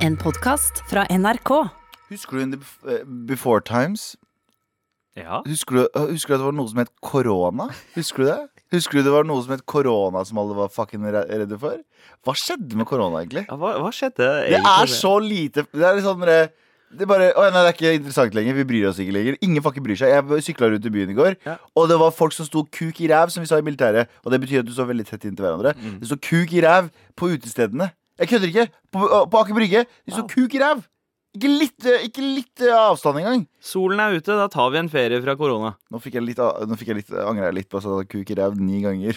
En 0.00 0.16
podkast 0.16 0.80
fra 0.88 1.04
NRK. 1.12 1.50
Husker 2.10 2.36
du 2.38 2.42
in 2.42 2.52
the 2.54 2.60
eh, 2.88 3.02
Before 3.28 3.60
Times? 3.60 4.14
Ja. 5.18 5.42
Husker 5.46 5.76
du, 5.76 5.82
øh, 5.96 6.10
husker 6.14 6.32
du 6.32 6.34
at 6.36 6.40
det 6.40 6.46
var 6.48 6.56
noe 6.56 6.70
som 6.70 6.80
het 6.80 6.92
korona? 7.04 7.66
Husker 7.96 8.22
du 8.24 8.28
det? 8.30 8.38
Husker 8.72 8.98
du 9.00 9.04
det 9.08 9.12
var 9.12 9.26
noe 9.28 9.42
som 9.44 9.52
het 9.56 9.64
korona 9.68 10.22
som 10.26 10.40
alle 10.40 10.56
var 10.56 10.72
fucking 10.72 11.04
redde 11.12 11.58
for? 11.60 11.76
Hva 12.24 12.34
skjedde 12.38 12.78
med 12.78 12.88
korona, 12.88 13.20
egentlig? 13.24 13.44
Ja, 13.50 13.58
Hva, 13.60 13.74
hva 13.82 13.92
skjedde 13.94 14.30
Det 14.48 14.60
er 14.62 14.90
så 14.90 15.16
lite 15.22 15.66
Det 15.74 15.86
er 15.86 16.02
sånn 16.04 16.26
det 16.28 16.40
det 16.90 17.04
er 17.04 17.06
bare, 17.06 17.26
å, 17.38 17.44
nei, 17.54 17.60
det 17.62 17.68
er 17.68 17.76
ikke 17.76 17.90
interessant 18.00 18.34
lenger. 18.34 18.56
Vi 18.58 18.64
bryr 18.66 18.88
oss 18.88 18.96
ikke 18.98 19.12
lenger. 19.14 19.36
Ingen 19.46 19.62
fucking 19.62 19.84
bryr 19.84 19.94
seg. 20.00 20.10
Jeg 20.10 20.42
sykla 20.42 20.72
rundt 20.72 20.88
i 20.88 20.90
byen 20.90 21.12
i 21.12 21.14
går, 21.14 21.36
Ja. 21.46 21.52
og 21.78 21.86
det 21.86 21.98
var 22.00 22.10
folk 22.10 22.34
som 22.34 22.48
sto 22.48 22.64
kuk 22.66 22.98
i 22.98 23.06
ræv, 23.06 23.30
som 23.30 23.44
vi 23.44 23.46
sa 23.46 23.60
i 23.60 23.62
militæret. 23.62 24.10
Og 24.26 24.32
det 24.34 24.40
betyr 24.42 24.64
at 24.64 24.66
du 24.66 24.72
står 24.74 24.88
veldig 24.88 25.06
tett 25.06 25.22
inntil 25.28 25.46
hverandre. 25.46 25.76
Mm. 25.78 26.00
Det 26.00 26.08
sto 26.10 26.18
kuk 26.18 26.50
i 26.50 26.64
ræv 26.66 26.90
på 27.14 27.30
utestedene. 27.30 27.92
Jeg 28.20 28.28
kødder 28.28 28.50
ikke. 28.52 28.66
På, 28.92 29.06
på 29.32 29.40
Aker 29.40 29.56
Brygge. 29.56 29.84
De 30.04 30.12
så 30.12 30.20
Wow. 30.22 30.28
kuk 30.28 30.54
i 30.54 30.60
ræv. 30.60 30.82
Ikke 31.30 31.46
litt, 31.48 31.84
eh, 31.86 32.04
ikke 32.08 32.22
litt 32.26 32.62
eh, 32.66 32.74
avstand 32.74 33.20
engang. 33.20 33.44
Solen 33.62 34.00
er 34.02 34.16
ute, 34.18 34.34
da 34.34 34.48
tar 34.50 34.72
vi 34.74 34.80
en 34.80 34.88
ferie 34.90 35.20
fra 35.22 35.36
korona. 35.38 35.76
Nå 35.90 36.00
fikk 36.02 36.18
jeg 36.18 36.26
litt, 36.26 36.40
nå 36.42 36.78
fikk 36.78 36.90
jeg 36.90 36.98
litt 37.00 37.12
angrer 37.14 37.48
jeg 37.48 37.58
litt 37.60 37.68
på 37.70 37.78
at 37.78 37.86
jeg 37.86 37.92
sa 37.94 38.08
kuk 38.10 38.32
i 38.34 38.38
ræv 38.40 38.58
ni 38.58 38.80
ganger. 38.82 39.14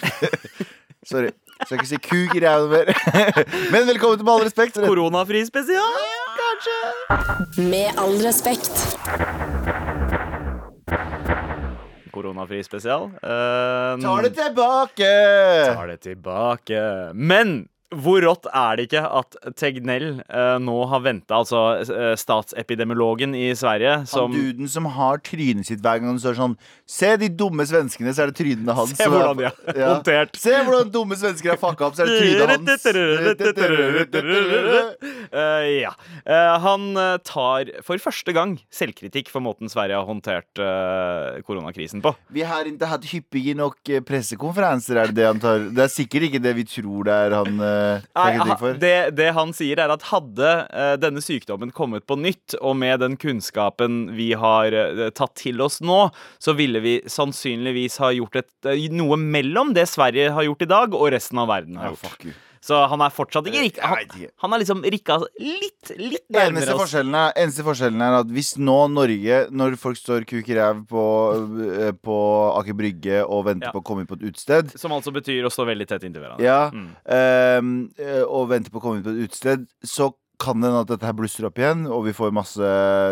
Sorry. 1.10 1.34
Skal 1.66 1.80
ikke 1.80 1.90
si 1.90 2.00
kuk 2.06 2.36
i 2.38 2.44
ræv 2.46 2.70
mer. 2.72 2.94
Men 3.74 3.90
velkommen 3.90 4.22
til 4.22 4.28
Med 4.28 4.34
all 4.36 4.46
respekt. 4.46 4.78
Koronafri 4.78 5.44
spesial! 5.50 5.98
kanskje? 6.38 7.68
Med 7.74 8.00
all 8.00 8.16
respekt. 8.24 8.72
Koronafri 12.14 12.62
spesial. 12.64 13.10
Uh, 13.26 13.98
tar 14.02 14.22
det 14.28 14.36
tilbake! 14.38 15.12
tar 15.74 15.88
det 15.88 16.00
tilbake. 16.06 16.82
Men 17.14 17.64
hvor 18.02 18.22
rått 18.24 18.48
er 18.50 18.78
det 18.78 18.88
ikke 18.88 19.04
at 19.20 19.36
Tegnell 19.60 20.08
eh, 20.24 20.58
nå 20.62 20.76
har 20.92 21.04
venta, 21.06 21.40
altså 21.42 21.60
eh, 21.82 22.14
statsepidemiologen 22.20 23.36
i 23.38 23.52
Sverige, 23.58 24.06
som 24.10 24.32
Han 24.32 24.40
duden 24.40 24.70
som 24.72 24.88
har 24.96 25.22
trynet 25.26 25.68
sitt 25.68 25.82
hver 25.84 26.00
gang 26.02 26.14
han 26.14 26.22
står 26.22 26.38
sånn 26.40 26.56
Se 26.90 27.14
de 27.20 27.30
dumme 27.30 27.66
svenskene, 27.68 28.14
så 28.16 28.26
er 28.26 28.32
det 28.32 28.38
trynene 28.40 28.76
hans. 28.76 28.94
Se 28.98 29.08
hvordan 29.10 29.38
de 29.40 29.48
har 29.48 29.56
håndtert. 29.94 30.38
Se 30.40 30.54
hvordan 30.66 30.92
dumme 30.94 31.18
svensker 31.20 31.54
har 31.54 31.60
fucka 31.62 31.88
opp, 31.88 31.98
så 31.98 32.06
er 32.06 32.12
det 32.12 32.18
trynet 32.22 32.48
hans. 32.52 32.86
Uh, 35.34 35.66
ja. 35.84 35.94
Uh, 36.28 36.54
han 36.64 36.90
tar 37.26 37.72
for 37.86 38.02
første 38.04 38.36
gang 38.36 38.58
selvkritikk 38.74 39.32
for 39.34 39.44
måten 39.44 39.72
Sverige 39.72 39.98
har 40.00 40.08
håndtert 40.08 40.62
uh, 40.62 41.42
koronakrisen 41.48 42.04
på. 42.04 42.14
Vi 42.34 42.46
har 42.48 42.68
ikke 42.70 42.92
hatt 42.92 43.08
hyppige 43.10 43.56
nok 43.58 43.94
pressekonferanser, 44.08 45.00
er 45.00 45.12
det 45.12 45.20
det 45.22 45.30
han 45.30 45.42
tar? 45.44 45.68
Det 45.74 45.88
er 45.88 45.94
sikkert 45.94 46.30
ikke 46.30 46.44
det 46.44 46.56
vi 46.60 46.68
tror 46.68 47.10
det 47.10 47.18
er 47.28 47.38
han 47.40 47.64
Nei, 48.18 48.56
for. 48.60 48.78
det, 48.82 48.94
det 49.18 49.30
han 49.38 49.54
sier, 49.56 49.80
er 49.84 49.94
at 49.94 50.06
hadde 50.12 50.52
eh, 50.70 50.94
denne 51.02 51.22
sykdommen 51.24 51.74
kommet 51.76 52.06
på 52.10 52.18
nytt, 52.20 52.56
og 52.62 52.78
med 52.80 53.00
den 53.04 53.18
kunnskapen 53.22 54.04
vi 54.18 54.32
har 54.40 54.74
eh, 54.74 55.10
tatt 55.16 55.36
til 55.42 55.62
oss 55.66 55.80
nå, 55.84 56.00
så 56.44 56.56
ville 56.58 56.82
vi 56.84 56.96
sannsynligvis 57.10 58.00
ha 58.04 58.12
gjort 58.16 58.42
et, 58.44 58.52
eh, 58.70 58.88
noe 58.94 59.18
mellom 59.20 59.74
det 59.78 59.88
Sverige 59.92 60.32
har 60.36 60.48
gjort 60.50 60.66
i 60.68 60.72
dag, 60.74 60.98
og 60.98 61.12
resten 61.16 61.40
av 61.44 61.52
verden 61.54 61.78
har 61.82 61.92
Ja, 61.92 61.96
gjort. 61.98 62.26
you. 62.26 62.34
Så 62.64 62.78
han 62.88 63.02
er 63.04 63.12
fortsatt 63.12 63.44
ikke 63.50 63.60
rikka. 63.66 63.88
Han, 63.92 64.12
han 64.46 64.54
er 64.56 64.62
liksom 64.64 64.84
rikka 64.88 65.18
litt, 65.36 65.90
litt 66.00 66.24
Eneste 66.32 66.38
nærmere 66.38 66.76
oss. 66.78 66.80
forskjellen, 66.86 67.18
er, 67.20 67.34
eneste 67.44 67.66
forskjellen 67.68 68.02
er 68.06 68.16
at 68.22 68.30
hvis 68.32 68.54
nå 68.58 68.78
Norge, 68.94 69.40
når 69.52 69.76
folk 69.82 70.00
står 70.00 70.24
kuk 70.30 70.48
i 70.48 70.56
ræv 70.56 70.80
på, 70.88 71.04
eh, 71.84 71.92
på 71.92 72.18
Aker 72.62 72.78
Brygge 72.80 73.20
og 73.28 73.44
venter 73.50 73.68
Ja. 73.68 73.72
på 73.76 73.82
å 73.84 73.86
komme 73.90 74.06
inn 74.06 74.08
på 74.08 74.16
et 74.16 74.24
utested 74.32 74.72
Som 74.80 74.96
altså 74.96 75.12
betyr 75.12 75.44
å 75.44 75.52
stå 75.52 75.66
veldig 75.68 75.88
tett 75.92 76.04
inntil 76.08 76.24
hverandre. 76.24 76.40
ja, 76.48 76.70
Mm. 76.72 77.90
eh, 78.00 78.24
og 78.24 78.48
venter 78.50 78.72
på 78.72 78.80
å 78.80 78.82
komme 78.82 78.98
inn 79.02 79.04
på 79.04 79.12
et 79.12 79.28
utested, 79.30 79.68
så 79.84 80.14
kan 80.40 80.60
det 80.60 80.68
hende 80.72 80.82
at 80.82 80.88
dette 80.88 81.06
her 81.08 81.14
blusser 81.16 81.46
opp 81.48 81.56
igjen, 81.62 81.86
og 81.88 82.06
vi 82.08 82.12
får 82.16 82.34
masse 82.34 82.60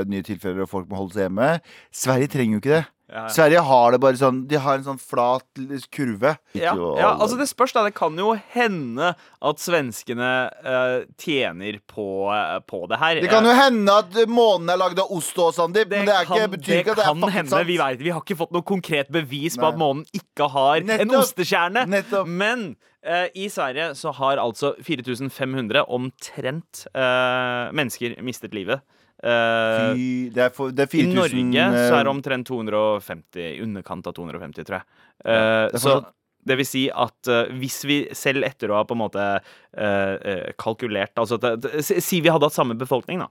nye 0.10 0.24
tilfeller, 0.26 0.64
og 0.66 0.70
folk 0.72 0.88
må 0.90 0.98
holde 1.00 1.14
seg 1.16 1.28
hjemme. 1.30 1.62
Sverige 1.94 2.28
trenger 2.34 2.58
jo 2.58 2.60
ikke 2.64 2.74
det. 2.80 2.86
Ja, 3.12 3.26
ja. 3.26 3.32
Sverige 3.36 3.62
har 3.68 3.92
det 3.92 4.00
bare 4.00 4.16
sånn 4.16 4.38
De 4.48 4.60
har 4.64 4.78
en 4.78 4.86
sånn 4.86 5.00
flat 5.02 5.44
kurve. 5.92 6.36
Ja, 6.56 6.72
ja, 6.74 7.10
altså 7.12 7.36
det 7.40 7.50
spørs 7.50 7.74
da, 7.76 7.84
det 7.84 7.94
kan 7.98 8.16
jo 8.16 8.32
hende 8.54 9.12
at 9.18 9.60
svenskene 9.60 10.30
uh, 10.64 11.04
tjener 11.20 11.82
på, 11.92 12.06
uh, 12.32 12.60
på 12.64 12.86
det 12.88 13.00
her. 13.02 13.20
det 13.26 13.32
kan 13.32 13.48
jo 13.48 13.56
hende 13.58 13.98
at 14.04 14.16
månen 14.32 14.72
er 14.72 14.80
lagd 14.80 15.02
av 15.04 15.12
ost 15.12 15.38
og 15.44 15.52
Sandeep, 15.56 15.92
men 15.92 16.08
det 16.08 16.16
er 16.16 16.28
ikke, 16.28 16.40
kan, 16.40 16.54
betyr 16.56 16.78
ikke 16.80 16.96
at 16.96 17.02
det 17.02 17.06
er 17.06 17.12
faktisk 17.12 17.36
hende. 17.36 17.54
sant. 17.56 17.68
Vi, 17.68 17.78
vet, 17.82 18.06
vi 18.06 18.16
har 18.16 18.24
ikke 18.24 18.40
fått 18.40 18.56
noe 18.56 18.68
konkret 18.72 19.12
bevis 19.12 19.60
på 19.60 19.66
Nei. 19.66 19.74
at 19.74 19.82
månen 19.82 20.22
ikke 20.22 20.48
har 20.56 20.80
en 20.80 20.90
Nettopp. 20.94 21.18
ostekjerne. 21.26 21.86
Nettopp. 21.92 22.32
Men 22.32 22.66
uh, 23.04 23.28
i 23.36 23.50
Sverige 23.52 23.92
så 24.00 24.16
har 24.22 24.40
altså 24.42 24.74
4500 24.80 25.84
omtrent 25.92 26.86
eh, 26.94 27.68
mennesker 27.76 28.18
mistet 28.26 28.56
livet. 28.56 28.82
Eh, 29.22 29.92
Fy, 29.94 30.08
det 30.34 30.48
er, 30.48 30.56
for, 30.56 30.74
det 30.74 30.88
er 30.88 30.96
I 30.98 31.06
Norge 31.12 31.68
så 31.76 31.94
er 31.94 32.02
det 32.02 32.10
eh, 32.10 32.16
omtrent 32.16 32.50
250, 32.50 33.44
i 33.44 33.62
underkant 33.62 34.10
av 34.10 34.18
250, 34.18 34.66
tror 34.66 34.80
jeg. 34.80 34.90
Ja, 35.22 35.38
det 35.70 35.78
er 35.78 35.86
så 35.86 36.00
det 36.42 36.58
vil 36.58 36.66
si 36.66 36.88
at 36.90 37.30
uh, 37.30 37.52
hvis 37.54 37.84
vi 37.86 37.98
selv 38.18 38.48
etter 38.48 38.72
å 38.72 38.80
ha 38.80 38.86
på 38.90 38.96
en 38.96 39.02
måte 39.04 39.22
uh, 39.22 40.16
uh, 40.18 40.48
kalkulert 40.58 41.20
Altså 41.22 41.38
si 41.78 42.18
vi 42.18 42.32
hadde 42.32 42.48
hatt 42.48 42.56
samme 42.56 42.74
befolkning, 42.80 43.22
da. 43.22 43.30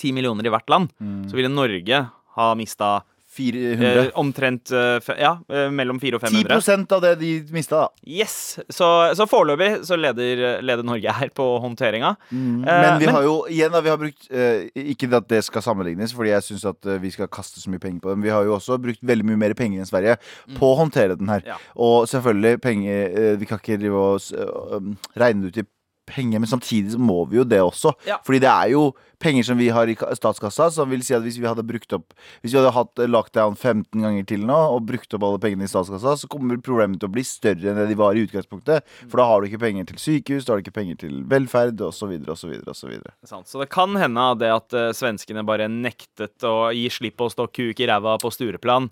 Ti 0.00 0.14
millioner 0.16 0.48
i 0.48 0.52
hvert 0.52 0.72
land. 0.72 0.94
Mm. 0.96 1.26
Så 1.28 1.36
ville 1.36 1.52
Norge 1.52 2.00
ha 2.38 2.48
mista 2.56 3.02
400. 3.38 3.88
eh, 4.04 4.10
omtrent 4.18 4.72
eh, 4.74 5.10
Ja, 5.22 5.32
eh, 5.48 5.68
mellom 5.70 6.00
400 6.02 6.18
og 6.18 6.24
500. 6.26 6.58
10 6.86 6.96
av 6.96 7.02
det 7.04 7.12
de 7.22 7.30
mista, 7.54 7.84
da. 7.86 7.88
Yes! 8.06 8.58
Så, 8.68 8.88
så 9.18 9.26
foreløpig 9.30 9.70
så 9.88 9.96
leder, 9.98 10.58
leder 10.64 10.86
Norge 10.86 11.14
her 11.20 11.30
på 11.34 11.46
håndteringa. 11.62 12.14
Mm. 12.32 12.60
Men 12.66 12.98
vi 12.98 13.06
men- 13.06 13.14
har 13.14 13.26
jo 13.28 13.36
igjen 13.48 13.72
da, 13.74 13.80
vi 13.84 13.92
har 13.94 14.00
brukt 14.00 14.28
eh, 14.30 14.66
Ikke 14.92 15.10
at 15.16 15.28
det 15.30 15.42
skal 15.46 15.62
sammenlignes, 15.64 16.12
Fordi 16.16 16.34
jeg 16.34 16.46
syns 16.50 16.66
at 16.68 16.86
eh, 16.90 16.98
vi 17.02 17.10
skal 17.14 17.30
kaste 17.32 17.62
så 17.62 17.70
mye 17.72 17.82
penger 17.82 18.02
på 18.04 18.10
det. 18.12 18.18
Men 18.18 18.26
vi 18.28 18.34
har 18.34 18.44
jo 18.48 18.56
også 18.58 18.78
brukt 18.82 19.02
veldig 19.02 19.26
mye 19.30 19.40
mer 19.46 19.54
penger 19.58 19.80
enn 19.82 19.88
Sverige 19.88 20.18
på 20.58 20.72
å 20.72 20.76
håndtere 20.82 21.16
den 21.18 21.30
her. 21.32 21.44
Mm. 21.46 21.50
Ja. 21.54 21.58
Og 21.78 22.08
selvfølgelig, 22.10 22.60
penger 22.64 23.08
eh, 23.08 23.34
Vi 23.38 23.46
kan 23.48 23.60
ikke 23.62 23.78
drive 23.80 24.04
og 24.04 24.94
regne 25.18 25.46
det 25.46 25.54
ut 25.54 25.62
i 25.62 25.68
penger, 26.08 26.42
men 26.42 26.50
samtidig 26.50 26.94
så 26.94 27.02
må 27.02 27.22
vi 27.30 27.40
jo 27.40 27.46
det 27.46 27.60
også. 27.62 27.94
Ja. 28.08 28.18
Fordi 28.26 28.42
det 28.44 28.50
er 28.50 28.72
jo 28.72 28.88
penger 29.22 29.46
som 29.48 29.58
vi 29.58 29.68
har 29.74 29.90
i 29.90 29.96
statskassa, 29.96 30.68
som 30.70 30.90
vil 30.90 31.02
si 31.04 31.14
at 31.16 31.24
hvis 31.24 31.38
vi 31.40 31.48
hadde 31.48 31.64
brukt 31.66 31.92
opp 31.96 32.14
Hvis 32.42 32.52
vi 32.52 32.58
hadde 32.60 32.74
hatt 32.74 33.00
lockdown 33.10 33.56
15 33.56 34.02
ganger 34.02 34.26
til 34.28 34.44
nå, 34.46 34.58
og 34.74 34.86
brukt 34.88 35.14
opp 35.14 35.26
alle 35.26 35.40
pengene 35.42 35.66
i 35.66 35.70
statskassa, 35.70 36.14
så 36.20 36.30
kommer 36.30 36.60
problemet 36.62 37.00
til 37.02 37.10
å 37.10 37.14
bli 37.14 37.24
større 37.26 37.72
enn 37.72 37.80
det 37.80 37.88
de 37.90 37.98
var 37.98 38.16
i 38.16 38.24
utgangspunktet. 38.26 38.86
For 39.06 39.20
da 39.20 39.26
har 39.30 39.40
du 39.40 39.48
ikke 39.48 39.62
penger 39.64 39.88
til 39.90 40.00
sykehus, 40.02 40.46
da 40.46 40.54
har 40.54 40.60
du 40.60 40.66
ikke 40.66 40.76
penger 40.78 41.00
til 41.02 41.18
velferd, 41.30 41.82
osv., 41.88 42.14
osv., 42.30 42.54
osv. 42.70 42.94
Sant. 43.26 43.50
Så 43.50 43.62
det 43.62 43.70
kan 43.74 43.96
hende 43.98 44.28
det 44.40 44.52
at 44.54 44.76
eh, 44.76 44.92
svenskene 44.96 45.44
bare 45.46 45.68
nektet 45.72 46.46
å 46.46 46.70
gi 46.74 46.86
slipp 46.92 47.18
på 47.18 47.28
å 47.28 47.34
stå 47.34 47.48
kuk 47.50 47.82
i 47.82 47.90
ræva 47.90 48.16
på 48.22 48.32
Stureplan, 48.34 48.90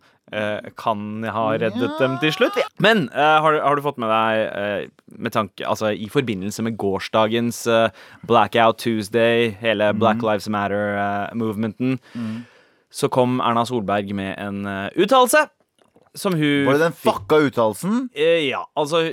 kan 0.77 1.23
ha 1.31 1.45
reddet 1.55 2.01
dem 2.01 2.17
til 2.19 2.33
slutt. 2.35 2.57
Men 2.83 3.05
uh, 3.15 3.39
har, 3.45 3.61
har 3.63 3.79
du 3.79 3.85
fått 3.85 4.01
med 4.03 4.11
deg, 4.11 4.41
uh, 4.51 5.13
med 5.23 5.35
tanke, 5.37 5.63
altså 5.63 5.93
i 5.95 6.09
forbindelse 6.11 6.65
med 6.67 6.75
gårsdagens 6.81 7.63
uh, 7.71 7.89
Blackout 8.27 8.83
Tuesday, 8.83 9.53
hele 9.61 9.93
Black 9.95 10.25
Lives 10.27 10.49
Matter-movementen, 10.51 12.01
så 12.91 13.09
kom 13.13 13.39
Erna 13.45 13.65
Solberg 13.69 14.11
med 14.17 14.35
en 14.41 14.65
uttalelse 14.97 15.47
som 16.17 16.35
hun 16.35 16.67
Var 16.67 16.79
det 16.79 16.87
den 16.87 16.97
fucka 16.97 17.39
uttalelsen? 17.47 18.09
Eh, 18.15 18.49
ja, 18.49 18.63
altså 18.79 19.05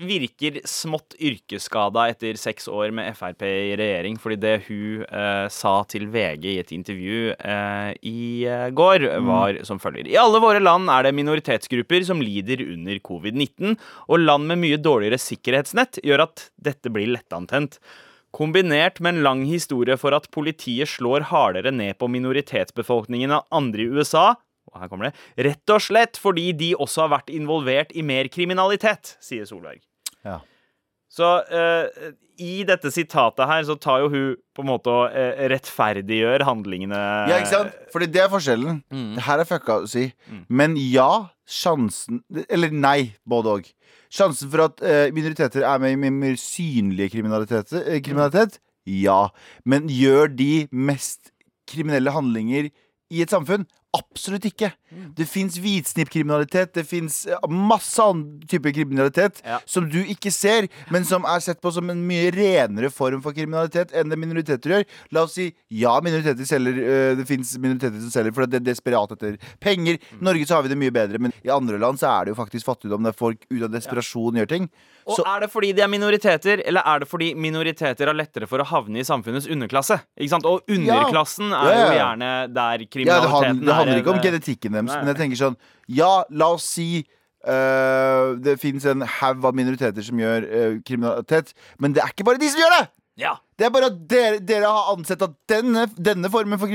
Virker 0.00 0.60
smått 0.68 1.12
yrkesskada 1.20 2.06
etter 2.08 2.38
seks 2.40 2.68
år 2.72 2.92
med 2.96 3.12
Frp 3.18 3.44
i 3.44 3.76
regjering. 3.76 4.16
Fordi 4.20 4.38
det 4.40 4.54
hun 4.68 5.04
eh, 5.04 5.46
sa 5.52 5.74
til 5.90 6.06
VG 6.12 6.46
i 6.54 6.58
et 6.62 6.72
intervju 6.72 7.34
eh, 7.34 7.90
i 8.08 8.20
eh, 8.48 8.68
går, 8.72 9.04
var 9.26 9.60
som 9.68 9.80
følger. 9.82 10.08
I 10.08 10.18
alle 10.20 10.40
våre 10.40 10.62
land 10.62 10.88
er 10.92 11.08
det 11.08 11.16
minoritetsgrupper 11.18 12.06
som 12.08 12.24
lider 12.24 12.64
under 12.64 13.00
covid-19, 13.04 13.76
og 14.08 14.24
land 14.24 14.48
med 14.48 14.62
mye 14.64 14.80
dårligere 14.80 15.20
sikkerhetsnett 15.20 16.00
gjør 16.04 16.24
at 16.28 16.48
dette 16.56 16.92
blir 16.92 17.12
lettantent. 17.12 17.80
Kombinert 18.32 19.00
med 19.02 19.16
en 19.16 19.24
lang 19.26 19.40
historie 19.48 19.96
for 19.98 20.14
at 20.14 20.30
politiet 20.32 20.88
slår 20.88 21.28
hardere 21.32 21.72
ned 21.74 21.98
på 21.98 22.08
minoritetsbefolkningen 22.08 23.34
av 23.34 23.48
andre 23.52 23.84
i 23.84 23.90
USA, 23.90 24.28
og 24.70 24.78
her 24.82 24.90
kommer 24.92 25.08
det, 25.08 25.14
rett 25.48 25.72
og 25.74 25.82
slett 25.82 26.18
fordi 26.20 26.50
de 26.56 26.72
også 26.78 27.06
har 27.06 27.14
vært 27.16 27.32
involvert 27.34 27.94
i 27.96 28.04
mer 28.06 28.28
kriminalitet, 28.32 29.16
sier 29.24 29.48
Solberg. 29.48 29.80
Ja. 30.26 30.40
Så 31.10 31.26
uh, 31.26 32.12
i 32.38 32.60
dette 32.68 32.92
sitatet 32.94 33.42
her 33.50 33.64
så 33.66 33.74
tar 33.82 34.04
jo 34.04 34.10
hun 34.12 34.36
på 34.54 34.62
en 34.62 34.68
måte 34.70 34.92
og 34.92 35.10
uh, 35.10 35.40
rettferdiggjør 35.50 36.44
handlingene 36.46 37.00
Ja, 37.26 37.40
ikke 37.40 37.50
sant? 37.50 37.74
Fordi 37.90 38.06
det 38.14 38.22
er 38.22 38.30
forskjellen. 38.30 38.78
Det 39.16 39.24
her 39.26 39.42
er 39.42 39.48
fucka 39.48 39.80
å 39.82 39.88
si. 39.90 40.06
Men 40.46 40.76
ja, 40.78 41.08
sjansen 41.50 42.22
Eller 42.46 42.70
nei, 42.70 43.16
både 43.26 43.56
òg. 43.56 43.72
Sjansen 44.10 44.52
for 44.52 44.68
at 44.68 44.78
uh, 44.86 45.08
minoriteter 45.16 45.66
er 45.66 45.82
med 45.82 45.96
i 45.98 46.12
mer- 46.14 46.38
synlige 46.38 47.10
kriminalitet, 47.16 47.74
kriminalitet, 48.06 48.60
ja. 48.86 49.24
Men 49.66 49.90
gjør 49.90 50.30
de 50.38 50.52
mest 50.70 51.34
kriminelle 51.70 52.14
handlinger 52.14 52.70
i 53.10 53.22
et 53.24 53.34
samfunn? 53.34 53.66
Absolutt 53.96 54.44
ikke. 54.46 54.68
Det 55.18 55.26
fins 55.26 55.56
hvitsnippkriminalitet. 55.58 56.72
Det 56.76 56.84
fins 56.86 57.24
masse 57.50 57.98
annen 58.02 58.40
type 58.50 58.70
kriminalitet 58.74 59.40
Ja. 59.46 59.58
som 59.66 59.88
du 59.90 59.98
ikke 60.04 60.30
ser, 60.30 60.68
men 60.90 61.04
som 61.04 61.24
er 61.24 61.40
sett 61.40 61.60
på 61.60 61.72
som 61.72 61.90
en 61.90 62.06
mye 62.06 62.30
renere 62.30 62.90
form 62.90 63.20
for 63.22 63.32
kriminalitet 63.34 63.90
enn 63.92 64.08
det 64.10 64.18
minoriteter 64.18 64.70
gjør. 64.76 64.84
La 65.12 65.24
oss 65.26 65.34
si 65.34 65.48
ja, 65.70 65.96
minoriteter 66.00 66.46
selger 66.46 66.78
øh, 66.78 67.16
Det 67.18 67.26
fins 67.26 67.56
minoriteter 67.58 68.00
som 68.00 68.10
selger 68.14 68.32
fordi 68.36 68.50
det 68.54 68.60
er 68.62 68.68
desperat 68.72 69.10
etter 69.16 69.36
penger. 69.60 69.98
I 69.98 70.22
Norge 70.22 70.46
så 70.46 70.54
har 70.54 70.62
vi 70.62 70.68
det 70.74 70.78
mye 70.78 70.94
bedre, 70.94 71.18
men 71.18 71.32
i 71.44 71.50
andre 71.50 71.78
land 71.78 71.98
så 71.98 72.06
er 72.20 72.24
det 72.30 72.34
jo 72.36 72.38
faktisk 72.42 72.66
fattigdom 72.70 73.02
der 73.02 73.12
folk 73.16 73.42
ut 73.50 73.62
av 73.66 73.70
desperasjon 73.74 74.38
gjør 74.38 74.46
ting. 74.54 74.70
Og 75.06 75.16
Så, 75.16 75.24
Er 75.26 75.40
det 75.40 75.50
fordi 75.50 75.72
de 75.74 75.82
er 75.82 75.88
minoriteter, 75.88 76.62
eller 76.66 76.82
er 76.86 77.00
det 77.00 77.08
fordi 77.08 77.34
minoriteter 77.34 78.06
har 78.06 78.14
lettere 78.14 78.46
for 78.46 78.60
å 78.62 78.66
havne 78.68 79.00
i 79.00 79.02
samfunnets 79.02 79.48
underklasse? 79.50 79.98
Ikke 80.20 80.30
sant? 80.30 80.44
Og 80.46 80.62
underklassen 80.70 81.50
er 81.50 81.64
Ja, 81.64 81.70
er 81.70 81.80
jo 81.80 81.98
gjerne 81.98 82.30
der 82.54 82.84
kriminaliteten 82.86 83.68
er. 83.68 83.79
Handler 83.80 83.98
er 83.98 84.04
ikke 84.04 84.14
om 84.14 84.22
genetikken 84.24 84.78
deres, 84.78 84.94
men 85.00 85.12
jeg 85.12 85.20
tenker 85.24 85.40
sånn 85.40 85.58
Ja, 85.90 86.12
la 86.30 86.52
oss 86.54 86.68
si 86.76 86.88
øh, 87.00 88.38
det 88.44 88.56
fins 88.62 88.86
en 88.88 89.04
haug 89.18 89.44
av 89.50 89.56
minoriteter 89.58 90.04
som 90.06 90.20
gjør 90.20 90.46
øh, 90.46 90.80
kriminalitet, 90.86 91.54
men 91.78 91.96
det 91.96 92.04
er 92.04 92.14
ikke 92.14 92.28
bare 92.28 92.42
de 92.42 92.50
som 92.52 92.62
gjør 92.62 92.78
det! 92.78 92.86
Ja. 93.20 93.34
Det 93.58 93.66
er 93.66 93.72
bare 93.74 93.90
at 93.90 93.96
dere, 94.08 94.38
dere 94.48 94.68
har 94.70 94.94
ansett 94.94 95.20
at 95.24 95.34
denne, 95.50 95.82
denne 96.00 96.30
formen 96.32 96.56
for 96.60 96.70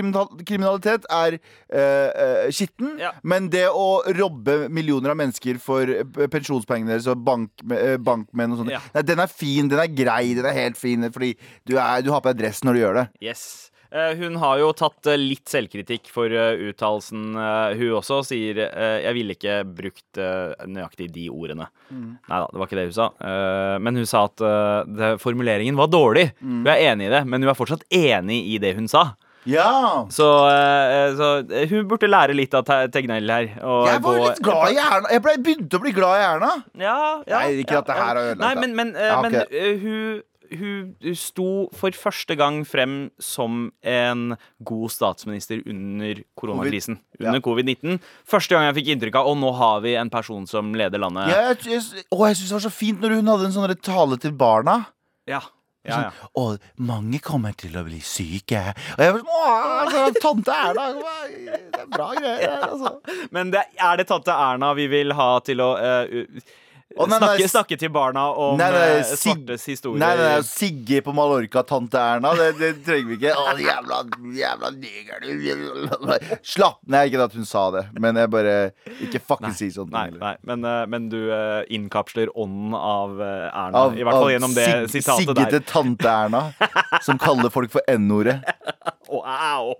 kriminalitet 0.45 1.07
er 1.09 1.37
uh, 1.39 2.51
skitten. 2.53 2.99
Ja. 3.01 3.15
Men 3.25 3.47
det 3.49 3.63
å 3.71 4.03
robbe 4.13 4.67
millioner 4.69 5.15
av 5.15 5.17
mennesker 5.17 5.57
for 5.63 5.89
pensjonspengene 6.29 6.93
deres 6.93 7.09
og 7.09 7.23
bank, 7.25 7.49
uh, 7.71 7.95
bankmenn 7.97 8.53
og 8.53 8.61
sånn, 8.61 8.73
Ja. 8.75 8.83
den 9.01 9.23
er 9.23 9.31
fin, 9.31 9.71
den 9.71 9.81
er 9.81 9.89
grei, 9.89 10.35
den 10.37 10.45
er 10.45 10.53
helt 10.53 10.77
fin. 10.77 11.09
Fordi 11.09 11.33
du, 11.65 11.79
er, 11.79 12.05
du 12.05 12.13
har 12.13 12.21
på 12.21 12.29
deg 12.33 12.43
dress 12.43 12.61
når 12.61 12.77
du 12.77 12.83
gjør 12.83 13.01
det. 13.01 13.07
Yes. 13.25 13.71
Eh, 13.95 14.11
hun 14.19 14.35
har 14.41 14.59
jo 14.59 14.73
tatt 14.75 15.07
eh, 15.07 15.15
litt 15.19 15.47
selvkritikk 15.47 16.09
for 16.11 16.31
uh, 16.33 16.51
uttalelsen. 16.67 17.29
eh, 17.39 17.75
hun 17.79 17.93
også 18.01 18.19
sier 18.27 18.59
eh, 18.65 18.97
'jeg 19.05 19.15
ville 19.15 19.35
ikke 19.37 19.55
brukt 19.77 20.19
eh, 20.19 20.51
nøyaktig 20.67 21.07
de 21.15 21.29
ordene'. 21.31 21.69
Mm. 21.87 22.17
Nei 22.27 22.39
da, 22.41 22.47
det 22.51 22.59
var 22.59 22.67
ikke 22.67 22.79
det 22.81 22.87
hun 22.89 22.97
sa. 22.97 23.07
Eh, 23.23 23.75
men 23.79 24.01
hun 24.01 24.09
sa 24.09 24.25
at 24.27 24.41
eh, 24.43 24.79
det, 24.99 25.11
formuleringen 25.23 25.79
var 25.79 25.87
dårlig. 25.87 26.33
Mm. 26.41 26.65
Hun 26.65 26.73
er 26.73 26.83
enig 26.91 27.07
i 27.07 27.13
det, 27.15 27.23
men 27.25 27.45
hun 27.45 27.53
er 27.53 27.55
fortsatt 27.61 27.87
enig 27.93 28.41
i 28.51 28.59
det 28.59 28.75
hun 28.75 28.91
sa. 28.91 29.13
Ja! 29.45 30.07
Så, 30.09 30.27
eh, 30.49 31.15
så 31.15 31.31
eh, 31.53 31.69
hun 31.69 31.87
burde 31.87 32.09
lære 32.09 32.35
litt 32.35 32.55
av 32.57 32.65
Tegnell 32.91 33.29
her. 33.29 33.51
Jeg 33.55 34.03
var 34.03 34.21
litt 34.25 34.41
glad 34.43 34.73
i 34.73 34.79
Erna. 34.81 35.11
Jeg 35.13 35.21
ble, 35.21 35.39
begynte 35.45 35.79
å 35.79 35.83
bli 35.85 35.95
glad 35.95 36.19
i 36.19 36.23
Erna. 36.33 36.53
Ja, 36.73 36.99
ja, 37.29 37.43
Nei, 37.45 37.61
ikke 37.63 37.79
at 37.79 37.87
det 37.87 37.99
her 37.99 38.09
har 38.09 38.23
ødelagt 38.25 38.57
det. 38.57 38.63
men, 38.65 38.75
men, 38.75 38.95
ja, 38.97 39.19
okay. 39.21 39.29
men 39.29 39.43
ok. 39.45 40.31
Hun, 40.59 40.93
hun 41.03 41.17
sto 41.19 41.49
for 41.75 41.95
første 41.97 42.37
gang 42.39 42.61
frem 42.67 42.95
som 43.21 43.69
en 43.81 44.35
god 44.65 44.93
statsminister 44.93 45.61
under 45.65 46.21
koronakrisen. 46.39 46.99
COVID. 47.15 47.27
Under 47.29 47.43
covid-19. 47.45 47.99
Første 48.27 48.55
gang 48.55 48.67
jeg 48.69 48.77
fikk 48.79 48.93
inntrykk 48.95 49.19
av 49.21 49.29
Og 49.31 49.37
nå 49.39 49.51
har 49.55 49.83
vi 49.85 49.95
en 49.99 50.11
person 50.11 50.47
som 50.49 50.73
leder 50.77 51.01
landet. 51.01 51.31
Jeg, 51.31 51.59
jeg, 51.69 52.05
å, 52.09 52.23
jeg 52.27 52.39
syns 52.39 52.49
det 52.49 52.57
var 52.57 52.65
så 52.67 52.73
fint 52.73 53.03
når 53.03 53.19
hun 53.19 53.31
hadde 53.33 53.49
en 53.49 53.55
sånn 53.55 53.75
tale 53.85 54.19
til 54.21 54.35
barna. 54.35 54.81
Ja. 55.29 55.43
Ja, 55.85 55.97
ja. 56.01 56.09
Sånn, 56.09 56.33
Og 56.41 56.85
mange 56.89 57.19
kommer 57.23 57.53
til 57.57 57.75
å 57.77 57.85
bli 57.85 58.01
syke. 58.03 58.61
Og 58.95 59.03
jeg 59.05 59.15
var 59.15 59.91
sånn 59.93 60.07
altså, 60.07 60.21
tante 60.23 60.55
Erna 60.57 60.85
Det 60.97 61.81
er 61.83 61.89
bra 61.93 62.11
greier. 62.17 62.55
Altså. 62.71 62.93
Men 63.35 63.53
det, 63.53 63.65
er 63.77 63.99
det 64.01 64.07
tante 64.09 64.33
Erna 64.33 64.73
vi 64.77 64.89
vil 64.91 65.13
ha 65.17 65.31
til 65.45 65.61
å 65.61 65.71
eh, 65.77 66.15
Å, 66.95 67.05
nei, 67.11 67.17
snakke, 67.19 67.39
nei, 67.43 67.47
snakke 67.51 67.75
til 67.79 67.89
barna 67.91 68.21
om 68.39 68.55
Nei, 68.55 68.69
eh, 68.71 69.01
svartes 69.19 69.65
historie? 69.67 69.99
Nei, 69.99 70.13
nei, 70.15 70.37
Sigge 70.47 71.01
på 71.03 71.11
Mallorca, 71.15 71.59
tante 71.67 71.99
Erna. 71.99 72.31
Det, 72.39 72.45
det 72.59 72.69
trenger 72.85 73.09
vi 73.09 73.17
ikke. 73.19 73.33
Å, 73.35 73.55
jævla, 73.59 73.97
jævla 74.37 74.71
neger. 74.79 76.39
Slapp 76.45 76.79
Nei, 76.87 77.01
ikke 77.09 77.25
at 77.25 77.35
hun 77.35 77.47
sa 77.49 77.65
det, 77.75 77.83
men 77.99 78.15
jeg 78.19 78.31
bare 78.31 78.55
Ikke 79.03 79.19
fuckings 79.19 79.59
si 79.59 79.69
sånt. 79.75 79.91
Nei, 79.91 80.07
nei 80.15 80.35
men, 80.47 80.63
eh, 80.71 80.85
men 80.95 81.09
du 81.11 81.19
eh, 81.35 81.65
innkapsler 81.75 82.31
ånden 82.31 82.75
av 82.79 83.19
Erna. 83.19 83.85
Av- 83.85 83.97
I 83.99 84.03
hvert 84.07 84.19
fall 84.21 84.31
gjennom 84.35 84.55
det 84.55 84.65
Sig- 84.69 84.87
sitatet 85.01 85.25
Sigge 85.25 85.37
der. 85.41 85.51
til 85.57 85.65
tante 85.67 86.07
Erna, 86.15 86.45
som 87.03 87.19
kaller 87.19 87.51
folk 87.51 87.71
for 87.75 87.83
N-ordet. 87.91 88.39
Au. 89.09 89.75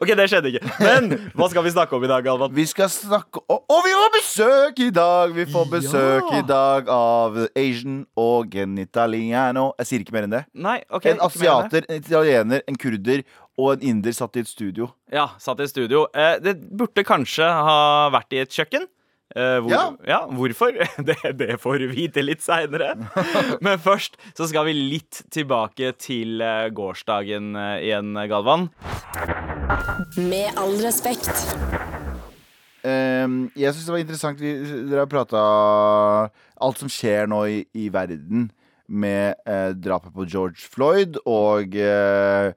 OK, 0.00 0.10
det 0.16 0.26
skjedde 0.30 0.50
ikke. 0.52 0.62
Men 0.80 1.10
hva 1.36 1.48
skal 1.52 1.64
vi 1.66 1.72
snakke 1.74 1.94
om 1.96 2.04
i 2.04 2.10
dag, 2.10 2.24
Galvan? 2.26 2.52
Vi 2.56 2.64
skal 2.70 2.88
snakke 2.92 3.42
om 3.48 3.60
Og 3.70 3.80
vi 3.86 3.92
får 3.94 4.12
besøk 4.18 4.80
i 4.86 4.90
dag! 4.94 5.34
Vi 5.36 5.44
får 5.50 5.68
besøk 5.72 6.30
Ja. 6.32 6.38
i 6.38 6.42
dag 6.48 6.88
av 6.92 7.38
Asian 7.56 8.02
og 8.16 8.54
en 8.56 8.78
italiano. 8.82 9.70
Jeg 9.78 9.86
sier 9.90 10.04
ikke 10.04 10.16
mer 10.16 10.26
enn 10.28 10.34
det. 10.38 10.44
Nei, 10.54 10.78
ok 10.90 11.06
En 11.12 11.20
asiater, 11.28 11.86
en 11.88 12.02
italiener, 12.02 12.62
en 12.68 12.76
kurder 12.80 13.22
og 13.58 13.76
en 13.76 13.84
inder 13.92 14.12
satt 14.16 14.34
i 14.36 14.42
et 14.42 14.48
studio. 14.50 14.88
Ja, 15.14 15.28
satt 15.38 15.60
i 15.62 15.66
et 15.68 15.70
studio. 15.70 16.08
Eh, 16.14 16.40
det 16.42 16.56
burde 16.74 17.04
kanskje 17.06 17.46
ha 17.46 18.10
vært 18.10 18.34
i 18.34 18.40
et 18.42 18.50
kjøkken. 18.50 18.88
Eh, 19.32 19.58
hvor, 19.64 19.72
ja. 19.72 19.84
Ja. 20.06 20.20
Hvorfor? 20.30 20.76
Det, 21.08 21.16
det 21.38 21.56
får 21.62 21.80
du 21.82 21.88
vite 21.94 22.22
litt 22.22 22.44
seinere. 22.44 22.92
Men 23.64 23.80
først 23.82 24.18
så 24.36 24.46
skal 24.50 24.68
vi 24.68 24.76
litt 24.76 25.24
tilbake 25.34 25.94
til 25.98 26.44
eh, 26.44 26.68
gårsdagen 26.74 27.54
eh, 27.56 27.78
igjen, 27.88 28.12
Galvan. 28.30 28.68
Med 30.20 30.52
all 30.60 30.76
respekt. 30.84 31.32
Ehm, 32.84 33.46
jeg 33.56 33.72
syns 33.72 33.86
det 33.88 33.94
var 33.94 34.02
interessant 34.02 34.42
vi, 34.42 34.52
Dere 34.90 35.06
har 35.06 35.08
prata 35.08 35.40
alt 36.60 36.82
som 36.82 36.90
skjer 36.92 37.30
nå 37.32 37.40
i, 37.48 37.62
i 37.80 37.88
verden 37.92 38.50
med 38.92 39.40
eh, 39.48 39.70
drapet 39.72 40.12
på 40.12 40.26
George 40.28 40.68
Floyd 40.68 41.16
og 41.24 41.72
eh, 41.80 42.52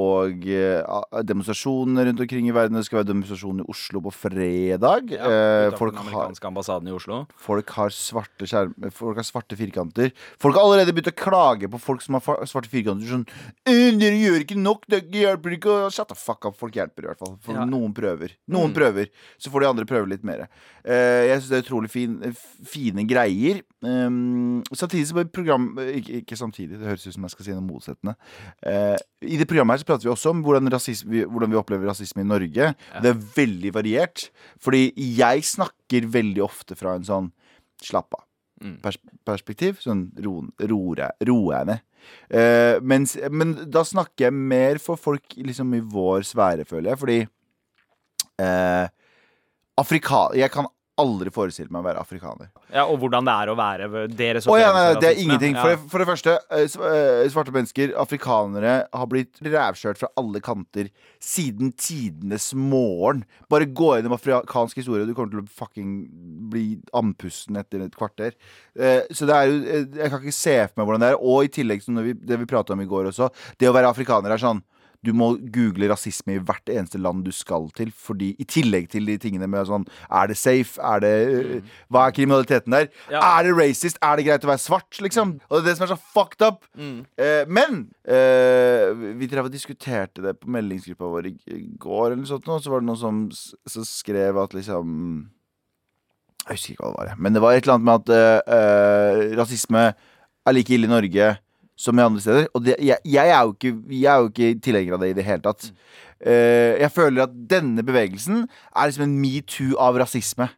og 0.00 0.46
eh, 0.48 0.80
demonstrasjoner 1.28 2.06
rundt 2.08 2.20
omkring 2.24 2.46
i 2.48 2.54
verden. 2.54 2.78
Det 2.78 2.86
skal 2.86 3.02
være 3.02 3.10
demonstrasjon 3.10 3.60
i 3.60 3.66
Oslo 3.68 4.00
på 4.06 4.12
fredag. 4.14 5.12
Eh, 5.12 5.74
folk, 5.76 5.98
har, 6.00 6.30
i 6.32 6.94
Oslo. 6.96 7.18
folk, 7.36 7.68
har 7.76 7.92
svarte 7.92 8.48
skjerm, 8.48 8.72
folk 8.96 9.20
har 9.20 9.26
svarte 9.28 9.58
firkanter. 9.58 10.12
Folk 10.40 10.56
har 10.56 10.64
allerede 10.64 10.94
begynt 10.96 11.12
å 11.12 11.16
klage 11.18 11.68
på 11.68 11.80
folk 11.82 12.00
som 12.00 12.16
har 12.16 12.46
svarte 12.48 12.72
firkanter. 12.72 13.04
Sånn 13.10 13.26
«Øh, 13.68 13.92
'Dere 13.98 14.16
gjør 14.16 14.40
ikke 14.46 14.56
nok, 14.56 14.86
det 14.88 15.02
hjelper 15.12 15.58
ikke.' 15.58 15.90
Shut 15.92 16.08
the 16.08 16.16
fuck 16.16 16.46
up. 16.48 16.56
Folk 16.56 16.72
hjelper 16.72 17.04
i 17.04 17.10
hvert 17.12 17.18
fall. 17.20 17.36
Ja. 17.52 17.64
noen 17.68 17.92
prøver. 17.92 18.32
Noen 18.48 18.72
Mm. 18.72 18.74
prøver. 18.74 19.08
Så 19.38 19.50
får 19.50 19.60
de 19.60 19.66
andre 19.68 19.84
prøve 19.84 20.08
litt 20.08 20.24
mer. 20.24 20.48
Eh, 20.84 21.28
jeg 21.28 21.42
syns 21.42 21.50
det 21.50 21.58
er 21.58 21.68
utrolig 21.68 21.90
fin, 21.90 22.34
fine 22.64 23.04
greier. 23.06 23.60
Um, 23.82 24.62
samtidig 24.72 25.08
så 25.10 25.14
bør 25.14 25.30
program 25.32 25.76
ikke, 25.76 26.22
ikke 26.22 26.36
samtidig, 26.38 26.78
det 26.78 26.86
høres 26.86 27.06
ut 27.06 27.14
som 27.14 27.24
jeg 27.26 27.30
skal 27.34 27.44
si 27.44 27.52
noe 27.52 27.66
motsettende. 27.66 28.14
Eh, 28.64 28.96
I 29.22 29.36
det 29.36 29.48
programmet 29.50 29.74
her 29.74 29.82
så 29.82 29.86
prater 29.92 30.08
vi 30.08 30.14
også 30.14 30.32
om 30.32 30.42
hvordan, 30.42 30.72
rasisme, 30.72 31.22
hvordan 31.28 31.52
vi 31.52 31.60
opplever 31.60 31.92
rasisme 31.92 32.24
i 32.24 32.28
Norge. 32.32 32.72
Det 33.04 33.12
er 33.12 33.22
veldig 33.36 33.72
variert. 33.76 34.26
Fordi 34.62 34.88
jeg 34.96 35.46
snakker 35.46 36.10
veldig 36.16 36.44
ofte 36.48 36.76
fra 36.78 36.96
en 36.98 37.06
sånn 37.06 37.32
slapp 37.82 38.18
av 38.18 38.26
Mm. 38.62 38.78
pers 38.82 38.98
perspektiv. 39.26 39.80
Sånn 39.82 40.06
roende. 41.26 41.80
Uh, 42.32 42.78
mens, 42.82 43.14
men 43.30 43.54
da 43.70 43.84
snakker 43.86 44.26
jeg 44.26 44.34
mer 44.34 44.80
for 44.82 44.98
folk 44.98 45.36
liksom 45.38 45.74
i 45.76 45.82
vår 45.92 46.24
sfære, 46.26 46.66
føler 46.66 46.92
jeg. 46.92 47.00
Fordi 47.02 47.18
uh, 48.42 48.86
Afrika 49.78 50.26
Jeg 50.36 50.50
kan 50.52 50.66
aldri 51.02 51.32
forestilt 51.34 51.72
meg 51.74 51.82
å 51.82 51.86
være 51.88 52.02
afrikaner. 52.02 52.48
Ja, 52.72 52.86
Og 52.86 53.00
hvordan 53.02 53.26
det 53.28 53.34
er 53.42 53.52
å 53.52 53.56
være 53.58 54.06
deres 54.12 54.46
oh, 54.48 54.56
ja, 54.60 54.70
nei, 54.74 54.84
nei, 54.88 55.00
det 55.02 55.10
er 55.10 55.20
ingenting. 55.22 55.56
For, 55.58 55.72
det, 55.74 55.90
for 55.92 56.02
det 56.02 56.08
første, 56.08 56.36
eh, 56.54 56.64
eh, 56.88 57.28
svarte 57.32 57.54
mennesker, 57.54 57.94
afrikanere, 58.02 58.74
har 58.92 59.10
blitt 59.10 59.42
rævkjørt 59.44 60.00
fra 60.00 60.10
alle 60.20 60.42
kanter 60.44 60.90
siden 61.22 61.72
tidenes 61.78 62.50
morgen. 62.58 63.24
Bare 63.52 63.68
gå 63.68 63.92
gjennom 63.98 64.16
afrikansk 64.16 64.80
historie, 64.80 65.04
og 65.04 65.10
du 65.12 65.16
kommer 65.18 65.34
til 65.34 65.44
å 65.44 65.56
fucking 65.62 65.92
bli 66.52 66.66
andpusten 66.98 67.58
etter 67.60 67.84
et 67.86 67.96
kvarter. 67.98 68.36
Eh, 68.78 69.02
Så 69.12 69.26
det 69.28 69.36
er 69.36 69.50
jo 69.50 69.58
Jeg 69.98 70.10
kan 70.10 70.20
ikke 70.22 70.34
se 70.36 70.56
for 70.68 70.80
meg 70.80 70.88
hvordan 70.88 71.04
det 71.04 71.12
er. 71.12 71.20
Og 71.22 71.44
i 71.44 71.52
tillegg, 71.52 71.82
som 71.84 71.98
vi, 72.02 72.14
det 72.14 72.38
vi 72.40 72.48
prata 72.48 72.74
om 72.76 72.80
i 72.82 72.88
går 72.88 73.10
også, 73.12 73.30
det 73.60 73.68
å 73.70 73.74
være 73.76 73.90
afrikaner 73.92 74.32
er 74.34 74.40
sånn 74.42 74.62
du 75.02 75.10
må 75.16 75.32
google 75.54 75.88
rasisme 75.90 76.36
i 76.36 76.42
hvert 76.42 76.70
eneste 76.70 77.00
land 77.02 77.24
du 77.26 77.32
skal 77.34 77.66
til. 77.76 77.90
Fordi 77.90 78.32
I 78.38 78.46
tillegg 78.48 78.88
til 78.92 79.08
de 79.08 79.16
tingene 79.20 79.48
med 79.50 79.66
sånn 79.66 79.86
Er 80.06 80.30
det 80.30 80.38
safe? 80.38 80.78
Er 80.78 81.02
det, 81.02 81.14
øh, 81.32 81.72
hva 81.92 82.06
er 82.06 82.16
kriminaliteten 82.16 82.76
der? 82.76 82.88
Ja. 83.10 83.22
Er 83.22 83.48
det 83.48 83.56
racist? 83.58 83.98
Er 84.02 84.16
det 84.18 84.26
greit 84.28 84.46
å 84.46 84.52
være 84.52 84.62
svart? 84.62 85.00
Liksom? 85.02 85.36
Og 85.48 85.58
det 85.58 85.62
er 85.62 85.68
det 85.70 85.76
som 85.80 85.86
er 85.88 85.92
så 85.94 86.00
fucked 86.14 86.46
up. 86.46 86.64
Mm. 86.78 87.02
Eh, 87.18 87.42
men 87.50 87.84
eh, 88.06 88.94
vi 89.18 89.28
drev 89.30 89.50
og 89.50 89.54
diskuterte 89.54 90.22
det 90.24 90.36
på 90.40 90.50
meldingsgruppa 90.52 91.10
vår 91.16 91.32
i, 91.32 91.36
går, 91.82 92.12
eller 92.12 92.22
noe 92.22 92.30
sånt, 92.30 92.48
og 92.48 92.62
så 92.62 92.72
var 92.72 92.82
det 92.82 92.90
noen 92.90 93.02
som, 93.02 93.22
som 93.68 93.86
skrev 93.86 94.38
at 94.38 94.54
liksom 94.54 94.90
Jeg 96.46 96.56
husker 96.56 96.74
ikke 96.74 96.84
hva 96.84 96.92
det 96.92 97.00
var, 97.00 97.22
men 97.22 97.34
det 97.34 97.42
var 97.42 97.54
et 97.56 97.66
eller 97.66 97.78
annet 97.78 97.88
med 97.88 98.02
at 98.02 98.46
eh, 98.54 99.38
rasisme 99.38 99.84
er 99.92 100.56
like 100.56 100.74
ille 100.74 100.88
i 100.88 100.90
Norge 100.90 101.32
som 101.76 101.98
i 101.98 102.04
andre 102.04 102.22
steder. 102.24 102.48
Og 102.54 102.64
det, 102.66 102.76
jeg, 102.78 102.98
jeg, 103.08 103.28
er 103.28 103.42
jo 103.42 103.54
ikke, 103.56 103.74
jeg 103.98 104.32
ikke 104.32 104.62
tilhenger 104.64 104.96
av 104.96 105.04
det 105.04 105.12
i 105.12 105.18
det 105.18 105.26
hele 105.26 105.44
tatt. 105.44 105.70
Uh, 106.22 106.78
jeg 106.78 106.92
føler 106.94 107.24
at 107.26 107.38
denne 107.50 107.82
bevegelsen 107.82 108.44
er 108.46 108.90
liksom 108.90 109.08
en 109.08 109.16
metoo 109.22 109.78
av 109.82 109.98
rasisme. 109.98 110.50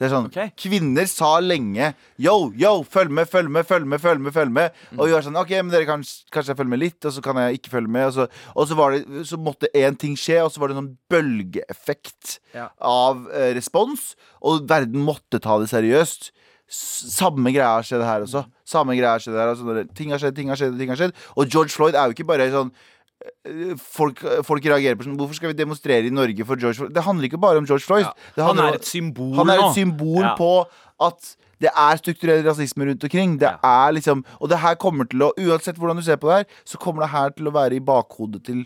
Det 0.00 0.06
er 0.08 0.14
sånn, 0.14 0.30
okay. 0.30 0.48
Kvinner 0.56 1.04
sa 1.10 1.34
lenge 1.44 1.90
Yo, 2.16 2.48
yo, 2.56 2.70
følg 2.88 3.12
med, 3.12 3.28
følg 3.28 3.50
med, 3.52 3.66
følg 3.68 3.84
med. 3.84 4.00
følg 4.00 4.22
med, 4.24 4.32
følg 4.32 4.54
med 4.56 4.78
Og 4.94 5.02
vi 5.02 5.12
var 5.12 5.26
sånn, 5.26 5.36
ok, 5.36 5.52
men 5.58 5.74
dere 5.74 5.84
kan 5.84 6.00
kanskje 6.32 6.54
jeg 6.54 6.56
følger 6.56 6.72
med 6.72 6.80
litt, 6.80 7.04
og 7.04 7.12
så 7.12 7.24
kan 7.26 7.40
jeg 7.42 7.58
ikke 7.58 7.72
følge 7.74 7.92
med. 7.92 8.06
Og 8.08 8.14
så, 8.16 8.26
og 8.54 8.70
så, 8.70 8.78
var 8.78 8.96
det, 8.96 9.26
så 9.28 9.36
måtte 9.36 9.68
én 9.76 9.98
ting 10.00 10.16
skje, 10.16 10.38
og 10.40 10.54
så 10.54 10.62
var 10.62 10.72
det 10.72 10.78
en 10.78 10.80
sånn 10.86 10.94
bølgeeffekt 11.12 12.38
Ja. 12.56 12.70
av 12.80 13.26
eh, 13.28 13.52
respons, 13.58 14.14
og 14.40 14.64
verden 14.70 15.04
måtte 15.04 15.42
ta 15.44 15.58
det 15.60 15.68
seriøst. 15.68 16.30
Samme 16.70 17.50
greia 17.50 17.80
skjedd 17.82 18.04
her 18.06 18.22
også. 18.26 18.44
Samme 18.68 18.94
greia 18.94 19.16
skjedd 19.18 19.34
her 19.40 19.50
også. 19.56 19.82
Ting 19.98 20.12
har 20.14 20.22
skjedd, 20.22 20.36
ting 20.36 20.52
har 20.52 20.58
skjedd, 20.60 20.76
ting 20.78 20.92
har 20.92 21.00
skjedd. 21.00 21.14
Og 21.34 21.50
George 21.50 21.74
Floyd 21.74 21.98
er 21.98 22.06
jo 22.06 22.14
ikke 22.14 22.28
bare 22.28 22.46
sånn 22.52 22.70
eh, 23.50 23.74
Folk, 23.80 24.22
folk 24.46 24.68
reagerer 24.70 24.96
på 25.00 25.04
sånn 25.08 25.18
Hvorfor 25.18 25.36
skal 25.40 25.50
vi 25.52 25.58
demonstrere 25.58 26.06
i 26.06 26.14
Norge 26.14 26.46
for 26.46 26.60
George 26.60 26.78
Floyd? 26.78 26.94
Det 26.94 27.02
handler 27.04 27.26
ikke 27.28 27.42
bare 27.42 27.58
om 27.58 27.66
George 27.68 27.84
Floyd. 27.88 28.06
Ja. 28.06 28.46
Han 28.46 28.62
er 28.62 28.78
et 28.78 28.86
symbol 28.88 29.34
han 29.40 29.50
er 29.50 29.64
et 29.66 29.76
symbol 29.76 30.22
Ja. 30.22 30.34
på 30.38 30.52
at 31.10 31.34
det 31.60 31.68
er 31.76 31.98
strukturell 32.00 32.44
rasisme 32.46 32.86
rundt 32.88 33.02
omkring. 33.04 33.34
Det 33.40 33.50
er 33.50 33.92
liksom 33.92 34.22
Og 34.40 34.48
det 34.48 34.62
her 34.62 34.78
kommer 34.80 35.04
til 35.10 35.26
å 35.26 35.32
Uansett 35.36 35.76
hvordan 35.76 35.98
du 35.98 36.06
ser 36.06 36.16
på 36.22 36.30
det 36.30 36.38
her, 36.38 36.46
så 36.64 36.78
kommer 36.80 37.02
det 37.04 37.10
her 37.12 37.34
til 37.36 37.50
å 37.50 37.52
være 37.52 37.76
i 37.76 37.82
bakhodet 37.84 38.44
til 38.46 38.62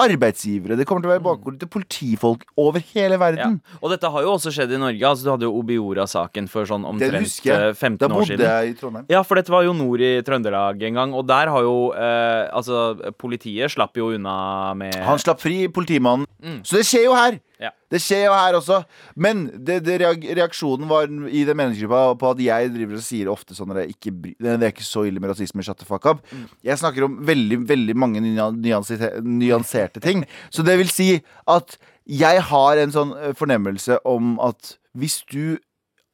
arbeidsgivere. 0.00 0.76
Det 0.78 0.86
kommer 0.88 1.02
til 1.04 1.10
å 1.10 1.14
være 1.14 1.24
bakgrunn 1.24 1.58
til 1.60 1.68
politifolk 1.68 2.42
over 2.58 2.80
hele 2.94 3.14
Ja. 3.16 3.18
verden. 3.18 3.60
Og 3.82 3.90
dette 3.90 4.10
har 4.10 4.22
jo 4.22 4.32
også 4.34 4.50
skjedd 4.54 4.72
i 4.72 4.78
Norge. 4.80 5.00
Altså, 5.06 5.24
du 5.24 5.30
hadde 5.30 5.46
jo 5.48 5.52
Obiora-saken 5.62 6.48
for 6.48 6.64
sånn 6.64 6.84
omtrent 6.88 7.20
husker 7.24 7.50
jeg. 7.52 7.68
eh, 7.70 7.72
15 7.74 7.98
Da 7.98 8.08
bodde 8.08 8.38
jeg 8.38 8.70
i 8.70 8.74
Trondheim. 8.80 9.06
Ja, 9.08 9.22
for 9.22 9.34
dette 9.36 9.50
var 9.50 9.62
jo 9.64 9.72
nord 9.72 10.00
i 10.00 10.22
Trøndelag 10.22 10.82
en 10.82 10.94
gang, 10.94 11.14
og 11.14 11.26
der 11.26 11.48
har 11.48 11.62
jo 11.62 11.92
eh, 11.92 12.48
Altså, 12.50 12.96
politiet 13.18 13.70
slapp 13.70 13.94
jo 13.96 14.10
unna 14.16 14.74
med 14.74 14.94
Han 14.94 15.18
slapp 15.18 15.40
fri, 15.40 15.68
politimannen. 15.68 16.26
Mm. 16.42 16.62
Så 16.64 16.76
det 16.80 16.86
skjer 16.86 17.04
jo 17.04 17.14
her. 17.14 17.38
Ja. 17.60 17.70
Det 17.92 18.00
skjer 18.00 18.24
jo 18.24 18.32
her 18.34 18.56
også. 18.56 18.80
Men 19.20 19.44
det, 19.52 19.80
det 19.84 19.98
reaksjonen 20.00 20.88
var 20.88 21.10
i 21.28 21.44
den 21.44 21.58
meningsgruppa 21.58 22.16
på 22.20 22.32
at 22.32 22.42
jeg 22.44 22.72
driver 22.72 22.98
og 22.98 23.04
sier 23.04 23.30
ofte 23.32 23.56
sånn 23.56 23.74
at 23.74 23.90
ikke 23.92 24.14
det 24.40 24.56
er 24.56 24.70
ikke 24.70 24.86
så 24.86 25.04
ille 25.08 25.20
med 25.20 25.34
rasisme. 25.34 25.64
Shut 25.66 25.82
the 25.82 25.88
fuck 25.88 26.08
up. 26.08 26.22
Mm. 26.32 26.46
Jeg 26.70 26.80
snakker 26.80 27.06
om 27.06 27.18
veldig 27.28 27.60
veldig 27.68 27.96
mange 28.00 28.22
nyanserte, 28.24 29.20
nyanserte 29.26 30.02
ting. 30.04 30.24
Så 30.48 30.64
det 30.66 30.78
vil 30.80 30.92
si 30.92 31.10
at 31.50 31.76
jeg 32.10 32.40
har 32.48 32.80
en 32.80 32.94
sånn 32.94 33.12
eh, 33.18 33.34
fornemmelse 33.38 34.00
om 34.08 34.38
at 34.42 34.74
hvis 34.98 35.20
du 35.30 35.58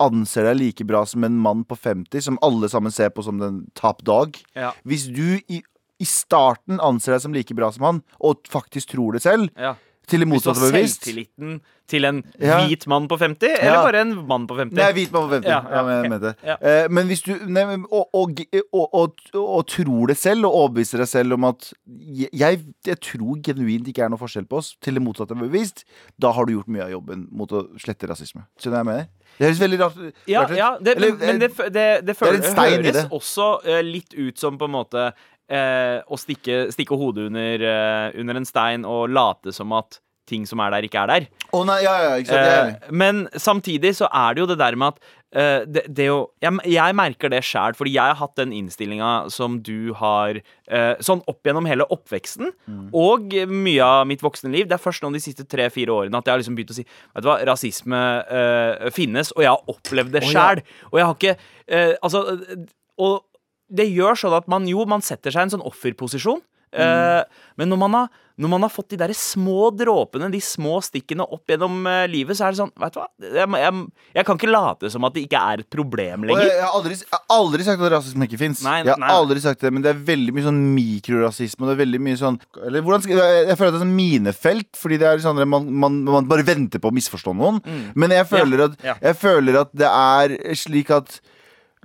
anser 0.02 0.44
deg 0.50 0.58
like 0.60 0.84
bra 0.84 1.00
som 1.08 1.24
en 1.24 1.38
mann 1.40 1.62
på 1.64 1.76
50, 1.78 2.20
som 2.26 2.36
alle 2.44 2.68
sammen 2.68 2.92
ser 2.92 3.14
på 3.14 3.24
som 3.24 3.38
den 3.40 3.62
top 3.78 4.02
dog 4.04 4.36
Ja. 4.56 4.74
Hvis 4.84 5.06
du 5.08 5.38
i, 5.48 5.62
i 5.96 6.08
starten 6.08 6.82
anser 6.84 7.14
deg 7.16 7.24
som 7.24 7.32
like 7.36 7.56
bra 7.56 7.70
som 7.72 7.86
han, 7.86 8.02
og 8.20 8.44
faktisk 8.50 8.92
tror 8.92 9.16
det 9.16 9.24
selv, 9.24 9.48
Ja. 9.56 9.76
Til 10.06 10.22
det 10.22 10.28
motsatte 10.30 10.62
har 10.62 10.70
bevisst 10.74 11.02
selvtilliten 11.02 11.56
til 11.90 12.04
en 12.04 12.22
Ja. 12.42 12.66
hvit 12.66 12.86
mann 12.86 13.06
på 13.08 13.16
50, 13.18 13.46
eller 13.60 13.82
bare 13.82 14.00
en 14.00 14.26
mann 14.26 14.46
på 14.46 14.56
50? 14.58 14.74
Nei, 14.74 14.92
hvit 14.92 15.12
mann 15.12 15.28
på 15.28 15.34
50. 15.36 15.50
Ja, 15.50 15.62
Ja, 15.62 15.76
ja, 15.76 15.82
men, 15.82 16.02
jeg 16.02 16.10
mente 16.10 16.26
det. 16.26 16.36
Ja. 16.46 16.56
Eh, 16.60 16.88
men 16.90 17.06
hvis 17.06 17.22
du 17.22 17.32
nei, 17.46 17.64
og, 17.90 18.08
og, 18.14 18.40
og, 18.72 19.20
og, 19.34 19.66
tror 19.66 20.06
det 20.10 20.16
selv, 20.16 20.46
og 20.46 20.54
overbeviser 20.54 20.98
deg 21.02 21.08
selv 21.08 21.34
om 21.34 21.44
at 21.44 21.72
jeg, 21.86 22.64
jeg 22.86 23.00
tror 23.00 23.38
genuint 23.42 23.86
ikke 23.88 24.02
er 24.06 24.10
noe 24.10 24.18
forskjell 24.18 24.46
på 24.46 24.58
oss, 24.58 24.76
til 24.82 24.94
det 24.98 25.02
motsatte 25.02 25.34
er 25.34 25.42
bevist, 25.42 25.84
da 26.18 26.32
har 26.32 26.46
du 26.46 26.56
gjort 26.56 26.68
mye 26.68 26.86
av 26.86 26.90
jobben 26.90 27.28
mot 27.30 27.52
å 27.52 27.66
slette 27.78 28.10
rasisme. 28.10 28.46
Skjønner 28.58 28.82
jeg 28.82 28.90
mener? 28.90 29.06
Det 29.36 29.44
høres 29.50 29.60
veldig 29.60 29.78
rart, 29.82 29.96
ut. 30.00 30.14
ja 30.26 30.42
det, 30.80 30.96
Eller, 30.96 31.10
men, 31.12 31.26
men 31.26 31.40
det, 31.42 31.50
det, 31.74 31.86
det, 32.06 32.14
føles, 32.16 32.46
det 32.46 32.56
høres 32.56 33.10
også 33.12 33.48
eh, 33.68 33.82
litt 33.84 34.14
ut 34.16 34.38
som 34.40 34.56
på 34.56 34.64
en 34.64 34.72
måte 34.78 35.10
eh, 35.48 36.00
å 36.06 36.18
stikke, 36.20 36.66
stikke 36.74 36.98
hodet 36.98 37.28
under, 37.30 37.62
eh, 37.70 38.10
under 38.20 38.40
en 38.42 38.48
stein 38.48 38.84
og 38.88 39.08
late 39.14 39.52
som 39.54 39.72
at 39.78 40.00
ting 40.26 40.42
som 40.42 40.58
er 40.58 40.72
der, 40.74 40.82
ikke 40.88 40.98
er 41.04 41.06
der. 41.06 41.26
Oh, 41.54 41.60
nei, 41.62 41.76
ja, 41.84 41.92
ja, 42.02 42.14
ikke 42.18 42.32
sant. 42.34 42.80
Eh, 42.82 42.90
men 42.90 43.28
samtidig 43.38 43.92
så 43.94 44.08
er 44.10 44.34
det 44.34 44.40
jo 44.42 44.46
det 44.50 44.56
der 44.58 44.74
med 44.74 44.96
at 44.96 45.04
eh, 45.38 45.60
det, 45.70 45.84
det 45.94 46.08
jo, 46.08 46.16
jeg, 46.42 46.56
jeg 46.72 46.96
merker 46.98 47.30
det 47.30 47.44
sjæl, 47.46 47.76
fordi 47.78 47.92
jeg 47.94 48.10
har 48.10 48.18
hatt 48.18 48.34
den 48.40 48.50
innstillinga 48.56 49.12
som 49.30 49.60
du 49.62 49.92
har 49.94 50.40
eh, 50.40 50.96
sånn 50.98 51.22
opp 51.30 51.46
gjennom 51.46 51.68
hele 51.70 51.86
oppveksten 51.94 52.50
Mm. 52.66 52.88
og 52.98 53.30
mye 53.46 53.84
av 53.86 54.02
mitt 54.10 54.24
voksne 54.26 54.50
liv. 54.50 54.66
Det 54.66 54.74
er 54.74 54.82
først 54.82 55.04
nå 55.06 55.12
de 55.14 55.20
siste 55.22 55.46
tre-fire 55.46 55.94
årene 55.94 56.18
at 56.18 56.26
jeg 56.26 56.34
har 56.34 56.42
liksom 56.42 56.56
begynt 56.58 56.74
å 56.74 56.78
si 56.80 56.82
Vet 57.14 57.22
du 57.22 57.28
hva, 57.30 57.38
rasisme 57.46 58.00
eh, 58.26 58.90
finnes, 58.90 59.30
og 59.36 59.44
jeg 59.46 59.52
har 59.54 59.70
opplevd 59.70 60.10
det 60.16 60.24
Å, 60.26 60.32
ja. 60.34 60.48
Og 60.90 60.98
jeg 60.98 61.06
har 61.06 61.16
ikke 61.20 61.36
eh, 61.70 61.94
Altså 62.02 62.24
Og 62.98 63.22
det 63.68 63.88
gjør 63.90 64.18
sånn 64.18 64.36
at 64.38 64.46
man 64.50 64.66
jo, 64.70 64.84
man 64.88 65.02
setter 65.02 65.34
seg 65.34 65.46
i 65.46 65.48
en 65.50 65.56
sånn 65.58 65.66
offerposisjon. 65.66 66.42
Eh, 66.76 67.22
men 67.56 67.70
når 67.70 67.78
man, 67.78 67.94
har, 67.94 68.08
når 68.42 68.50
man 68.52 68.64
har 68.66 68.70
fått 68.74 68.90
de 68.92 68.96
der 69.00 69.12
små 69.16 69.70
dråpene, 69.72 70.26
de 70.28 70.40
små 70.44 70.74
stikkene 70.84 71.24
opp 71.24 71.48
gjennom 71.48 71.86
uh, 71.88 72.02
livet, 72.10 72.36
så 72.36 72.44
er 72.48 72.52
det 72.52 72.58
sånn 72.58 72.72
Vet 72.82 72.92
du 72.92 72.98
hva, 73.00 73.06
jeg, 73.22 73.46
jeg, 73.62 73.84
jeg 74.18 74.26
kan 74.28 74.40
ikke 74.40 74.50
late 74.50 74.90
som 74.92 75.06
at 75.08 75.14
det 75.14 75.22
ikke 75.24 75.40
er 75.40 75.62
et 75.62 75.68
problem 75.72 76.26
lenger. 76.28 76.42
jeg, 76.42 76.56
jeg, 76.58 76.64
har 76.66 76.74
aldri, 76.76 76.98
jeg 76.98 77.12
har 77.14 77.22
aldri 77.38 77.66
sagt 77.68 77.84
at 77.86 77.94
rasisme 77.94 78.28
ikke 78.28 78.40
fins. 78.42 78.60
Jeg 78.66 78.90
har 78.90 79.00
nei. 79.00 79.12
aldri 79.14 79.40
sagt 79.46 79.64
det, 79.64 79.70
men 79.72 79.86
det 79.86 79.94
er 79.94 80.02
veldig 80.10 80.34
mye 80.36 80.46
sånn 80.50 80.60
mikrorasisme. 80.74 81.70
Det 81.70 81.76
er 81.78 81.80
veldig 81.84 82.02
mye 82.08 82.18
sånn 82.20 82.36
Eller 82.66 82.84
hvordan 82.84 83.08
jeg, 83.14 83.22
føler 83.22 83.70
at 83.70 83.78
det 83.78 83.80
er 83.80 83.86
sånn 83.86 83.96
minefelt, 84.02 84.70
fordi 84.82 85.00
det 85.00 85.08
er 85.14 85.24
sånn 85.24 85.40
at 85.40 85.48
man, 85.54 85.70
man, 85.86 86.02
man 86.10 86.28
bare 86.28 86.44
venter 86.50 86.82
på 86.82 86.92
å 86.92 86.98
misforstå 86.98 87.32
noen. 87.40 87.62
Men 87.96 88.12
jeg 88.18 88.28
føler, 88.34 88.66
at, 88.66 88.76
Mm. 88.76 88.84
ja. 88.90 88.98
jeg 89.00 89.16
føler 89.22 89.62
at 89.62 89.72
det 89.72 89.88
er 89.88 90.36
slik 90.58 90.90
at 90.92 91.20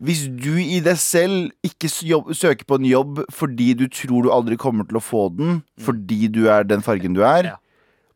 hvis 0.01 0.25
du 0.33 0.55
i 0.57 0.79
deg 0.83 0.97
selv 0.97 1.51
ikke 1.65 1.89
søker 1.89 2.65
på 2.65 2.79
en 2.79 2.87
jobb 2.89 3.19
fordi 3.33 3.73
du 3.77 3.85
tror 3.93 4.25
du 4.25 4.31
aldri 4.33 4.57
kommer 4.57 4.87
til 4.89 4.97
å 4.97 5.03
få 5.03 5.27
den, 5.37 5.61
fordi 5.81 6.25
du 6.33 6.47
er 6.49 6.65
den 6.65 6.81
fargen 6.85 7.17
du 7.17 7.21
er, 7.25 7.53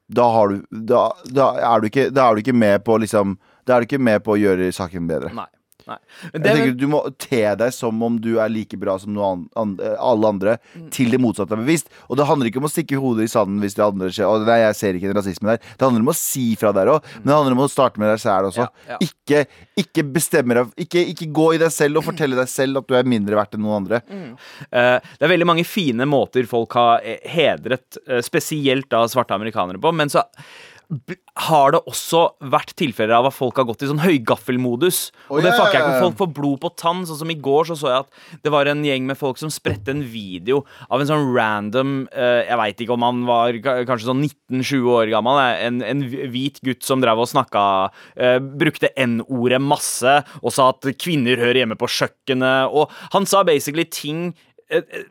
Mm. 0.05 0.15
Da, 0.15 0.25
har 0.29 0.51
du, 0.51 0.59
da, 0.69 0.99
da, 1.33 1.45
er 1.57 1.81
du 1.81 1.87
ikke, 1.89 2.09
da 2.13 2.27
er 2.27 2.35
du 2.37 2.43
ikke 2.43 2.53
med 2.53 2.83
på 2.85 2.99
liksom 3.01 3.39
Da 3.65 3.73
er 3.73 3.81
du 3.81 3.87
ikke 3.87 3.97
med 3.97 4.21
på 4.21 4.35
å 4.35 4.37
gjøre 4.37 4.67
saken 4.69 5.07
bedre. 5.09 5.31
Nei. 5.33 5.47
Nei. 5.87 5.97
Men 6.33 6.43
Jeg 6.43 6.55
tenker 6.57 6.77
Du 6.79 6.87
må 6.91 7.01
te 7.21 7.41
deg 7.61 7.73
som 7.75 8.01
om 8.03 8.15
du 8.21 8.39
er 8.41 8.49
like 8.49 8.77
bra 8.81 8.97
som 9.01 9.13
noen, 9.15 9.45
an, 9.55 9.75
an, 9.79 9.95
alle 9.99 10.31
andre, 10.33 10.57
Mm. 10.75 10.89
til 10.91 11.11
det 11.13 11.19
motsatte 11.21 11.53
er 11.55 11.61
bevisst. 11.61 11.87
Og 12.09 12.17
det 12.17 12.25
handler 12.27 12.49
ikke 12.49 12.59
om 12.61 12.67
å 12.67 12.71
stikke 12.71 12.97
hodet 12.99 13.25
i 13.27 13.31
sanden 13.31 13.59
hvis 13.63 13.75
det 13.77 13.83
andre 13.85 14.09
skjer. 14.09 14.27
Og 14.27 14.45
nei, 14.47 14.57
jeg 14.63 14.75
ser 14.79 14.97
ikke 14.97 15.11
den 15.11 15.19
rasismen 15.19 15.51
der. 15.53 15.57
Det 15.77 15.85
handler 15.85 16.01
om 16.05 16.11
å 16.11 16.15
si 16.17 16.45
fra 16.59 16.71
der 16.75 16.91
òg, 16.91 17.05
men 17.21 17.29
det 17.29 17.35
handler 17.37 17.55
om 17.57 17.63
å 17.65 17.69
starte 17.71 18.01
med 18.01 18.09
deg 18.11 18.19
selv 18.23 18.49
også. 18.51 18.65
Ja, 18.65 18.95
ja. 18.95 18.97
Ikke, 19.05 19.45
ikke 19.77 20.03
bestemme 20.15 20.57
deg 20.57 20.73
ikke, 20.85 21.05
ikke 21.13 21.29
gå 21.33 21.47
i 21.55 21.61
deg 21.61 21.71
selv 21.71 22.01
og 22.01 22.07
fortelle 22.09 22.35
deg 22.39 22.49
selv 22.51 22.81
at 22.81 22.87
du 22.89 22.95
er 22.97 23.03
mindre 23.07 23.37
verdt 23.39 23.55
enn 23.55 23.63
noen 23.65 23.83
andre. 23.83 24.01
eh, 24.71 24.99
det 24.99 25.25
er 25.27 25.31
veldig 25.31 25.47
mange 25.47 25.65
fine 25.67 26.05
måter 26.09 26.45
folk 26.49 26.73
har 26.77 27.01
eh, 27.05 27.19
hedret 27.31 27.97
eh, 28.07 28.21
spesielt 28.25 28.89
da 28.91 29.05
svarte 29.11 29.35
amerikanere 29.37 29.79
på, 29.81 29.93
men 29.95 30.09
så 30.11 30.23
har 31.45 31.73
det 31.75 31.81
også 31.89 32.21
vært 32.51 32.73
tilfeller 32.79 33.17
av 33.17 33.29
at 33.29 33.35
folk 33.35 33.57
har 33.59 33.67
gått 33.67 33.83
i 33.83 33.89
sånn 33.89 34.03
høygaffelmodus. 34.03 34.99
Oh, 35.27 35.37
og 35.37 35.43
det 35.43 35.51
ja, 35.51 35.57
fucker 35.57 35.77
jeg 35.77 35.83
ikke 35.83 36.03
folk 36.05 36.19
får 36.21 36.29
blod 36.37 36.61
på 36.63 36.71
tann. 36.79 37.03
Sånn 37.09 37.19
som 37.23 37.31
i 37.33 37.37
går 37.47 37.69
så 37.69 37.77
så 37.79 37.91
jeg 37.91 38.05
at 38.05 38.39
det 38.45 38.53
var 38.53 38.69
en 38.71 38.83
gjeng 38.85 39.07
med 39.09 39.19
folk 39.19 39.41
som 39.41 39.51
spredte 39.53 39.93
en 39.95 40.03
video 40.05 40.63
av 40.89 41.01
en 41.01 41.09
sånn 41.09 41.27
random 41.35 41.95
uh, 42.13 42.41
Jeg 42.45 42.59
veit 42.61 42.85
ikke 42.85 42.95
om 42.95 43.05
han 43.07 43.23
var 43.27 43.59
kanskje 43.65 44.09
sånn 44.09 44.23
19-20 44.23 44.89
år 44.95 45.13
gammel. 45.13 45.41
eh, 45.41 45.65
En, 45.67 45.81
en 45.85 46.05
hvit 46.33 46.61
gutt 46.65 46.85
som 46.85 47.03
drev 47.03 47.23
og 47.23 47.29
snakka 47.31 47.65
uh, 47.91 48.37
Brukte 48.39 48.93
N-ordet 48.95 49.61
masse 49.63 50.19
og 50.41 50.53
sa 50.53 50.69
at 50.73 50.85
kvinner 51.01 51.39
hører 51.41 51.63
hjemme 51.63 51.77
på 51.79 51.89
kjøkkenet. 51.91 52.73
Og 52.75 52.91
han 53.15 53.27
sa 53.29 53.43
basically 53.47 53.85
ting 53.89 54.27
eh, 54.69 54.81
eh, 54.81 55.07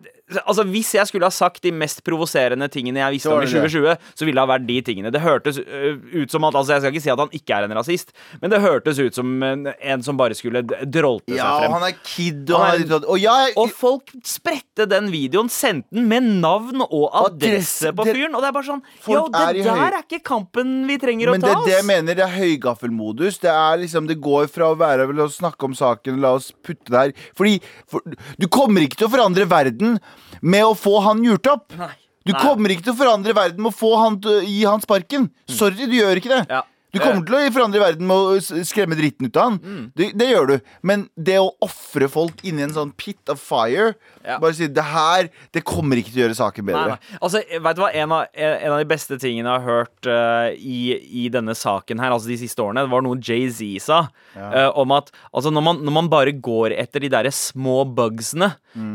Altså 0.47 0.65
Hvis 0.65 0.95
jeg 0.97 1.05
skulle 1.11 1.27
ha 1.29 1.35
sagt 1.35 1.61
de 1.67 1.71
mest 1.77 1.99
provoserende 2.07 2.65
tingene 2.73 3.03
jeg 3.03 3.13
visste 3.19 3.29
om 3.29 3.43
i 3.43 3.45
det 3.45 3.53
det. 3.53 3.69
2020, 3.69 4.15
så 4.17 4.25
ville 4.25 4.39
det 4.41 4.45
ha 4.47 4.49
vært 4.55 4.67
de 4.71 4.77
tingene. 4.87 5.11
Det 5.13 5.21
hørtes 5.21 5.59
øh, 5.61 5.99
ut 6.23 6.33
som 6.33 6.47
at 6.49 6.55
Altså 6.57 6.73
Jeg 6.73 6.81
skal 6.81 6.95
ikke 6.95 7.03
si 7.05 7.11
at 7.13 7.21
han 7.21 7.35
ikke 7.37 7.53
er 7.59 7.67
en 7.67 7.75
rasist, 7.77 8.15
men 8.41 8.51
det 8.55 8.61
hørtes 8.65 8.99
ut 9.05 9.19
som 9.19 9.35
en, 9.45 9.67
en 9.69 10.03
som 10.07 10.17
bare 10.17 10.33
skulle 10.39 10.63
drolte 10.65 11.37
Ja, 11.37 11.45
seg 11.45 11.61
frem. 11.61 11.69
Ja, 11.69 11.73
han 11.75 11.85
er 11.91 11.99
kid, 12.01 12.51
og 12.55 12.63
Han 12.65 12.81
er- 12.81 12.89
sånn 12.95 13.05
Og 13.13 13.21
jeg 13.21 13.53
Og 13.61 13.75
folk 13.77 14.15
spredte 14.25 14.87
den 14.89 15.11
videoen, 15.13 15.51
sendte 15.53 15.93
den 15.93 16.09
med 16.09 16.25
navn 16.41 16.81
og 16.89 17.05
adresse 17.21 17.93
på 17.93 18.09
fyren. 18.09 18.33
Og 18.35 18.41
det 18.41 18.49
er 18.49 18.57
bare 18.57 18.69
sånn 18.71 18.83
Yo, 19.05 19.27
det 19.29 19.45
er 19.45 19.61
høy- 19.61 19.85
der 19.85 19.99
er 20.01 20.03
ikke 20.09 20.23
kampen 20.25 20.73
vi 20.89 20.97
trenger 21.05 21.35
Men 21.35 21.43
å 21.43 21.45
det 21.45 21.53
ta, 21.53 21.61
er 21.61 21.69
det 21.69 21.77
jeg 21.77 21.89
mener, 21.93 22.15
det 22.17 22.25
er 22.25 22.35
høygaffelmodus. 22.39 23.39
Det 23.45 23.53
er 23.53 23.77
liksom, 23.85 24.09
det 24.09 24.17
går 24.25 24.49
fra 24.49 24.73
å 24.73 24.79
være 24.81 25.07
vel 25.13 25.21
å 25.27 25.29
snakke 25.29 25.69
om 25.69 25.77
saken, 25.77 26.21
la 26.25 26.33
oss 26.41 26.49
putte 26.65 26.89
det 26.89 26.97
her 27.03 27.13
Fordi 27.37 27.59
for, 27.87 28.01
du 28.41 28.49
kommer 28.49 28.81
ikke 28.89 28.97
til 29.03 29.09
å 29.11 29.13
forandre 29.13 29.45
verden 29.51 29.99
med 30.43 30.65
å 30.67 30.75
få 30.79 30.99
han 31.07 31.23
gjort 31.25 31.51
opp. 31.53 31.77
Nei. 31.79 31.93
Du 32.25 32.33
Nei. 32.33 32.41
kommer 32.41 32.73
ikke 32.73 32.87
til 32.87 32.95
å 32.95 33.01
forandre 33.03 33.35
verden 33.37 33.61
med 33.61 33.73
å 33.75 33.77
få 33.77 33.91
han 34.01 34.15
gi 34.25 34.63
han 34.65 34.81
sparken. 34.81 35.29
Sorry, 35.51 35.85
du 35.91 35.97
gjør 35.99 36.21
ikke 36.23 36.33
det. 36.33 36.45
Ja. 36.49 36.63
Du 36.95 37.01
kommer 37.03 37.25
til 37.27 37.37
å 37.37 37.43
forandre 37.53 37.81
verden 37.83 38.07
med 38.07 38.17
å 38.17 38.63
skremme 38.65 38.97
dritten 38.99 39.27
ut 39.29 39.37
av 39.37 39.49
han. 39.51 39.59
Mm. 39.61 39.85
Det, 39.99 40.09
det 40.17 40.29
gjør 40.31 40.47
du. 40.53 40.55
Men 40.87 41.09
det 41.19 41.37
å 41.43 41.51
ofre 41.67 42.09
folk 42.13 42.41
inni 42.47 42.65
en 42.69 42.75
sånn 42.77 42.95
pit 42.97 43.33
of 43.35 43.43
fire 43.43 43.95
Ja. 44.25 44.39
Bare 44.41 44.55
si 44.57 44.65
det 44.73 44.81
her 44.89 45.27
Det 45.53 45.61
kommer 45.69 45.99
ikke 46.01 46.09
til 46.15 46.23
å 46.23 46.25
gjøre 46.25 46.37
saken 46.39 46.65
bedre. 46.65 46.95
nei. 46.95 47.19
Altså, 47.21 47.43
vet 47.45 47.77
du 47.77 47.83
hva? 47.83 47.91
En 47.93 48.13
av, 48.17 48.23
en 48.33 48.73
av 48.73 48.79
de 48.81 48.87
beste 48.89 49.19
tingene 49.21 49.51
jeg 49.51 49.61
har 49.61 49.67
hørt 49.69 50.09
uh, 50.09 50.49
i, 50.57 50.79
i 51.25 51.27
denne 51.35 51.53
saken 51.59 52.01
her, 52.01 52.15
altså 52.15 52.31
de 52.33 52.39
siste 52.41 52.63
årene, 52.65 52.87
det 52.87 52.93
var 52.95 53.05
noe 53.05 53.19
Jay-Z 53.21 53.83
sa. 53.85 53.99
eh, 54.39 54.71
om 54.81 54.91
at 54.97 55.11
altså, 55.35 55.51
når, 55.53 55.63
man, 55.67 55.83
når 55.85 55.93
man 55.99 56.09
bare 56.13 56.33
går 56.33 56.73
etter 56.79 57.05
de 57.05 57.11
derre 57.13 57.31
små 57.35 57.83
bugsene, 57.95 58.53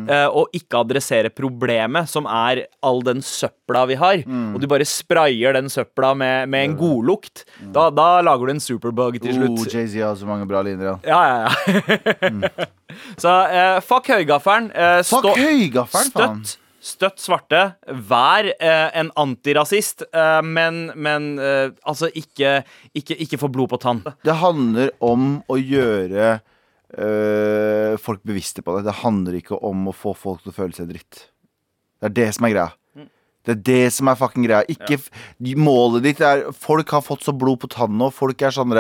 eh, 0.10 0.25
og 0.27 0.50
ikke 0.58 0.82
adresserer 0.82 1.29
problemet, 1.32 2.10
som 2.10 2.25
er 2.29 2.63
all 2.86 3.01
den 3.06 3.22
søpla 3.25 3.86
vi 3.89 3.96
har, 4.01 4.24
Mm. 4.29 4.53
og 4.56 4.62
du 4.62 4.68
bare 4.68 4.86
sprayer 4.86 5.53
den 5.56 5.70
søpla 5.72 6.15
med, 6.18 6.50
med 6.50 6.65
en 6.70 6.75
godlukt, 6.79 7.46
da, 7.74 7.88
da 7.96 8.08
lager 8.25 8.50
du 8.50 8.53
en 8.55 8.62
superbug 8.63 9.19
til 9.22 9.31
Oh, 9.34 9.55
slutt. 9.58 9.74
Jay-Z 9.74 9.98
har 10.03 10.15
så 10.19 10.27
mange 10.29 10.46
bra 10.50 10.62
linjer. 10.65 10.98
Ja. 11.08 11.19
Ja, 11.19 11.22
ja, 11.27 12.29
ja. 12.29 12.65
Så 13.22 13.29
eh, 13.53 13.77
fuck 13.86 14.10
høygaffelen. 14.12 14.72
Eh, 14.74 15.01
Fuck 15.08 15.27
høygaffelen, 15.38 16.12
faen! 16.15 16.41
Støtt, 16.43 16.58
støtt 16.89 17.22
svarte. 17.24 17.62
Vær 18.10 18.50
eh, 18.55 18.88
en 19.00 19.12
antirasist, 19.19 20.03
eh, 20.10 20.39
men, 20.46 20.89
men 20.96 21.29
eh, 21.39 21.69
altså 21.88 22.10
ikke, 22.17 22.60
ikke, 22.98 23.17
ikke 23.27 23.39
få 23.41 23.50
blod 23.53 23.69
på 23.75 23.79
tann. 23.84 24.01
Det 24.25 24.36
handler 24.41 24.91
om 25.05 25.38
å 25.48 25.60
gjøre 25.60 26.31
øh, 26.98 27.98
folk 28.01 28.24
bevisste 28.27 28.63
på 28.65 28.77
det. 28.79 28.88
Det 28.89 28.98
handler 29.03 29.39
ikke 29.39 29.60
om 29.65 29.88
å 29.91 29.96
få 29.96 30.15
folk 30.17 30.43
til 30.43 30.53
å 30.53 30.58
føle 30.60 30.75
seg 30.77 30.89
dritt. 30.91 31.25
Det 32.00 32.10
er 32.12 32.15
det 32.24 32.29
som 32.38 32.48
er 32.48 32.55
greia. 32.55 32.69
Det 33.50 33.56
er 33.58 33.62
det 33.70 33.94
som 33.96 34.10
er 34.12 34.18
fucking 34.20 34.46
greia. 34.46 34.62
Ikke 34.70 34.98
ja. 35.00 35.56
Målet 35.58 36.03
ditt 36.06 36.22
er 36.25 36.46
Folk 36.53 36.91
har 36.94 37.01
fått 37.06 37.25
så 37.25 37.34
blod 37.36 37.60
på 37.63 37.70
tann 37.74 37.98
nå. 37.98 38.12
Folk 38.13 38.41
er 38.46 38.53
sånn 38.53 38.75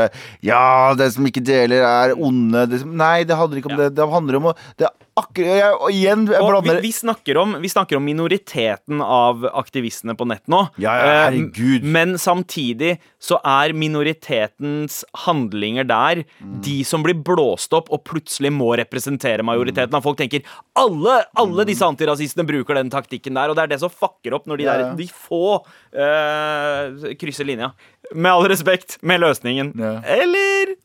Ja, 0.45 0.93
det 0.97 1.11
som 1.15 1.25
ikke 1.25 1.41
deler, 1.43 1.81
er 1.81 2.13
onde. 2.15 2.67
Det 2.69 2.83
nei, 2.85 3.23
det 3.25 3.37
handler 3.39 3.61
ikke 3.61 3.71
om 3.73 3.77
Ja. 3.79 3.83
det. 3.89 3.95
Det 3.97 4.09
handler 4.13 4.37
om 4.37 4.51
å 4.51 4.55
Det 4.77 4.87
akkurat 5.19 5.59
jeg, 5.59 5.73
Og 5.79 5.91
igjen, 5.93 6.25
jeg 6.31 6.41
blander 6.41 6.79
vi, 6.79 6.87
vi, 6.87 6.91
snakker 6.95 7.37
om, 7.41 7.53
vi 7.61 7.69
snakker 7.71 7.99
om 7.99 8.05
minoriteten 8.07 9.01
av 9.03 9.45
aktivistene 9.53 10.15
på 10.19 10.27
nett 10.29 10.43
nå. 10.51 10.63
Ja, 10.81 10.95
ja, 10.97 11.05
Eh, 11.09 11.21
herregud. 11.29 11.83
Men 11.83 12.15
samtidig 12.21 12.95
så 13.19 13.39
er 13.43 13.73
minoritetens 13.77 15.01
handlinger 15.25 15.87
der 15.89 16.23
Mm. 16.39 16.61
de 16.63 16.83
som 16.87 17.03
blir 17.03 17.15
blåst 17.23 17.73
opp 17.75 17.89
og 17.91 18.03
plutselig 18.07 18.51
må 18.55 18.71
representere 18.79 19.43
majoriteten. 19.43 19.91
Mm. 19.93 20.03
folk 20.03 20.17
tenker 20.17 20.41
alle, 20.75 21.23
alle 21.35 21.65
disse 21.65 21.83
antirasistene 21.85 22.45
bruker 22.47 22.75
den 22.79 22.89
taktikken 22.89 23.33
der, 23.35 23.49
og 23.49 23.55
det 23.57 23.63
er 23.63 23.67
det 23.75 23.79
som 23.81 23.89
fucker 23.91 24.33
opp 24.37 24.45
når 24.47 24.57
de, 24.57 24.63
Ja, 24.63 24.77
der, 24.77 24.95
de 24.95 25.07
få 25.07 25.63
eh, 25.93 27.13
krysser 27.19 27.45
linja. 27.45 27.71
Med 28.15 28.31
all 28.31 28.47
respekt, 28.49 28.97
med 29.01 29.19
løsningen. 29.21 29.73
Ja. 29.77 29.99
Eller 30.05 30.75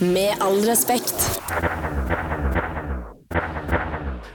Med 0.00 0.34
all 0.40 0.60
respekt. 0.64 1.40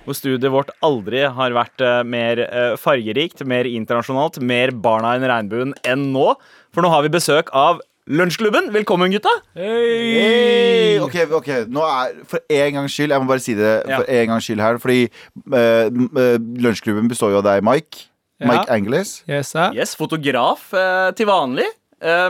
Hvor 0.08 0.16
studiet 0.16 0.54
vårt 0.54 0.72
aldri 0.86 1.26
har 1.28 1.56
vært 1.56 1.84
eh, 1.84 2.00
mer 2.08 2.40
eh, 2.46 2.74
fargerikt, 2.80 3.44
mer 3.44 3.68
internasjonalt, 3.68 4.40
mer 4.40 4.72
barna 4.72 5.18
enn 5.18 5.28
regnbuen 5.28 5.74
enn 5.84 6.08
nå. 6.14 6.32
For 6.72 6.86
nå 6.86 6.92
har 6.94 7.04
vi 7.04 7.12
besøk 7.18 7.52
av 7.52 7.84
Lunsjklubben. 8.08 8.70
Velkommen, 8.72 9.12
gutta. 9.12 9.34
Hey! 9.60 10.96
Ok, 11.04 11.18
ok, 11.36 11.50
nå 11.68 11.82
er 11.84 12.14
For 12.32 12.40
en 12.56 12.78
gangs 12.78 12.94
skyld, 12.96 13.12
jeg 13.12 13.20
må 13.20 13.28
bare 13.28 13.44
si 13.44 13.56
det 13.58 13.74
Ja. 13.84 13.98
for 13.98 14.08
en 14.08 14.30
gangs 14.32 14.48
skyld 14.48 14.64
her. 14.64 14.78
Fordi 14.80 15.10
uh, 15.52 16.38
lunsjklubben 16.64 17.10
består 17.12 17.34
jo 17.34 17.42
av 17.42 17.44
deg, 17.50 17.66
Mike. 17.68 18.06
Ja. 18.40 18.48
Mike 18.48 18.72
Angeles. 18.72 19.12
Yes. 19.28 19.52
Yes, 19.76 19.98
Fotograf 20.00 20.70
uh, 20.72 21.12
til 21.20 21.28
vanlig, 21.28 21.68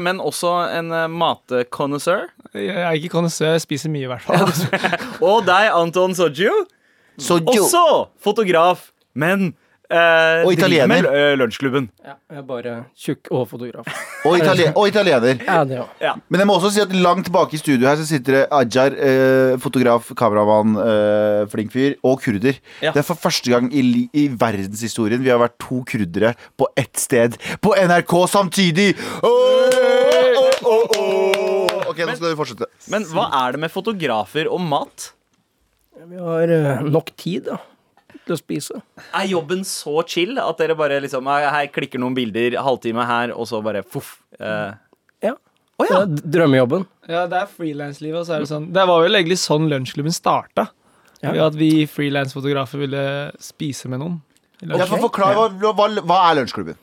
men 0.01 0.17
også 0.23 0.49
en 0.79 0.89
uh. 0.95 2.25
Jeg 2.55 2.73
er 2.73 2.97
ikke 2.97 3.13
kondisør, 3.13 3.51
jeg 3.53 3.65
spiser 3.67 3.93
mye 3.93 4.07
i 4.07 4.09
hvert 4.09 4.25
fall. 4.25 4.49
Og 5.29 5.45
deg, 5.45 5.69
Anton 5.75 6.17
Soju. 6.17 6.55
Så 7.17 7.39
jo, 7.41 7.63
Også 7.63 7.85
fotograf, 8.23 8.91
men 9.17 9.53
eh, 9.89 10.43
Og 10.43 10.51
driver 10.51 10.53
italiener. 10.53 11.01
med 11.01 11.05
eh, 11.15 11.33
Lunsjklubben. 11.39 11.85
Ja, 12.05 12.13
jeg 12.29 12.37
er 12.37 12.43
bare 12.45 12.73
tjukk 12.99 13.31
og 13.33 13.45
fotograf. 13.49 13.87
og, 14.27 14.35
itali 14.37 14.65
og 14.75 14.87
italiener. 14.91 15.39
Ja, 15.47 15.63
det 15.65 15.79
òg. 15.81 16.19
Men 16.29 16.43
jeg 16.43 16.49
må 16.49 16.57
også 16.59 16.71
si 16.75 16.81
at 16.83 16.91
langt 16.93 17.25
tilbake 17.29 17.55
i 17.57 17.61
studio 17.61 17.87
her 17.87 17.97
så 17.97 18.05
sitter 18.05 18.37
det 18.37 18.43
Ajar, 18.53 18.93
eh, 18.99 19.55
fotograf, 19.63 20.11
kameramann, 20.19 20.75
eh, 20.83 21.47
flink 21.49 21.71
fyr, 21.73 21.95
og 22.05 22.19
kurder. 22.25 22.59
Ja. 22.83 22.91
Det 22.91 23.01
er 23.01 23.07
for 23.07 23.17
første 23.17 23.49
gang 23.55 23.71
i, 23.73 23.81
li- 23.81 24.09
i 24.13 24.27
verdenshistorien 24.29 25.23
vi 25.23 25.31
har 25.33 25.39
vært 25.41 25.57
to 25.63 25.81
kurdere 25.89 26.35
på 26.59 26.69
ett 26.77 26.99
sted 27.01 27.39
på 27.63 27.73
NRK 27.79 28.17
samtidig! 28.29 28.91
Åh, 29.23 29.83
åh, 30.37 30.63
åh, 30.67 30.97
åh. 31.01 31.85
Ok, 31.87 32.01
nå 32.03 32.13
skal 32.19 32.33
vi 32.33 32.37
fortsette. 32.37 32.67
Men 32.91 33.05
hva 33.09 33.29
er 33.45 33.55
det 33.55 33.61
med 33.63 33.71
fotografer 33.73 34.49
og 34.51 34.59
mat? 34.61 35.13
Vi 36.07 36.19
har 36.21 36.51
eh, 36.53 36.81
nok 36.87 37.11
tid 37.19 37.47
da, 37.49 37.57
til 38.27 38.35
å 38.35 38.39
spise. 38.39 38.79
Er 39.17 39.27
jobben 39.29 39.63
så 39.67 40.01
chill 40.07 40.37
at 40.39 40.59
dere 40.61 40.75
bare 40.79 41.01
liksom 41.03 41.27
Her 41.27 41.67
klikker 41.73 41.99
noen 42.01 42.15
bilder, 42.17 42.55
halvtime 42.63 43.05
her, 43.07 43.33
og 43.35 43.47
så 43.49 43.61
bare 43.65 43.83
foff? 43.83 44.17
Eh, 44.39 44.73
Ja. 45.27 45.33
Å 45.77 45.85
Det 45.85 45.97
er 45.97 46.31
drømmejobben. 46.37 46.87
Ja, 47.11 47.25
det 47.29 47.37
er 47.43 47.51
frilanslivet, 47.51 48.21
og 48.21 48.25
så 48.25 48.37
er 48.37 48.45
det 48.45 48.49
sånn 48.49 48.71
Det 48.73 48.85
var 48.89 49.03
vel 49.03 49.19
egentlig 49.19 49.37
sånn 49.43 49.67
lunsjklubben 49.69 50.15
starta. 50.15 50.69
Ja. 51.21 51.31
Ved 51.33 51.43
at 51.43 51.55
vi 51.57 51.69
frilansfotografer 51.89 52.81
ville 52.81 53.03
spise 53.41 53.89
med 53.89 54.01
noen. 54.01 54.19
Okay. 54.61 54.73
Ja, 54.73 54.85
forklare 54.89 55.35
Forklar, 55.37 55.53
hva, 55.61 55.73
hva, 55.77 55.87
hva 56.07 56.17
er 56.31 56.39
lunsjklubben? 56.39 56.77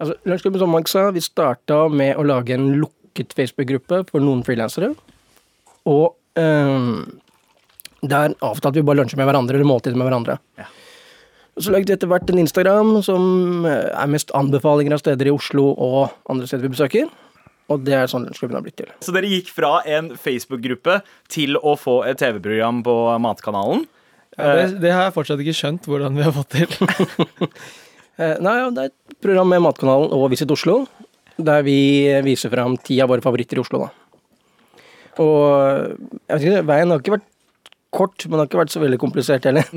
Altså, 0.00 0.16
Lunsjklubben 0.26 0.62
som 0.62 0.72
Mark 0.72 0.88
sa, 0.90 1.10
vi 1.14 1.20
starta 1.22 1.84
med 1.92 2.16
å 2.18 2.24
lage 2.26 2.56
en 2.56 2.70
lukket 2.80 3.34
Facebook-gruppe 3.36 4.00
for 4.08 4.24
noen 4.24 4.40
frilansere. 4.46 4.94
Og 5.86 6.16
ehm, 8.02 8.36
er 8.36 8.36
avtalt 8.48 8.78
vi 8.78 8.84
bare 8.86 9.02
lunsjer 9.02 9.20
med 9.20 9.28
hverandre, 9.30 9.58
eller 9.58 9.68
måltider 9.68 9.98
med 9.98 10.08
hverandre. 10.08 10.38
Ja. 10.58 10.68
Så 11.60 11.72
lagde 11.72 11.90
vi 11.90 11.96
etter 11.98 12.08
hvert 12.08 12.30
en 12.32 12.40
Instagram 12.40 12.94
som 13.04 13.66
eh, 13.68 13.90
er 13.92 14.08
mest 14.10 14.32
anbefalinger 14.36 14.96
av 14.96 15.02
steder 15.02 15.28
i 15.28 15.34
Oslo 15.34 15.70
og 15.76 16.14
andre 16.32 16.48
steder 16.48 16.64
vi 16.64 16.72
besøker. 16.72 17.10
Og 17.70 17.84
det 17.86 17.94
er 17.96 18.10
sånn 18.10 18.24
lunsjklubben 18.26 18.58
har 18.58 18.64
blitt 18.64 18.78
til. 18.80 18.88
Så 19.04 19.14
dere 19.14 19.30
gikk 19.30 19.52
fra 19.52 19.78
en 19.88 20.12
Facebook-gruppe 20.18 21.00
til 21.32 21.58
å 21.60 21.76
få 21.78 22.02
et 22.08 22.18
TV-program 22.20 22.82
på 22.86 22.96
Matkanalen. 23.22 23.86
Ja, 24.38 24.54
det, 24.56 24.80
det 24.80 24.92
har 24.94 25.06
jeg 25.06 25.14
fortsatt 25.16 25.40
ikke 25.44 25.56
skjønt 25.56 25.86
hvordan 25.88 26.16
vi 26.16 26.26
har 26.26 26.36
fått 26.36 26.58
til. 26.58 26.68
Eh, 28.20 28.36
nei, 28.44 28.52
det 28.76 28.82
er 28.82 28.90
et 28.90 29.14
program 29.24 29.48
med 29.48 29.62
Matkanalen 29.64 30.10
og 30.12 30.26
Visit 30.30 30.50
Oslo, 30.52 30.82
der 31.40 31.62
vi 31.64 32.04
viser 32.22 32.52
fram 32.52 32.74
ti 32.76 32.98
av 33.00 33.08
våre 33.08 33.24
favoritter 33.24 33.56
i 33.56 33.62
Oslo, 33.62 33.86
da. 33.86 33.88
Og 35.24 35.96
jeg 36.28 36.36
vet 36.36 36.44
ikke, 36.44 36.66
veien 36.68 36.92
har 36.92 37.00
ikke 37.00 37.14
vært 37.16 37.31
kort, 37.92 38.24
men 38.26 38.34
det 38.36 38.40
har 38.40 38.50
ikke 38.50 38.62
vært 38.62 38.74
så 38.74 38.82
veldig 38.82 38.98
komplisert 39.00 39.48
heller. 39.48 39.68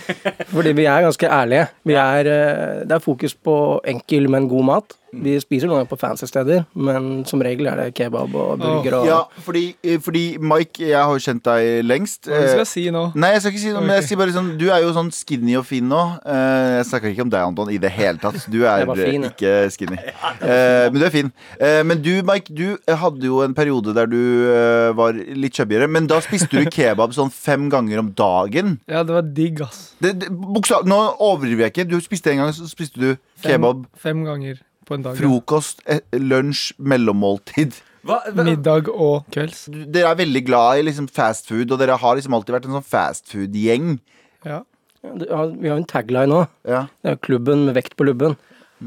Fordi 0.54 0.72
vi 0.76 0.86
er 0.90 1.04
ganske 1.06 1.30
ærlige. 1.30 1.68
Vi 1.86 1.96
er, 1.98 2.30
eh, 2.30 2.80
det 2.84 2.96
er 2.96 3.04
fokus 3.04 3.36
på 3.36 3.54
enkel, 3.88 4.30
men 4.32 4.48
god 4.50 4.66
mat. 4.72 4.96
Vi 5.12 5.32
spiser 5.42 5.66
noen 5.66 5.80
ganger 5.80 5.88
på 5.90 5.98
fancy 5.98 6.26
steder, 6.30 6.64
men 6.78 7.24
som 7.26 7.40
regel 7.42 7.66
er 7.66 7.76
det 7.80 7.86
kebab 7.98 8.34
og 8.38 8.60
burger 8.62 8.94
og 9.00 9.06
Ja, 9.08 9.18
fordi, 9.42 9.74
eh, 9.82 9.98
fordi 9.98 10.36
Mike, 10.38 10.78
jeg 10.86 10.94
har 11.00 11.10
jo 11.10 11.18
kjent 11.24 11.42
deg 11.44 11.84
lengst. 11.84 12.28
Hva 12.28 12.36
skal 12.46 12.60
Eh, 12.60 12.62
jeg 12.62 12.66
si 12.70 12.84
nå? 12.94 13.02
Nei, 13.18 13.32
jeg 13.34 13.40
skal 13.42 13.50
ikke 13.52 13.62
si 13.64 13.72
noe, 13.74 13.80
men 13.80 13.96
jeg 13.98 14.04
sier 14.08 14.20
bare 14.20 14.34
sånn 14.36 14.50
Du 14.58 14.68
er 14.70 14.80
jo 14.84 14.92
sånn 14.94 15.10
skinny 15.10 15.56
og 15.58 15.66
fin 15.66 15.88
nå. 15.88 16.02
Eh, 16.24 16.76
jeg 16.78 16.86
snakker 16.92 17.10
ikke 17.10 17.22
om 17.26 17.30
deg, 17.34 17.40
Anton, 17.42 17.70
i 17.74 17.78
det 17.78 17.90
hele 17.90 18.18
tatt. 18.22 18.46
Du 18.50 18.62
er 18.70 18.86
fin, 18.94 19.24
eh, 19.24 19.30
ikke 19.34 19.54
skinny. 19.74 19.98
Eh, 19.98 20.90
men 20.90 21.00
du 21.00 21.04
er 21.06 21.10
fin. 21.10 21.32
Eh, 21.58 21.82
men 21.82 22.00
du, 22.02 22.22
Mike, 22.22 22.54
du 22.54 22.78
hadde 22.86 23.26
jo 23.26 23.42
en 23.42 23.54
periode 23.54 23.94
der 23.94 24.06
du 24.06 24.18
eh, 24.52 24.92
var 24.94 25.12
litt 25.14 25.54
chubbyere. 25.58 25.88
Men 25.90 26.06
da 26.06 26.20
spiste 26.22 26.48
du 26.54 26.70
kebab 26.70 27.12
sånn 27.16 27.30
fem 27.34 27.68
ganger 27.68 27.98
om 27.98 28.12
dagen. 28.14 28.78
Ja, 28.86 29.02
det 29.02 29.12
var 29.18 29.22
digg, 29.22 29.60
ass. 29.66 29.94
Det, 30.00 30.14
det, 30.22 30.30
buksa, 30.30 30.80
nå 30.86 31.02
overdriver 31.18 31.66
jeg 31.66 31.74
ikke. 31.74 31.88
Du 31.90 31.98
spiste 32.00 32.30
en 32.30 32.44
gang, 32.44 32.52
så 32.54 32.68
spiste 32.70 33.00
du 33.00 33.16
Fem, 33.40 33.56
kebab. 33.58 33.86
Fem 33.98 34.24
ganger 34.24 34.60
på 34.90 34.98
en 34.98 35.06
dag. 35.06 35.14
ja. 35.14 35.22
Frokost, 35.22 35.80
eh, 35.86 36.02
lunsj, 36.18 36.72
mellommåltid. 36.78 37.78
Hva, 38.04 38.16
hva, 38.32 38.44
Middag 38.46 38.88
og 38.90 39.26
kvelds. 39.32 39.66
Du- 39.70 39.84
Dere 39.92 40.10
er 40.14 40.18
veldig 40.22 40.42
glad 40.48 40.78
i 40.80 40.84
liksom 40.88 41.06
fast 41.12 41.46
food, 41.50 41.70
og 41.70 41.78
dere 41.82 41.98
har 42.00 42.16
liksom 42.16 42.34
alltid 42.36 42.54
vært 42.56 42.68
en 42.70 42.78
sånn 42.78 42.86
fast 42.88 43.28
food-gjeng. 43.32 43.98
Ja. 44.44 44.62
Ja, 45.04 45.10
det- 45.16 45.28
ja, 45.30 45.46
Vi 45.46 45.68
har 45.68 45.76
jo 45.78 45.82
en 45.82 45.84
tagline 45.88 46.28
nå. 46.28 46.48
Ja. 46.68 46.86
Det 47.04 47.12
er 47.12 47.16
klubben 47.16 47.66
med 47.66 47.74
vekt 47.76 47.94
på 47.96 48.04
lubben. 48.08 48.36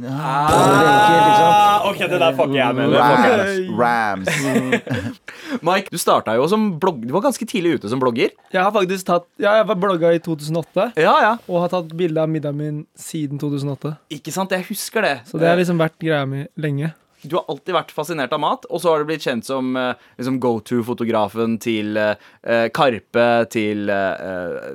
Ah. 0.09 1.83
OK, 1.89 1.99
det 2.09 2.19
der 2.19 2.33
fucker 2.37 2.55
jeg 2.57 2.75
med. 2.77 2.95
Rams. 2.97 3.69
Rams. 3.79 4.29
Mike, 5.67 5.91
du 5.93 5.99
starta 6.01 6.35
jo 6.37 6.47
som 6.49 6.71
blogg... 6.81 7.03
Du 7.05 7.13
var 7.13 7.25
ganske 7.27 7.45
tidlig 7.49 7.77
ute 7.77 7.91
som 7.91 8.01
blogger. 8.01 8.33
Jeg 8.53 8.61
har 8.63 8.73
faktisk 8.73 9.07
tatt 9.09 9.27
Ja, 9.41 9.59
jeg 9.59 9.67
var 9.69 9.79
blogga 9.79 10.13
i 10.15 10.21
2008, 10.23 10.89
Ja, 11.01 11.13
ja. 11.25 11.35
og 11.47 11.63
har 11.65 11.73
tatt 11.75 11.93
bilde 11.97 12.23
av 12.23 12.31
middagen 12.31 12.59
min 12.59 12.81
siden 12.97 13.41
2008. 13.41 13.95
Ikke 14.17 14.33
sant? 14.33 14.53
Jeg 14.55 14.65
husker 14.71 15.05
det. 15.05 15.15
Så 15.29 15.41
det 15.41 15.49
har 15.51 15.59
liksom 15.59 15.81
vært 15.81 15.97
greia 16.01 16.25
mi 16.29 16.45
lenge. 16.57 16.93
Du 17.23 17.37
har 17.37 17.45
alltid 17.47 17.71
vært 17.71 17.91
fascinert 17.95 18.33
av 18.35 18.41
mat, 18.43 18.65
og 18.67 18.81
så 18.83 18.91
har 18.91 18.99
du 18.99 19.07
blitt 19.07 19.23
kjent 19.23 19.47
som 19.47 19.69
eh, 19.79 19.93
liksom 20.19 20.41
go 20.43 20.57
to-fotografen 20.59 21.55
til 21.63 21.95
eh, 21.99 22.19
eh, 22.43 22.65
Karpe, 22.75 23.27
til 23.53 23.87
eh, 23.93 24.73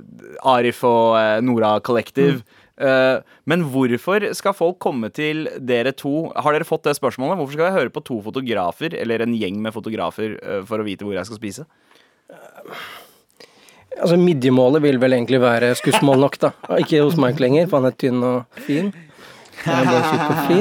Arif 0.48 0.80
og 0.88 1.18
eh, 1.20 1.34
Nora 1.44 1.74
Collective. 1.84 2.40
Eh, 2.78 3.18
men 3.50 3.64
hvorfor 3.72 4.28
skal 4.38 4.54
folk 4.54 4.78
komme 4.78 5.10
til 5.14 5.48
dere 5.58 5.90
to? 5.98 6.28
Har 6.36 6.54
dere 6.54 6.68
fått 6.68 6.84
det 6.86 6.94
spørsmålet? 6.98 7.40
Hvorfor 7.40 7.56
skal 7.56 7.66
jeg 7.72 7.78
høre 7.80 7.90
på 7.94 8.04
to 8.06 8.20
fotografer, 8.22 8.94
eller 8.94 9.24
en 9.26 9.34
gjeng 9.34 9.58
med 9.64 9.74
fotografer, 9.74 10.38
eh, 10.38 10.62
for 10.68 10.78
å 10.78 10.86
vite 10.86 11.02
hvor 11.06 11.16
jeg 11.18 11.26
skal 11.26 11.40
spise? 11.40 11.66
Altså 13.98 14.14
Midjemålet 14.20 14.82
vil 14.84 14.98
vel 15.02 15.16
egentlig 15.16 15.40
være 15.42 15.72
skussmål 15.80 16.20
nok, 16.22 16.38
da. 16.44 16.52
Ikke 16.78 17.00
hos 17.02 17.16
Mike 17.18 17.42
lenger, 17.42 17.66
for 17.70 17.80
han 17.82 17.90
er 17.90 17.96
tynn 17.98 18.22
og 18.22 18.60
fin. 18.68 18.92
Er. 19.66 19.88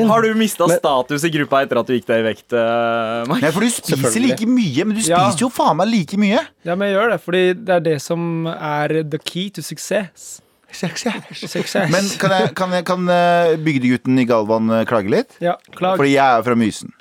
Har 0.10 0.24
du 0.26 0.32
mista 0.34 0.66
status 0.72 1.22
i 1.28 1.30
gruppa 1.36 1.60
etter 1.62 1.78
at 1.84 1.86
du 1.86 1.94
gikk 1.94 2.08
deg 2.10 2.24
i 2.24 2.26
vekt, 2.32 2.48
eh, 2.58 3.28
Nei, 3.30 3.52
for 3.54 3.62
du 3.62 3.70
spiser 3.70 4.24
like 4.24 4.48
mye, 4.50 4.88
men 4.90 4.98
du 4.98 5.04
Ja. 5.06 5.20
spiser 5.30 5.46
jo 5.46 5.50
faen 5.54 5.78
meg 5.78 5.92
like 5.92 6.18
mye. 6.18 6.42
Ja, 6.66 6.74
men 6.74 6.90
jeg 6.90 6.98
gjør 6.98 7.12
det, 7.14 7.20
fordi 7.22 7.44
det 7.66 7.70
er 7.76 7.80
det 7.92 8.02
som 8.02 8.48
er 8.48 9.04
the 9.04 9.20
key 9.20 9.52
to 9.52 9.62
success. 9.62 10.42
Men 11.94 12.08
kan, 12.22 12.36
jeg, 12.36 12.54
kan, 12.58 12.76
jeg, 12.78 12.86
kan 12.88 13.10
eh, 13.14 13.56
bygdegutten 13.66 14.22
i 14.22 14.28
Galvan 14.30 14.72
eh, 14.74 14.86
klage 14.90 15.12
litt? 15.14 15.38
ja, 15.44 15.58
klag. 15.78 15.98
Fordi 16.00 16.14
jeg 16.14 16.26
er 16.26 16.46
fra 16.46 16.58
Mysen. 16.60 16.94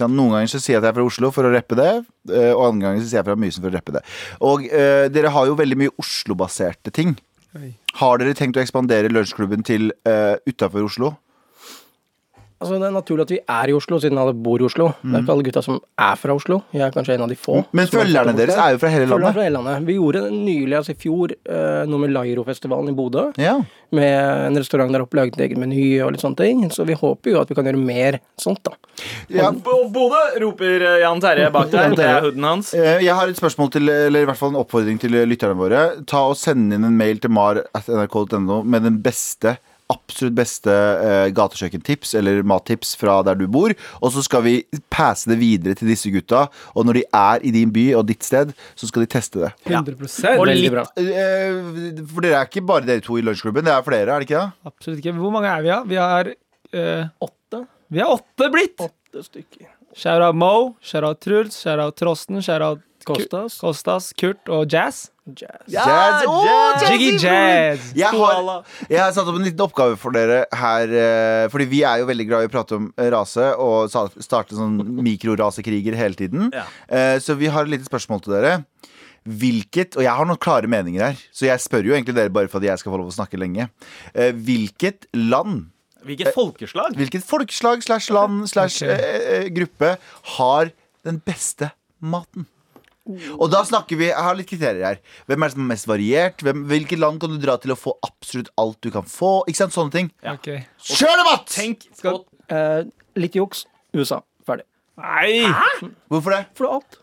Noen 0.00 0.32
ganger 0.32 0.48
så 0.48 0.60
sier 0.62 0.78
jeg 0.78 0.80
at 0.80 0.86
jeg 0.86 0.94
er 0.94 0.96
fra 0.96 1.08
Oslo 1.10 1.28
for 1.34 1.46
å 1.46 1.52
rappe 1.52 1.76
det, 1.76 1.90
eh, 2.32 2.52
og 2.54 2.64
andre 2.70 2.88
ganger 2.88 3.02
så 3.02 3.10
sier 3.10 3.20
jeg 3.20 3.28
fra 3.28 3.36
Mysen 3.38 3.64
for 3.64 3.72
å 3.72 3.76
rappe 3.76 3.94
det. 3.96 4.02
Og 4.48 4.64
uh, 4.72 5.04
dere 5.12 5.32
har 5.34 5.50
jo 5.50 5.58
veldig 5.58 5.78
mye 5.82 5.92
Oslo-baserte 6.00 6.94
ting. 6.94 7.12
Oi. 7.58 7.74
Har 7.98 8.22
dere 8.22 8.32
tenkt 8.36 8.56
å 8.56 8.62
ekspandere 8.62 9.12
lunsjklubben 9.12 9.66
til 9.68 9.90
uh, 10.08 10.40
utafor 10.48 10.88
Oslo? 10.88 11.12
Altså, 12.62 12.78
det 12.78 12.86
er 12.88 12.94
naturlig 12.94 13.24
at 13.26 13.32
vi 13.34 13.38
er 13.42 13.70
i 13.72 13.74
Oslo, 13.74 13.98
siden 14.02 14.18
alle 14.22 14.32
bor 14.38 14.62
i 14.62 14.66
Oslo. 14.68 14.86
Det 15.02 15.16
er 15.18 15.24
ikke 15.24 15.34
alle 15.34 15.46
gutta 15.48 15.62
som 15.66 15.80
er 15.98 16.16
fra 16.20 16.36
Oslo. 16.38 16.60
Jeg 16.72 16.84
er 16.86 16.92
kanskje 16.94 17.16
en 17.18 17.24
av 17.26 17.32
de 17.32 17.36
få. 17.38 17.56
Men 17.74 17.84
er 17.88 17.90
følgerne 17.92 18.34
deres 18.38 18.54
er 18.56 18.76
jo 18.76 18.80
fra 18.82 18.90
hele 18.94 19.08
landet. 19.10 19.34
fra 19.36 19.42
hele 19.48 19.56
landet. 19.58 19.86
Vi 19.88 19.96
gjorde 19.98 20.22
nylig, 20.30 20.76
altså 20.78 20.94
i 20.94 20.98
fjor, 21.02 21.34
eh, 21.42 21.82
noe 21.90 21.98
med 22.04 22.14
Lairo-festivalen 22.14 22.92
i 22.92 22.96
Bodø. 22.96 23.24
Ja. 23.42 23.56
Med 23.92 24.46
en 24.46 24.56
restaurant 24.62 24.94
der 24.94 25.02
oppe, 25.04 25.18
laget 25.18 25.36
egen 25.44 25.60
meny 25.60 25.82
og 26.06 26.12
litt 26.14 26.22
sånne 26.24 26.38
ting. 26.38 26.62
Så 26.72 26.86
vi 26.88 26.94
håper 26.96 27.34
jo 27.34 27.40
at 27.42 27.50
vi 27.50 27.58
kan 27.58 27.66
gjøre 27.68 27.82
mer 27.82 28.20
sånt, 28.40 28.62
da. 28.64 28.72
ja. 29.28 29.50
Bodø, 29.52 30.22
roper 30.46 30.86
eh, 30.86 31.00
Jan 31.02 31.20
Terje 31.20 31.50
bak 31.52 31.68
der. 31.74 31.90
Det 31.92 31.98
Terje. 32.00 32.14
er 32.16 32.28
hooden 32.28 32.44
hans. 32.48 32.72
Eh, 32.78 33.02
Jeg 33.02 33.14
har 33.18 33.26
et 33.28 33.36
spørsmål 33.42 33.72
til, 33.74 33.88
eller 33.90 34.22
i 34.22 34.30
hvert 34.30 34.38
fall 34.38 34.54
en 34.54 34.60
oppfordring 34.62 35.00
til 35.02 35.18
lytterne 35.26 35.58
våre. 35.58 35.82
Ta 36.06 36.22
og 36.30 36.38
Send 36.38 36.72
inn 36.72 36.84
en 36.86 36.96
mail 36.96 37.18
til 37.18 37.30
mar.nrk.no 37.34 38.62
med 38.64 38.82
den 38.86 39.02
beste 39.02 39.56
absolutt 39.92 40.34
beste 40.38 40.72
uh, 40.72 41.28
gatekjøkkentips 41.36 42.14
eller 42.20 42.40
mattips 42.48 42.94
fra 42.98 43.18
der 43.26 43.38
du 43.38 43.44
bor. 43.52 43.74
Og 44.00 44.14
så 44.14 44.24
skal 44.26 44.44
vi 44.46 44.54
passe 44.92 45.28
det 45.30 45.38
videre 45.42 45.76
til 45.78 45.92
disse 45.92 46.10
gutta. 46.14 46.46
Og 46.74 46.88
når 46.88 47.00
de 47.00 47.04
er 47.22 47.44
i 47.46 47.52
din 47.54 47.72
by 47.74 47.86
og 48.00 48.06
ditt 48.10 48.24
sted, 48.26 48.54
så 48.78 48.88
skal 48.90 49.04
de 49.06 49.10
teste 49.12 49.42
det. 49.44 49.52
100 49.68 49.94
Og 50.38 50.46
Veldig 50.46 50.56
litt- 50.62 50.72
bra. 50.74 50.86
uh, 50.98 52.06
For 52.14 52.24
dere 52.24 52.40
er 52.42 52.48
ikke 52.50 52.64
bare 52.72 52.88
dere 52.88 53.04
to 53.04 53.18
i 53.20 53.24
lunsjklubben, 53.26 53.64
det 53.68 53.74
er 53.76 53.86
flere, 53.86 54.08
er 54.16 54.22
det 54.24 54.28
ikke 54.30 54.40
det? 54.40 54.70
Absolutt 54.72 55.02
ikke. 55.04 55.16
Hvor 55.20 55.34
mange 55.34 55.52
er 55.52 55.62
vi, 55.62 55.68
da? 55.72 55.82
Vi 55.92 56.00
har 56.00 56.32
eh, 56.32 57.06
Åtte? 57.22 57.66
Vi 57.92 58.00
er 58.00 58.08
åtte 58.08 58.48
blitt! 58.52 58.80
Åtte 58.80 59.22
stykker. 59.26 59.68
Shout-out 59.94 60.34
Mo, 60.40 60.52
shout-out 60.80 61.20
Truls, 61.20 61.58
shout-out 61.60 61.98
Trosten, 62.00 62.40
shout-out 62.40 62.80
Kostas. 63.08 63.58
Kostas, 63.60 64.10
Kurt 64.18 64.48
og 64.52 64.66
Jazz. 64.72 65.08
Jazz. 65.38 65.68
Jazz. 65.70 66.24
Jazz. 66.26 66.82
Jiggy 66.90 67.10
Jazz! 67.22 67.92
Jeg 67.94 68.10
har, 68.10 68.64
jeg 68.90 68.98
har 68.98 69.12
satt 69.14 69.28
opp 69.30 69.36
en 69.38 69.44
liten 69.46 69.62
oppgave 69.62 69.96
for 70.02 70.10
dere 70.16 70.40
her. 70.58 70.90
eh, 70.98 71.48
Fordi 71.52 71.66
vi 71.70 71.82
er 71.86 72.00
jo 72.02 72.08
veldig 72.10 72.26
glad 72.26 72.42
i 72.42 72.48
å 72.50 72.52
prate 72.52 72.74
om 72.80 72.88
eh, 72.98 73.10
rase 73.14 73.52
og 73.62 73.92
starte 73.92 74.58
sånn 74.58 74.80
mikrorasekriger 75.06 75.94
hele 75.98 76.18
tiden. 76.18 76.50
Ja. 76.52 76.64
Eh, 76.90 77.18
Så 77.22 77.36
vi 77.38 77.46
har 77.54 77.62
et 77.68 77.70
lite 77.76 77.86
spørsmål 77.86 78.22
til 78.24 78.34
dere. 78.34 78.56
Hvilket, 79.22 79.94
og 79.96 80.02
jeg 80.02 80.10
har 80.18 80.26
noen 80.26 80.40
klare 80.42 80.66
meninger 80.66 81.04
her, 81.12 81.20
så 81.30 81.46
jeg 81.46 81.62
spør 81.62 81.86
jo 81.86 81.94
egentlig 81.94 82.16
dere 82.16 82.32
bare 82.34 82.50
for 82.50 82.58
at 82.58 82.66
jeg 82.72 82.80
skal 82.82 82.90
få 82.90 82.98
lov 83.04 83.12
å 83.12 83.14
snakke 83.14 83.38
lenge. 83.38 83.68
Eh, 84.14 84.32
Hvilket 84.34 85.06
land, 85.14 85.68
Hvilket 86.02 86.34
folkeslag? 86.34 86.96
hvilket 86.98 87.22
folkeslag 87.22 87.84
slash 87.86 88.10
land 88.10 88.48
slash 88.50 88.82
gruppe 89.54 89.92
har 90.34 90.72
den 91.06 91.20
beste 91.22 91.70
maten? 92.02 92.48
Og 93.34 93.48
da 93.50 93.64
snakker 93.66 93.98
vi, 93.98 94.06
jeg 94.12 94.22
har 94.22 94.36
litt 94.38 94.46
kriterier 94.46 94.84
her. 94.86 94.98
Hvem 95.26 95.42
er 95.42 95.50
det 95.50 95.54
som 95.56 95.64
er 95.64 95.70
mest 95.72 95.88
variert? 95.90 96.44
Hvem, 96.46 96.60
hvilket 96.70 97.00
land 97.02 97.18
kan 97.22 97.32
du 97.34 97.38
dra 97.42 97.56
til 97.58 97.74
å 97.74 97.78
få 97.78 97.96
absolutt 98.06 98.52
alt 98.62 98.78
du 98.86 98.92
kan 98.94 99.02
få? 99.10 99.32
Ikke 99.50 99.58
sant, 99.64 99.74
sånne 99.74 99.90
ting. 99.96 100.10
Ok. 100.22 100.48
Kjør 100.86 101.16
debatt! 101.24 101.48
Tenk 101.50 101.88
Skal- 101.98 102.22
Eh, 102.52 102.82
litt 103.16 103.34
juks. 103.38 103.64
USA. 103.96 104.20
Ferdig. 104.46 104.64
Nei! 105.00 105.46
Hvorfor 106.12 106.34
det? 106.36 106.42
For 106.58 106.68
alt. 106.68 106.98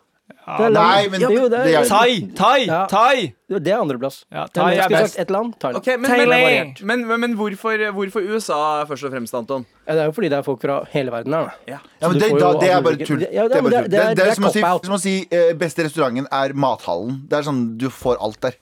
Ja, 0.58 0.68
Det. 0.68 0.72
Nei, 0.74 1.08
men 1.08 1.20
Jo, 1.20 1.28
det 1.28 1.58
er- 1.60 1.64
det 1.64 1.74
er- 1.74 1.84
Thai! 1.88 2.20
Thai! 2.34 2.66
Ja. 2.66 2.86
Thai! 2.86 3.34
Det 3.50 3.66
er 3.68 3.78
andreplass. 3.80 4.24
Ja, 4.32 4.46
Thai 4.46 4.76
er 4.78 4.88
best. 4.88 5.14
sagt 5.14 5.18
ett 5.20 5.30
land. 5.30 5.54
Thailand. 5.58 5.76
Okay, 5.82 5.96
men, 5.96 6.10
men, 6.10 6.28
Thailand. 6.28 6.82
men, 6.82 7.06
men, 7.08 7.20
men 7.20 7.36
hvorfor, 7.36 7.76
hvorfor 7.92 8.20
USA 8.34 8.84
først 8.86 9.04
og 9.04 9.10
fremst, 9.12 9.34
Anton? 9.34 9.66
Ja, 9.86 9.92
Det 9.94 10.00
er 10.02 10.04
jo 10.06 10.12
fordi 10.12 10.28
det 10.30 10.38
er 10.38 10.42
folk 10.42 10.60
fra 10.62 10.84
hele 10.92 11.10
verden 11.10 11.32
her. 11.32 11.50
Ja. 11.66 11.78
Ja, 12.00 12.08
men 12.08 12.18
det, 12.20 12.30
da, 12.38 12.52
det 12.60 12.70
er 12.70 12.80
bare 12.80 12.96
tull. 13.04 13.20
Ja, 13.32 13.48
Det 13.48 13.56
er 13.56 13.62
men 13.62 13.70
det- 13.72 13.90
Det, 13.90 14.16
det 14.16 14.16
det 14.16 14.34
som 14.36 14.44
å 14.44 14.52
si, 14.52 14.60
cop-out. 14.62 14.84
som 14.86 14.94
å 14.94 15.00
si 15.00 15.26
eh, 15.30 15.52
beste 15.54 15.84
restauranten 15.84 16.26
er 16.30 16.52
mathallen. 16.54 17.22
Det 17.28 17.38
er 17.38 17.42
sånn, 17.42 17.76
du 17.78 17.88
får 17.90 18.16
alt 18.20 18.40
der. 18.40 18.54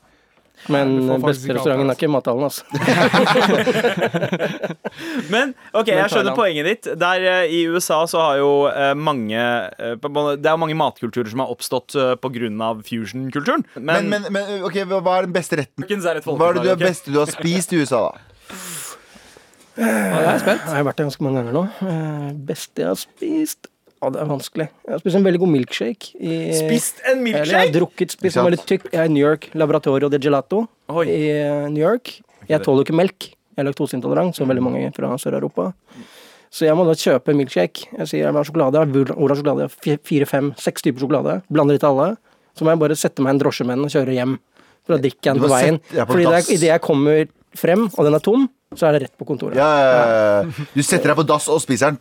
Men 0.66 1.06
faktisk 1.22 1.46
beste 1.46 1.54
restauranten 1.56 1.90
er 1.92 1.96
ikke 1.96 2.08
mathallen, 2.10 2.44
altså. 2.48 2.62
Men 5.32 5.54
ok, 5.72 5.88
jeg 5.92 6.10
skjønner 6.12 6.34
poenget 6.36 6.64
ditt. 6.68 6.84
Der 6.98 7.18
eh, 7.30 7.52
I 7.54 7.56
USA 7.70 8.06
så 8.10 8.18
har 8.24 8.34
jo 8.40 8.50
eh, 8.70 8.94
mange 8.98 9.38
eh, 9.38 9.94
Det 10.36 10.50
er 10.50 10.56
mange 10.60 10.76
matkulturer 10.78 11.30
som 11.30 11.40
har 11.44 11.50
oppstått 11.54 11.90
pga. 12.20 12.72
fusion-kulturen. 12.84 13.62
Men, 13.76 14.08
Men, 14.10 14.12
men, 14.12 14.22
men 14.34 14.42
ok, 14.66 14.76
hva 14.90 15.18
er 15.18 15.22
den 15.28 15.36
beste 15.36 15.54
retten? 15.62 15.80
Hva 15.86 15.94
er 16.50 16.54
det 16.58 16.64
du, 16.66 16.70
er 16.74 16.82
beste 16.82 17.06
du 17.14 17.18
har 17.22 17.30
spist 17.30 17.72
i 17.72 17.76
USA, 17.80 18.00
da? 18.08 18.12
Ja, 19.78 19.86
jeg 19.86 20.34
er 20.34 20.38
spent. 20.42 20.62
Jeg 20.66 20.74
har 20.74 20.82
vært 20.88 20.98
der 20.98 21.06
ganske 21.06 21.22
mange 21.22 21.38
ganger 21.44 21.54
nå. 21.54 21.62
Beste 22.48 22.82
jeg 22.82 22.88
har 22.90 22.98
spist 22.98 23.70
Ja, 23.98 24.10
det 24.14 24.20
er 24.22 24.28
vanskelig. 24.30 24.68
Jeg 24.86 24.94
har 24.94 25.00
spist 25.02 25.18
en 25.18 25.24
veldig 25.26 25.40
god 25.42 25.50
milkshake. 25.50 26.12
I, 26.22 26.36
Spist 26.54 27.00
en 27.08 27.24
Eller 27.26 27.50
jeg 27.50 27.64
har 27.64 27.74
drukket, 27.74 28.14
spist 28.14 28.38
en 28.38 28.46
veldig 28.46 28.60
tykk. 28.62 28.86
Jeg 28.92 29.00
er 29.02 29.10
i 29.10 29.12
New 29.12 29.24
York, 29.24 29.48
Laboratorio 29.58 30.10
de 30.12 30.20
Gelato 30.22 30.62
Oi. 30.92 31.04
i 31.10 31.24
eh, 31.34 31.66
New 31.72 31.82
York. 31.82 32.20
Jeg 32.48 32.62
tåler 32.64 32.86
ikke 32.86 32.96
melk. 32.96 33.32
Jeg 33.58 33.64
er 33.64 33.66
laktoseintolerant, 33.66 34.36
som 34.38 34.46
veldig 34.48 34.62
mange 34.62 34.92
fra 34.94 35.10
Sør-Europa. 35.18 35.72
Så 36.54 36.64
jeg 36.64 36.78
må 36.78 36.86
da 36.88 36.94
kjøpe 36.96 37.34
milkshake. 37.36 37.88
Jeg 37.98 38.08
sier 38.08 38.22
jeg 38.22 38.30
vil 38.30 38.38
ha 38.40 38.46
sjokolade. 38.46 38.84
Oransje 39.16 39.42
sjokolade. 39.42 39.98
Fire, 40.06 40.28
fem, 40.30 40.52
seks 40.62 40.86
typer 40.86 41.02
sjokolade. 41.02 41.40
Blander 41.50 41.76
litt 41.76 41.84
alle. 41.84 42.12
Så 42.56 42.64
må 42.64 42.72
jeg 42.72 42.80
bare 42.84 42.96
sette 42.98 43.24
meg 43.24 43.34
i 43.34 43.36
en 43.36 43.42
drosjemenn 43.42 43.82
og 43.84 43.92
kjøre 43.92 44.14
hjem. 44.16 44.38
For 44.86 44.96
å 44.96 45.00
drikke 45.02 45.20
jeg 45.20 45.36
den 45.36 45.42
på 45.44 45.50
veien. 45.52 45.80
Sett, 45.82 45.98
på 45.98 46.14
Fordi 46.14 46.30
det 46.32 46.40
idet 46.54 46.70
jeg 46.70 46.84
kommer 46.86 47.26
frem, 47.58 47.86
og 47.90 48.06
den 48.06 48.16
er 48.18 48.22
tom, 48.24 48.46
så 48.76 48.88
er 48.88 48.96
det 48.98 49.02
rett 49.06 49.14
på 49.18 49.26
kontoret. 49.28 49.56
Ja, 49.58 49.68
ja, 49.80 49.92
ja. 49.92 50.66
Du 50.74 50.82
setter 50.84 51.10
deg 51.12 51.18
på 51.20 51.24
dass 51.28 51.48
og 51.52 51.60
spiser 51.64 51.94
den. 51.94 52.00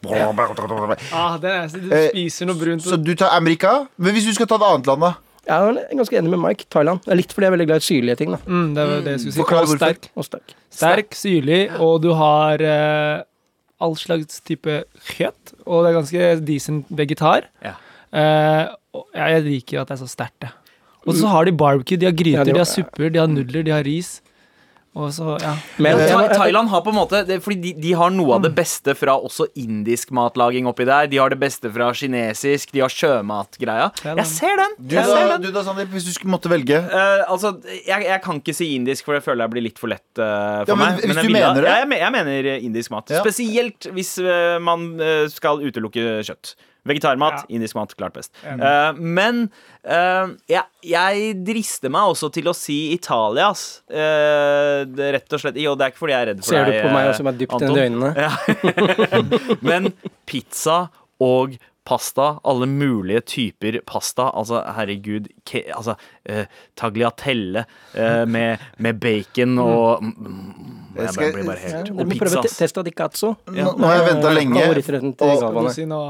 Ah, 1.16 1.38
det 1.42 1.52
er, 1.54 1.68
du 1.74 1.94
Eh, 1.96 2.10
spiser 2.12 2.50
noe 2.50 2.60
brunt. 2.60 2.84
Så 2.86 2.98
du 3.02 3.14
tar 3.16 3.34
Amerika? 3.38 3.88
Men 3.98 4.14
hvis 4.16 4.28
du 4.28 4.34
skal 4.36 4.48
ta 4.52 4.56
et 4.60 4.68
annet 4.68 4.88
land, 4.92 5.02
da? 5.08 5.14
Jeg 5.48 5.78
er 5.80 5.96
ganske 5.96 6.18
enig 6.20 6.30
med 6.34 6.42
Mike. 6.44 6.66
Thailand. 6.70 7.00
Det 7.06 7.14
er 7.14 7.20
litt 7.22 7.32
fordi 7.32 7.46
jeg 7.48 7.52
er 7.54 7.56
veldig 7.56 7.68
glad 7.70 7.84
i 7.84 7.86
syrlige 7.88 8.18
ting. 8.20 8.32
da 8.36 8.40
Mm, 8.46 8.74
det 8.76 8.84
var 8.90 9.02
det 9.06 9.12
jeg 9.14 9.20
skulle 9.22 9.34
si. 9.38 9.40
Forklar 9.40 9.62
Og 9.64 9.68
hvorfor. 9.72 9.78
sterk. 9.86 10.10
Og 10.20 10.26
sterk. 10.28 10.56
Sterk, 10.78 11.16
syrlig, 11.16 11.62
og 11.80 12.02
du 12.04 12.10
har 12.20 12.60
eh, 12.62 13.24
all 13.80 13.96
slags 13.96 14.42
type 14.44 14.84
kjøtt. 15.16 15.54
Og 15.66 15.86
det 15.86 15.94
er 15.94 15.98
ganske 16.02 16.46
decent 16.46 16.86
vegetar. 16.92 17.48
Ja. 17.64 17.76
Eh, 18.12 18.76
og 18.98 19.06
jeg 19.16 19.44
liker 19.48 19.82
at 19.82 19.88
det 19.88 19.96
er 20.02 20.04
så 20.04 20.10
sterkt, 20.12 20.42
jeg. 20.44 20.52
Og 21.08 21.16
så 21.16 21.30
har 21.32 21.46
de 21.48 21.54
barbecue, 21.56 21.96
de 21.96 22.06
har 22.10 22.12
gryter, 22.12 22.44
Ja, 22.44 22.44
de 22.44 22.58
har 22.60 22.68
supper, 22.68 23.08
de 23.10 23.20
har 23.22 23.28
nudler, 23.32 23.64
de 23.64 23.72
har 23.72 23.84
ris. 23.88 24.18
Og 24.98 25.12
så, 25.14 25.36
ja. 25.44 25.52
Men 25.78 26.00
Men 26.02 26.32
Thailand 26.34 26.72
har 26.72 26.82
på 26.82 26.90
en 26.90 26.98
måte 26.98 27.20
det, 27.28 27.36
Fordi 27.46 27.60
de, 27.62 27.74
de 27.84 27.92
har 28.00 28.10
noe 28.14 28.38
av 28.40 28.46
det 28.48 28.52
beste 28.58 28.96
fra 28.98 29.14
også 29.22 29.46
indisk 29.62 30.10
matlaging 30.18 30.66
oppi 30.70 30.88
der. 30.90 31.10
De 31.12 31.20
har 31.22 31.30
det 31.34 31.38
beste 31.42 31.70
fra 31.74 31.92
kinesisk. 31.94 32.72
De 32.74 32.82
har 32.82 32.90
sjømatgreia. 32.94 33.92
Jeg 34.08 34.26
ser 34.32 34.56
den! 34.62 34.74
Du 34.80 34.96
Jeg 34.98 35.06
da, 35.06 35.14
ser 35.20 35.30
den. 35.34 35.46
du 35.46 35.52
da 35.54 35.64
Sandeep, 35.68 35.92
hvis 35.94 36.08
du 36.08 36.14
skulle 36.16 36.34
måtte 36.34 36.50
velge? 36.52 36.80
Uh, 36.90 37.24
altså, 37.30 37.54
jeg, 37.86 38.08
jeg 38.08 38.22
kan 38.26 38.42
ikke 38.42 38.56
si 38.58 38.72
indisk, 38.76 39.06
for 39.06 39.18
jeg 39.20 39.26
føler 39.28 39.46
jeg 39.46 39.54
blir 39.56 39.68
litt 39.70 39.82
for 39.82 39.94
lett 39.94 40.08
uh, 40.18 40.64
for 40.66 40.74
Ja, 40.74 40.80
men 40.80 40.96
meg. 40.98 41.04
hvis 41.04 41.14
jeg 41.14 41.28
du 41.28 41.30
vil 41.30 41.38
mener 41.38 41.62
det? 41.62 41.70
Ja, 41.70 41.78
jeg, 41.84 42.02
jeg 42.02 42.16
mener 42.18 42.50
indisk 42.58 42.96
mat. 42.96 43.14
Ja. 43.14 43.22
Spesielt 43.26 43.92
hvis 43.94 44.16
uh, 44.24 44.58
man 44.64 44.90
skal 45.34 45.62
utelukke 45.68 46.18
kjøtt. 46.26 46.56
Vegetarmat, 46.88 47.44
Ja. 47.44 47.46
indisk 47.58 47.76
mat, 47.78 47.94
klart 48.00 48.16
best. 48.18 48.32
Eh, 48.44 48.92
men 48.98 49.44
uh, 49.84 50.34
jeg, 50.50 50.64
jeg 50.88 51.34
drister 51.48 51.94
meg 51.94 52.14
også 52.14 52.32
til 52.34 52.50
å 52.52 52.56
si 52.58 52.80
Italia, 52.96 53.52
ass. 53.52 53.82
Eh, 53.92 54.84
rett 55.18 55.34
og 55.38 55.44
slett. 55.44 55.60
Jo, 55.62 55.76
det 55.78 55.88
er 55.88 55.94
ikke 55.94 56.04
fordi 56.06 56.16
jeg 56.16 56.26
er 56.26 56.32
redd 56.34 56.44
for 56.44 56.54
Ser 56.54 56.70
du 56.70 56.78
på 56.82 56.94
meg 56.96 57.14
som 57.18 57.32
er 57.32 57.40
dypt 57.40 57.66
i 57.68 57.72
øynene? 57.88 58.14
Ja. 58.18 58.32
Men 59.68 59.92
pizza 60.30 60.88
og 61.24 61.58
pasta, 61.88 62.34
alle 62.44 62.68
mulige 62.68 63.22
typer 63.32 63.80
pasta. 63.88 64.30
Altså, 64.36 64.60
herregud 64.76 65.30
ke, 65.48 65.64
Altså, 65.72 65.96
eh, 66.28 66.46
tagliatelle 66.76 67.66
eh, 67.96 68.26
med, 68.26 68.58
med 68.80 69.00
bacon 69.00 69.58
og 69.64 70.04
mm, 70.04 70.14
mm, 70.18 70.74
Jeg 70.98 71.14
Jeg 71.22 71.34
blir 71.34 71.46
bare 71.46 71.62
helt 71.62 71.90
Og 71.94 72.10
pizza, 72.10 72.42
testa 72.58 72.82
di 72.82 72.90
cazzo. 72.98 73.36
Nå, 73.54 73.74
nå 73.78 73.86
har 73.86 74.00
jeg 74.00 74.06
venta 74.16 74.32
lenge. 74.34 74.62
Og- 75.22 75.68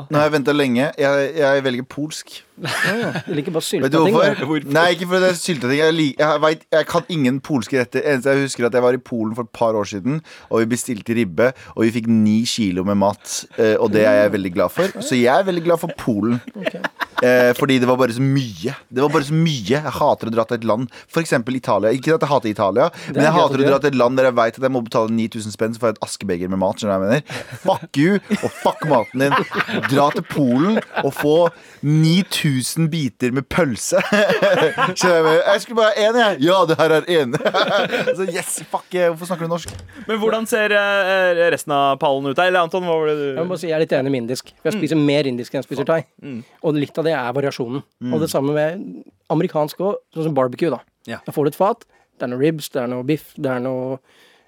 Nå 0.07 0.15
har 0.15 0.23
jeg 0.29 0.31
ventet 0.31 0.55
lenge. 0.55 0.85
Jeg, 0.97 1.31
jeg 1.35 1.63
velger 1.65 1.83
polsk. 1.91 2.37
Du 2.57 3.33
liker 3.35 3.51
bare 3.53 3.81
Vet 3.83 3.91
du 3.91 3.97
ting. 4.05 4.15
hvorfor? 4.15 4.71
Nei, 4.73 4.85
ikke 4.95 5.07
fordi 5.11 5.19
det 5.25 5.29
er 5.33 5.35
sylteting. 5.41 5.77
Jeg, 5.81 5.93
lik- 5.97 6.15
jeg, 6.23 6.41
vet, 6.41 6.63
jeg 6.73 6.87
kan 6.87 7.03
ingen 7.13 7.41
polske 7.43 7.81
retter. 7.81 8.01
Eneste 8.13 8.31
jeg 8.33 8.47
husker 8.47 8.65
at 8.69 8.73
jeg 8.79 8.81
var 8.87 8.93
i 8.97 9.01
Polen 9.11 9.35
for 9.35 9.43
et 9.43 9.51
par 9.53 9.75
år 9.77 9.83
siden, 9.91 10.21
og 10.49 10.63
vi 10.63 10.69
bestilte 10.71 11.13
ribbe, 11.19 11.51
og 11.75 11.83
vi 11.83 11.91
fikk 11.99 12.07
ni 12.07 12.37
kilo 12.49 12.83
med 12.87 12.95
mat. 13.03 13.43
eh, 13.57 13.75
Og 13.79 13.91
det 13.91 14.05
er 14.07 14.23
jeg 14.23 14.31
veldig 14.37 14.53
glad 14.55 14.71
for. 14.71 14.87
Så 15.03 15.19
jeg 15.19 15.35
er 15.35 15.43
veldig 15.43 15.63
glad 15.67 15.79
for 15.83 15.91
Polen. 15.99 16.39
Eh, 17.21 17.51
fordi 17.59 17.79
det 17.81 17.87
var 17.89 17.97
bare 17.97 18.13
så 18.15 18.21
mye. 18.23 18.73
Det 18.93 19.01
var 19.03 19.09
bare 19.09 19.23
så 19.25 19.33
mye 19.33 19.67
Jeg 19.73 19.81
hater 20.07 20.31
å 20.31 20.35
dra 20.37 20.47
til 20.47 20.59
et 20.59 20.67
land, 20.67 20.89
f.eks. 21.11 21.35
Italia. 21.57 21.93
Ikke 21.93 22.15
at 22.15 22.25
jeg 22.25 22.31
hater 22.31 22.51
Italia, 22.51 22.89
men 23.13 23.23
jeg 23.27 23.35
hater 23.35 23.63
å 23.63 23.67
dra 23.67 23.79
til 23.83 23.91
et 23.91 23.99
land 23.99 24.19
der 24.19 24.29
jeg 24.29 24.37
vet 24.39 24.59
at 24.59 24.67
jeg 24.67 24.73
må 24.73 24.83
betale 24.85 25.13
9000 25.13 25.55
spenn 25.55 25.77
for 25.77 25.93
et 25.93 26.01
askebeger 26.05 26.51
med 26.51 26.61
mat. 26.61 26.79
Skjønner 26.79 26.97
du 26.97 27.05
hva 27.05 27.17
jeg 27.17 27.25
mener? 27.27 27.61
Fuck 27.63 27.99
you 28.01 28.17
og 28.37 28.51
fuck 28.63 28.85
maten 28.89 29.25
din. 29.25 29.35
Dra 29.91 30.09
til 30.15 30.25
Polen 30.31 30.79
og 31.03 31.11
få 31.15 31.35
9000 31.85 32.89
biter 32.93 33.35
med 33.35 33.47
pølse. 33.51 34.01
Skjønner 34.97 35.17
jeg 35.17 35.25
mener? 35.27 35.41
Jeg 35.41 35.63
skulle 35.63 35.79
bare 35.81 35.93
ha 35.93 36.07
én, 36.07 36.19
jeg. 36.21 36.39
Ja, 36.47 36.59
det 36.69 36.79
her 36.79 36.95
er 36.99 37.09
én. 37.17 37.35
Så 38.17 38.27
yes, 38.29 38.57
fuck, 38.71 38.87
eh, 38.93 39.09
hvorfor 39.11 39.31
snakker 39.31 39.47
du 39.47 39.53
norsk? 39.53 39.73
Men 40.07 40.21
hvordan 40.21 40.47
ser 40.49 40.73
eh, 40.77 41.43
resten 41.53 41.75
av 41.75 41.97
pallen 42.01 42.31
ut? 42.31 42.39
Eller 42.39 42.63
Anton, 42.63 42.85
hva 42.87 42.97
var 43.01 43.11
det 43.11 43.17
Jeg 43.33 43.41
må 43.43 43.53
bare 43.53 43.61
si 43.63 43.69
jeg 43.71 43.77
er 43.77 43.83
litt 43.85 43.97
enig 43.97 44.13
med 44.13 44.25
indisk. 44.25 44.53
Jeg 44.65 44.77
spiser 44.77 44.99
mer 44.99 45.29
indisk 45.29 45.53
enn 45.53 45.63
jeg 45.63 45.69
spiser 45.69 45.87
thai. 45.87 46.01
Og 46.63 46.77
litt 46.77 46.97
av 46.97 47.07
det 47.07 47.15
er 47.17 47.37
variasjonen. 47.37 47.83
Og 48.11 48.23
det 48.23 48.31
samme 48.31 48.55
med 48.55 48.87
amerikansk 49.33 49.79
òg, 49.79 49.97
sånn 50.15 50.23
som 50.29 50.33
barbecue. 50.37 50.69
Da 50.73 50.79
Ja. 51.07 51.19
Da 51.25 51.31
får 51.31 51.43
du 51.45 51.47
et 51.53 51.55
fat. 51.55 51.85
Det 52.19 52.23
er 52.25 52.27
noe 52.33 52.39
ribs, 52.41 52.69
det 52.69 52.81
er 52.81 52.87
noe 52.87 53.03
biff, 53.03 53.33
det 53.37 53.45
er 53.51 53.59
noe 53.63 53.99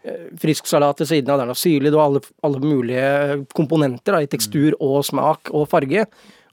eh, 0.03 0.29
frisk 0.39 0.65
salat 0.67 0.97
til 0.97 1.05
siden 1.07 1.29
av, 1.29 1.37
det 1.39 1.43
er 1.43 1.51
noe 1.51 1.59
syrlig, 1.59 1.91
du 1.91 1.97
har 1.99 2.07
alle, 2.09 2.21
alle 2.43 2.59
mulige 2.59 3.45
komponenter 3.53 4.15
da, 4.15 4.19
i 4.23 4.27
tekstur 4.31 4.73
og 4.79 5.03
smak 5.05 5.51
og 5.53 5.67
farge. 5.69 6.05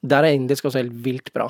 Der 0.07 0.23
er 0.27 0.35
indisk 0.37 0.65
også 0.69 0.79
helt 0.83 0.93
vilt 1.05 1.33
bra. 1.33 1.49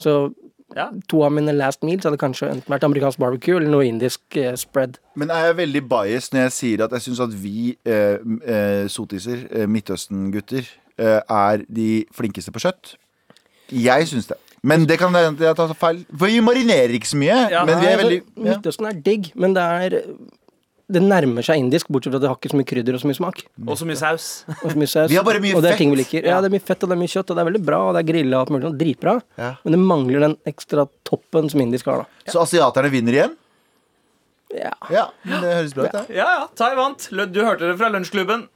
Så 0.00 0.34
Ja. 0.74 0.90
to 1.08 1.22
av 1.22 1.30
mine 1.30 1.52
last 1.52 1.82
meals 1.84 2.02
hadde 2.04 2.18
kanskje 2.18 2.48
enten 2.50 2.66
vært 2.72 2.82
amerikansk 2.82 3.18
barbecue 3.20 3.56
eller 3.56 3.68
noe 3.70 3.84
indisk 3.86 4.20
eh, 4.36 4.56
spread. 4.56 4.98
Men 5.14 5.30
er 5.30 5.46
jeg 5.52 5.56
veldig 5.56 5.82
biased 5.88 6.32
når 6.34 6.40
jeg 6.48 6.52
sier 6.52 6.84
at 6.84 6.90
jeg 6.90 7.00
syns 7.06 7.20
at 7.20 7.30
vi 7.30 7.76
eh, 7.86 8.18
eh, 8.46 8.86
sotiser, 8.88 9.46
eh, 9.52 9.66
Midtøsten-gutter, 9.66 10.64
eh, 10.98 11.20
er 11.30 11.64
de 11.68 12.04
flinkeste 12.12 12.50
på 12.50 12.58
kjøtt? 12.64 12.96
Jeg 13.70 14.08
syns 14.08 14.26
det. 14.26 14.36
Men 14.64 14.86
det 14.88 14.96
kan 15.00 15.12
være 15.12 15.34
at 15.34 15.42
jeg 15.44 15.58
tar 15.58 15.74
feil. 15.76 16.00
For 16.14 16.32
vi 16.32 16.40
marinerer 16.44 16.96
ikke 16.96 17.10
så 17.10 17.20
mye. 17.20 17.36
Ja. 17.52 17.66
men 17.68 17.82
vi 17.82 17.90
er 17.90 18.00
veldig 18.00 18.20
altså, 18.22 18.40
ja. 18.40 18.48
Midtøsten 18.48 18.88
er 18.88 19.04
digg, 19.04 19.30
men 19.36 19.56
det 19.56 19.66
er 19.84 19.98
det 20.94 21.00
nærmer 21.00 21.44
seg 21.44 21.62
indisk, 21.62 21.88
bortsett 21.92 22.12
fra 22.12 22.18
at 22.20 22.24
det 22.24 22.28
har 22.28 22.36
ikke 22.36 22.50
så 22.52 22.58
mye 22.60 22.68
krydder 22.68 22.96
og 22.96 23.00
så 23.00 23.08
mye 23.08 23.16
smak. 23.16 23.38
Og 23.64 23.78
så 23.80 23.86
mye 23.88 23.96
saus. 23.96 24.26
Og 24.58 24.66
så 24.74 24.76
mye 24.76 24.90
saus. 24.90 25.08
Vi 25.12 25.16
har 25.16 25.24
bare 25.24 25.40
mye 25.40 25.54
og 25.56 25.62
det 25.64 25.70
er 25.70 25.74
fett. 25.74 25.80
ting 25.80 25.94
vi 25.94 26.00
liker. 26.02 26.26
Ja, 26.28 26.42
det 26.44 26.50
er 26.50 26.54
mye 26.54 26.64
fett 26.64 26.84
og 26.84 26.92
det 26.92 26.96
er 26.98 27.00
mye 27.00 27.12
kjøtt, 27.14 27.30
og 27.30 27.38
det 27.38 27.44
er 27.44 27.48
veldig 27.48 27.62
bra, 27.64 27.78
og 27.88 27.96
det 27.96 28.02
er 28.02 28.08
grilla 28.10 28.36
og 28.36 28.44
alt 28.44 28.52
mulig. 28.52 28.66
sånn, 28.68 28.76
Dritbra. 28.82 29.14
Ja. 29.40 29.48
Men 29.64 29.76
det 29.76 29.80
mangler 29.80 30.26
den 30.28 30.36
ekstra 30.52 30.84
toppen 31.08 31.48
som 31.52 31.64
indisk 31.64 31.88
har, 31.88 32.04
da. 32.04 32.32
Så 32.34 32.44
asiaterne 32.44 32.92
vinner 32.92 33.16
igjen? 33.16 33.38
Ja. 34.54 34.74
Ja, 34.92 35.06
men 35.24 35.40
det 35.40 35.54
høres 35.56 35.74
bra 35.74 35.88
ut. 35.88 35.96
det. 35.96 36.18
Ja, 36.20 36.28
ja. 36.36 36.44
Tai 36.54 36.74
vant. 36.78 37.08
Du 37.10 37.40
hørte 37.42 37.64
det 37.70 37.78
fra 37.80 37.88
Lunsjklubben. 37.90 38.46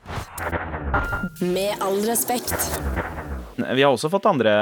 Med 1.40 1.80
all 1.80 2.04
respekt. 2.06 3.16
Vi 3.58 3.82
har 3.82 3.90
også 3.90 4.08
fått 4.12 4.26
andre 4.30 4.52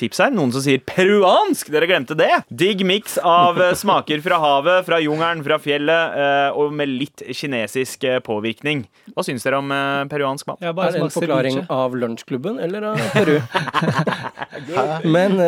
tips 0.00 0.18
her. 0.24 0.32
Noen 0.34 0.50
som 0.54 0.62
sier 0.64 0.80
peruansk. 0.82 1.68
Dere 1.70 1.86
glemte 1.86 2.16
det. 2.18 2.30
Digg 2.50 2.82
miks 2.86 3.16
av 3.22 3.60
eh, 3.62 3.74
smaker 3.78 4.20
fra 4.24 4.38
havet, 4.42 4.84
fra 4.88 4.98
jungelen, 5.02 5.44
fra 5.46 5.58
fjellet, 5.62 6.16
eh, 6.18 6.58
og 6.58 6.72
med 6.74 6.90
litt 6.90 7.22
kinesisk 7.30 8.04
eh, 8.10 8.18
påvirkning. 8.24 8.84
Hva 9.14 9.24
syns 9.26 9.46
dere 9.46 9.60
om 9.62 9.70
peruansk 10.10 10.48
mat? 10.50 10.62
Er 10.66 10.74
det 10.74 11.00
en 11.04 11.12
forklaring 11.14 11.60
ceviche. 11.60 11.70
av 11.78 11.94
lunsjklubben 12.02 12.58
eller 12.64 12.88
av 12.90 13.02
Peru? 13.14 13.38
Men 15.08 15.38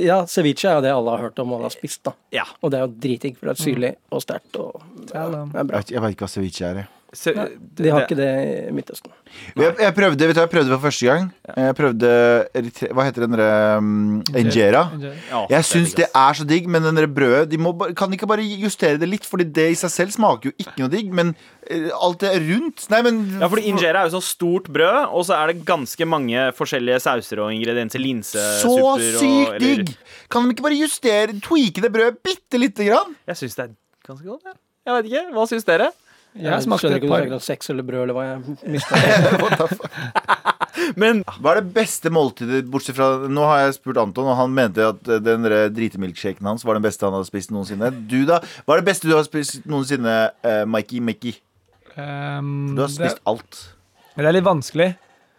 ja, 0.00 0.22
ceviche 0.30 0.68
er 0.70 0.78
jo 0.80 0.84
det 0.86 0.92
alle 0.96 1.16
har 1.16 1.26
hørt 1.28 1.38
om 1.42 1.52
og 1.52 1.60
alle 1.60 1.70
har 1.70 1.76
spist, 1.76 2.02
da. 2.08 2.14
Ja. 2.34 2.46
Og 2.62 2.72
det 2.72 2.80
er 2.80 2.86
jo 2.88 2.92
dritdigg, 3.06 3.36
for 3.38 3.50
det 3.50 3.56
er 3.58 3.62
syrlig 3.64 3.92
og 4.12 4.24
sterkt 4.24 4.56
og 4.60 4.80
ja, 5.12 5.26
det 5.30 5.40
er 5.44 5.64
bra. 5.68 5.78
vet- 5.80 5.92
Jeg 5.94 6.02
veit 6.04 6.16
ikke 6.16 6.26
hva 6.26 6.32
ceviche 6.32 6.66
er. 6.72 6.82
jeg. 6.84 6.92
Se, 7.14 7.32
De 7.78 7.90
har 7.92 8.02
ikke 8.02 8.16
det 8.18 8.26
i 8.68 8.72
Midtøsten. 8.74 9.12
Jeg, 9.56 9.74
jeg 9.78 9.94
prøvde 9.94 10.26
vet 10.26 10.36
du, 10.36 10.40
jeg 10.42 10.50
prøvde 10.50 10.72
for 10.74 10.82
første 10.88 11.06
gang. 11.06 11.28
Jeg 11.54 11.76
prøvde 11.78 12.10
Hva 12.90 13.04
heter 13.06 13.24
den 13.24 13.36
derre 13.36 13.76
um, 13.78 13.90
Injera. 14.36 14.82
Ja, 15.30 15.44
Jeg 15.54 15.68
syns 15.68 15.94
det 15.96 16.08
er 16.10 16.36
så 16.36 16.44
digg, 16.48 16.66
men 16.68 16.84
den 16.84 16.98
der 16.98 17.06
brødet 17.06 17.50
de 17.52 17.60
må, 17.62 17.72
Kan 17.96 18.10
de 18.10 18.18
ikke 18.18 18.28
bare 18.28 18.44
justere 18.44 18.98
det 19.00 19.08
litt? 19.08 19.28
Fordi 19.28 19.46
det 19.46 19.68
i 19.72 19.78
seg 19.78 19.92
selv 19.94 20.16
smaker 20.16 20.50
jo 20.50 20.54
ikke 20.58 20.74
noe 20.82 20.92
digg, 20.92 21.12
men 21.14 21.32
eh, 21.70 21.88
alt 21.94 22.20
det 22.24 22.34
rundt 22.48 22.88
Nei, 22.92 23.00
men 23.06 23.22
Ja, 23.38 23.50
fordi 23.52 23.68
Injera 23.70 24.02
er 24.02 24.10
jo 24.10 24.18
så 24.18 24.24
stort 24.26 24.70
brød, 24.74 25.06
og 25.06 25.26
så 25.28 25.38
er 25.38 25.52
det 25.54 25.64
ganske 25.68 26.08
mange 26.10 26.48
forskjellige 26.58 27.00
sauser 27.06 27.44
og 27.46 27.54
ingredienser. 27.54 28.02
Så 28.02 28.04
Linsesupper 28.04 29.06
Så 29.16 29.20
sykt 29.22 29.60
digg! 29.62 29.94
Kan 30.32 30.44
de 30.48 30.56
ikke 30.56 30.66
bare 30.66 30.80
justere, 30.82 31.38
tweake 31.44 31.84
det 31.86 31.92
brødet 31.94 32.18
bitte 32.26 32.60
lite 32.60 32.90
grann? 32.90 33.14
Jeg 33.30 33.40
syns 33.44 33.56
det 33.56 33.68
er 33.68 33.76
ganske 34.10 34.26
godt. 34.26 34.42
Ja. 34.44 34.58
Jeg 34.86 34.98
vet 34.98 35.08
ikke. 35.10 35.24
Hva 35.34 35.46
syns 35.50 35.66
dere? 35.66 35.88
Jeg 36.42 36.64
smakte 36.66 36.82
skjønner 36.86 37.00
ikke 37.00 37.10
par 37.12 37.24
noe 37.26 37.38
om 37.38 37.42
sex 37.46 37.70
eller 37.72 37.84
brød 37.88 38.02
eller 38.04 38.16
hva 38.16 38.24
jeg 38.26 38.56
mista. 38.76 38.94
Men 41.00 41.22
Hva 41.40 41.54
er 41.54 41.62
det 41.62 41.70
beste 41.74 42.10
måltidet, 42.12 42.66
bortsett 42.70 42.96
fra 42.98 43.06
Nå 43.32 43.46
har 43.48 43.62
jeg 43.64 43.76
spurt 43.78 43.96
Anton, 44.02 44.28
og 44.28 44.36
han 44.38 44.52
mente 44.54 44.84
at 44.86 45.08
eh, 45.08 45.22
den 45.24 45.46
dritemilkshaken 45.74 46.46
hans 46.46 46.66
var 46.68 46.76
den 46.78 46.84
beste 46.84 47.06
han 47.08 47.16
hadde 47.16 47.28
spist 47.30 47.50
noensinne. 47.54 47.88
Du, 48.10 48.18
da? 48.28 48.42
Hva 48.66 48.76
er 48.76 48.82
det 48.84 48.88
beste 48.90 49.08
du 49.08 49.14
har 49.16 49.24
spist 49.26 49.64
noensinne, 49.68 50.16
uh, 50.44 50.62
Mikey 50.68 51.00
Mickey? 51.00 51.32
Um, 51.96 52.74
Du 52.76 52.84
har 52.84 52.92
spist 52.92 53.22
alt. 53.24 53.62
det, 54.12 54.20
det 54.20 54.28
er 54.30 54.36
litt 54.36 54.46
vanskelig. 54.46 54.90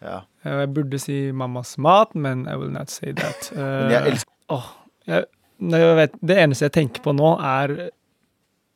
Ja. 0.03 0.23
Eh, 0.43 0.57
Jeg 0.63 0.73
burde 0.73 0.99
si 1.01 1.19
mammas 1.31 1.75
mat, 1.81 2.15
men 2.17 2.47
I 2.49 2.57
will 2.57 2.73
not 2.73 2.89
say 2.93 3.13
that. 3.17 3.51
Men 3.55 3.93
jeg 3.93 4.01
Eh, 4.01 4.09
elsker 4.15 4.57
oh, 4.57 4.67
jeg, 5.07 5.29
jeg 5.61 5.95
vet, 6.01 6.17
det 6.33 6.41
eneste 6.43 6.67
jeg 6.67 6.75
tenker 6.81 7.05
på 7.05 7.13
nå, 7.17 7.35
er 7.39 7.77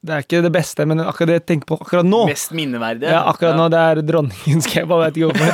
Det 0.01 0.13
er 0.15 0.23
ikke 0.25 0.39
det 0.41 0.49
beste, 0.55 0.85
men 0.89 0.97
akkurat 1.03 1.29
det 1.29 1.35
jeg 1.37 1.45
tenker 1.51 1.67
på 1.69 1.75
akkurat 1.83 2.07
nå 2.09 2.23
mest 2.25 2.53
minneverdige. 2.57 3.11
ja, 3.13 3.19
Akkurat 3.29 3.53
nå, 3.59 3.67
det 3.69 3.81
er 3.91 3.99
dronningens 4.07 4.65
kebab. 4.71 5.03
Jeg 5.05 5.11
vet 5.11 5.19
ikke 5.19 5.29
hvorfor. 5.29 5.51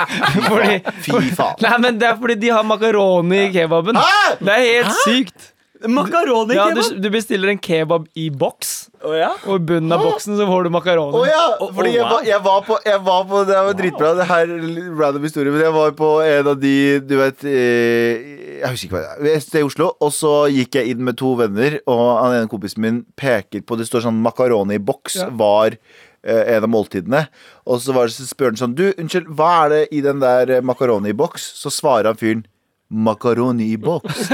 fordi, 0.52 0.76
Fy 1.02 1.32
faen. 1.34 1.56
nei, 1.66 1.72
men 1.82 1.98
Det 1.98 2.06
er 2.12 2.18
fordi 2.20 2.36
de 2.44 2.52
har 2.54 2.62
makaroni 2.68 3.40
i 3.48 3.52
kebaben. 3.56 3.98
Hæ? 3.98 4.36
Det 4.38 4.54
er 4.54 4.66
helt 4.68 5.00
sykt. 5.02 5.48
Makaroni 5.86 6.56
Ja, 6.56 6.64
du, 6.74 6.80
kebab! 6.82 7.02
du 7.02 7.10
bestiller 7.14 7.52
en 7.52 7.58
kebab 7.62 8.06
i 8.18 8.24
boks, 8.34 8.88
oh, 9.06 9.12
ja? 9.14 9.28
og 9.46 9.60
i 9.60 9.64
bunnen 9.68 9.92
av 9.94 10.02
boksen 10.02 10.34
så 10.38 10.46
får 10.48 10.66
du 10.66 10.70
makaroni. 10.74 11.14
Oh, 11.14 11.26
ja! 11.28 11.44
Fordi 11.76 11.92
jeg, 11.94 12.06
var, 12.08 12.24
jeg, 12.26 12.40
var 12.42 12.64
på, 12.66 12.78
jeg 12.82 13.02
var 13.06 13.28
på 13.30 13.42
Det 13.46 13.60
var 13.68 13.78
dritbra. 13.78 14.10
Det 14.18 14.26
her 14.26 14.50
er 14.56 14.90
random 14.98 15.28
historie, 15.28 15.54
men 15.54 15.62
jeg 15.62 15.76
var 15.76 15.94
på 15.98 16.10
en 16.24 16.50
av 16.54 16.58
de 16.58 16.74
Du 17.06 17.14
vet 17.20 17.46
Jeg 17.46 18.72
husker 18.72 18.88
ikke 18.88 18.96
hva 18.96 19.04
det 19.22 19.30
er. 19.30 19.38
Et 19.38 19.46
sted 19.46 19.62
i 19.62 19.68
Oslo. 19.68 19.92
Og 20.02 20.12
så 20.14 20.34
gikk 20.50 20.80
jeg 20.80 20.92
inn 20.94 21.06
med 21.06 21.18
to 21.20 21.32
venner, 21.38 21.78
og 21.86 22.04
han 22.24 22.40
ene 22.40 22.50
kompisen 22.50 22.82
min 22.82 23.00
peker 23.18 23.62
på 23.62 23.78
Det 23.78 23.86
står 23.88 24.08
sånn 24.08 24.22
makaroni 24.24 24.80
i 24.80 24.82
boks 24.82 25.20
var 25.38 25.78
eh, 25.78 26.44
en 26.56 26.66
av 26.66 26.70
måltidene. 26.72 27.26
Og 27.68 27.82
så, 27.84 27.94
var 27.94 28.10
det, 28.10 28.16
så 28.18 28.26
spør 28.26 28.54
han 28.54 28.62
sånn 28.64 28.76
Du, 28.78 28.88
unnskyld, 28.96 29.30
hva 29.38 29.52
er 29.64 29.74
det 29.76 29.82
i 29.94 30.02
den 30.04 30.22
der 30.24 30.58
eh, 30.58 30.64
makaroni 30.64 31.14
i 31.14 31.18
boks? 31.18 31.52
Så 31.62 31.70
svarer 31.74 32.10
han 32.10 32.18
fyren 32.18 32.46
Makaroni 32.88 33.72
i 33.72 33.76
boks. 33.76 34.28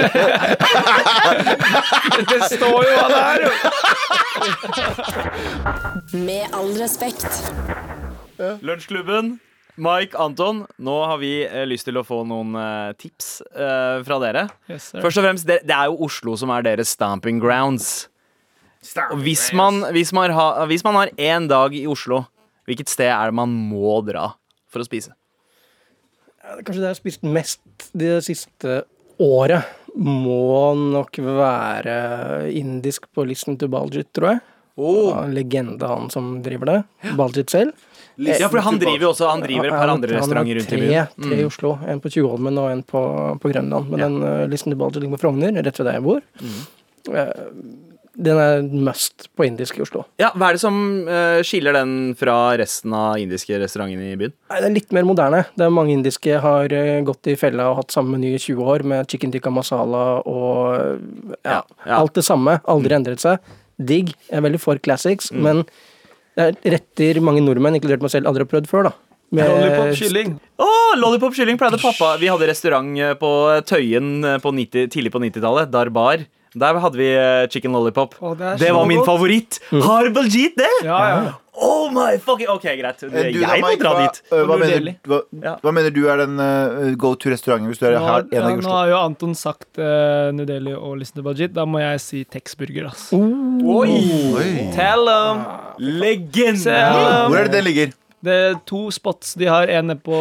Det 2.30 2.40
står 2.52 2.84
jo 2.86 2.92
hva 2.94 3.08
det 3.10 3.22
er! 3.22 3.38
jo. 3.44 3.50
Med 6.22 6.44
all 6.54 6.70
respekt. 6.78 7.26
Lunsjklubben. 8.38 9.42
Mike, 9.74 10.14
Anton, 10.22 10.70
nå 10.78 11.02
har 11.02 11.18
vi 11.18 11.42
eh, 11.42 11.66
lyst 11.66 11.82
til 11.88 11.98
å 11.98 12.04
få 12.06 12.20
noen 12.30 12.54
eh, 12.54 12.94
tips 12.94 13.42
eh, 13.50 14.06
fra 14.06 14.20
dere. 14.22 14.46
Yes. 14.70 14.92
Først 14.94 15.18
og 15.18 15.24
fremst, 15.26 15.42
det, 15.50 15.66
det 15.66 15.74
er 15.74 15.90
jo 15.90 15.98
Oslo 16.06 16.38
som 16.38 16.46
er 16.54 16.62
deres 16.62 16.94
stamping 16.94 17.42
grounds. 17.42 18.06
Stamping 18.84 19.18
hvis 19.26 19.50
man, 19.56 19.82
hvis, 19.96 20.12
man 20.14 20.30
har, 20.36 20.62
hvis 20.70 20.84
man 20.86 20.94
har 21.00 21.10
én 21.18 21.48
dag 21.50 21.74
i 21.74 21.88
Oslo, 21.90 22.22
hvilket 22.70 22.86
sted 22.92 23.10
er 23.10 23.26
det 23.32 23.36
man 23.40 23.50
må 23.50 23.98
dra 24.06 24.30
for 24.70 24.78
å 24.84 24.86
spise? 24.86 25.10
Kanskje 26.64 26.80
det 26.82 26.88
jeg 26.88 26.92
har 26.92 26.98
spist 27.00 27.22
mest 27.26 27.88
det 27.96 28.18
siste 28.26 28.82
året, 29.22 29.64
må 29.94 30.74
nok 30.90 31.16
være 31.22 31.94
indisk 32.50 33.06
på 33.14 33.24
listen 33.28 33.56
til 33.60 33.70
Baljit, 33.72 34.10
tror 34.16 34.32
jeg. 34.34 34.42
Ja, 34.74 35.20
legende, 35.30 35.86
han 35.86 36.08
som 36.10 36.32
driver 36.42 36.66
det. 36.72 36.78
Baljit 37.14 37.52
selv. 37.54 37.72
Ja, 38.18 38.48
for 38.50 38.62
han 38.62 38.78
driver 38.78 39.08
jo 39.08 39.08
også 39.10 39.26
Han 39.26 39.40
driver 39.42 39.66
et 39.66 39.74
par 39.74 39.90
andre 39.90 40.12
restauranter 40.14 40.54
rundt 40.60 40.70
i 40.70 40.76
byen 40.78 40.92
Han 40.94 41.24
har 41.24 41.30
Tre 41.32 41.38
i 41.42 41.46
Oslo. 41.48 41.72
En 41.90 42.02
på 42.02 42.10
Tjuvholmen 42.14 42.58
og 42.62 42.68
en 42.70 42.82
på, 42.86 43.00
på 43.42 43.50
Grønland. 43.50 43.90
Men 43.90 43.98
Ja. 44.02 44.06
den 44.06 44.18
uh, 44.22 44.44
listen 44.50 44.70
til 44.70 44.78
Baljit 44.78 45.02
ligger 45.02 45.16
på 45.16 45.22
Frogner, 45.24 45.54
rett 45.62 45.78
ved 45.80 45.88
der 45.88 45.98
jeg 45.98 46.04
bor. 46.04 46.20
Mm. 46.42 46.60
Eh, 47.14 47.32
den 48.16 48.38
er 48.38 48.62
must 48.62 49.28
på 49.36 49.44
indisk 49.46 49.78
i 49.78 49.82
Oslo. 49.82 50.04
Ja, 50.22 50.28
Hva 50.38 50.48
er 50.52 50.56
det 50.58 50.60
som 50.62 50.76
uh, 51.08 51.40
skiller 51.42 51.74
den 51.74 52.14
fra 52.18 52.34
resten 52.60 52.92
av 52.94 53.16
indiske 53.18 53.58
restaurantene 53.58 54.12
i 54.12 54.18
byen? 54.20 54.34
Nei, 54.52 54.60
det 54.62 54.68
er 54.68 54.74
litt 54.76 54.92
mer 54.94 55.02
moderne. 55.08 55.40
Det 55.58 55.66
er 55.66 55.72
Mange 55.74 55.96
indiske 55.96 56.38
har 56.44 56.70
uh, 56.70 57.00
gått 57.08 57.26
i 57.32 57.34
fella 57.40 57.70
og 57.72 57.80
hatt 57.82 57.90
samme 57.96 58.14
meny 58.14 58.34
i 58.36 58.38
20 58.38 58.62
år, 58.74 58.84
med 58.86 59.10
chicken 59.10 59.34
tikka 59.34 59.50
masala 59.50 60.04
og 60.22 60.76
uh, 60.78 61.34
ja, 61.42 61.58
Ja, 61.58 61.62
ja. 61.88 61.98
alt 61.98 62.14
det 62.14 62.24
samme. 62.26 62.60
Aldri 62.70 62.94
endret 62.98 63.24
seg. 63.24 63.42
Digg. 63.82 64.12
Jeg 64.30 64.38
er 64.38 64.44
veldig 64.46 64.60
for 64.62 64.78
classics, 64.78 65.32
Mm. 65.34 65.42
men 65.42 65.64
det 66.38 66.44
er 66.44 66.76
retter 66.78 67.18
mange 67.22 67.42
nordmenn, 67.42 67.74
inkludert 67.78 68.02
meg 68.02 68.10
selv, 68.10 68.26
aldri 68.30 68.42
har 68.46 68.50
prøvd 68.50 68.66
før. 68.70 68.88
da. 68.90 68.92
Med- 69.34 69.50
Lollipop-kylling. 69.50 70.36
Oh, 70.62 70.94
Lollipop 71.00 71.34
kylling 71.34 71.56
pleide 71.58 71.78
pappa 71.82 72.12
Vi 72.20 72.28
hadde 72.30 72.46
restaurant 72.46 72.92
eh, 73.02 73.14
på 73.18 73.30
Tøyen 73.66 74.22
på 74.42 74.52
90, 74.54 74.86
tidlig 74.94 75.10
på 75.10 75.18
90-tallet. 75.22 75.70
Darbar. 75.74 76.22
Der 76.54 76.76
hadde 76.78 76.98
vi 77.00 77.08
eh, 77.18 77.46
chicken 77.50 77.72
lollipop. 77.74 78.14
Å, 78.22 78.34
det 78.38 78.52
det 78.62 78.68
var 78.76 78.84
min 78.86 79.00
godt. 79.00 79.08
favoritt. 79.08 79.58
Har 79.72 80.10
Baljeet 80.14 80.54
det? 80.60 80.68
Ja, 80.86 80.98
ja. 81.10 81.32
Oh 81.54 81.86
my 81.94 82.16
fucking 82.18 82.48
OK, 82.50 82.64
greit. 82.78 83.02
Eh, 83.06 83.10
du 83.32 83.38
da, 83.40 83.52
Jeg 83.54 83.62
må 83.62 83.68
dra 83.78 83.90
hva, 83.94 84.04
dit. 84.08 84.16
eh, 84.32 84.40
hva, 84.46 84.56
mener, 84.58 84.88
hva, 85.06 85.18
hva 85.62 85.72
mener 85.76 85.92
du 85.94 86.00
er 86.10 86.22
den 86.24 86.38
uh, 86.42 86.94
go 86.98 87.12
to-restauranten 87.14 87.70
hvis 87.70 87.78
du 87.78 87.84
er 87.86 87.94
Nå, 87.94 88.00
her, 88.08 88.24
en 88.26 88.34
ja, 88.34 88.54
nå 88.58 88.72
har 88.74 88.88
jo 88.90 88.96
Anton 88.98 89.36
sagt 89.38 89.78
uh, 89.78 90.32
Nudeli 90.34 90.74
og 90.74 90.96
Listen 90.98 91.20
to 91.22 91.26
Bajit. 91.28 91.54
Da 91.54 91.62
må 91.66 91.78
jeg 91.82 92.00
si 92.02 92.24
Texburger, 92.26 92.88
ass. 92.90 93.06
Oi! 93.14 93.98
Oi. 94.34 94.48
Tell 94.74 95.06
them! 95.10 95.44
Legende! 95.78 96.58
Se- 96.66 96.80
Hvor 97.30 97.38
er 97.38 97.46
det 97.50 97.54
den 97.60 97.68
ligger? 97.70 97.94
Det 98.24 98.34
er 98.34 98.54
to 98.66 98.86
spots 98.94 99.34
de 99.36 99.46
har. 99.50 99.68
En 99.68 99.92
er 99.92 99.98
på 100.00 100.18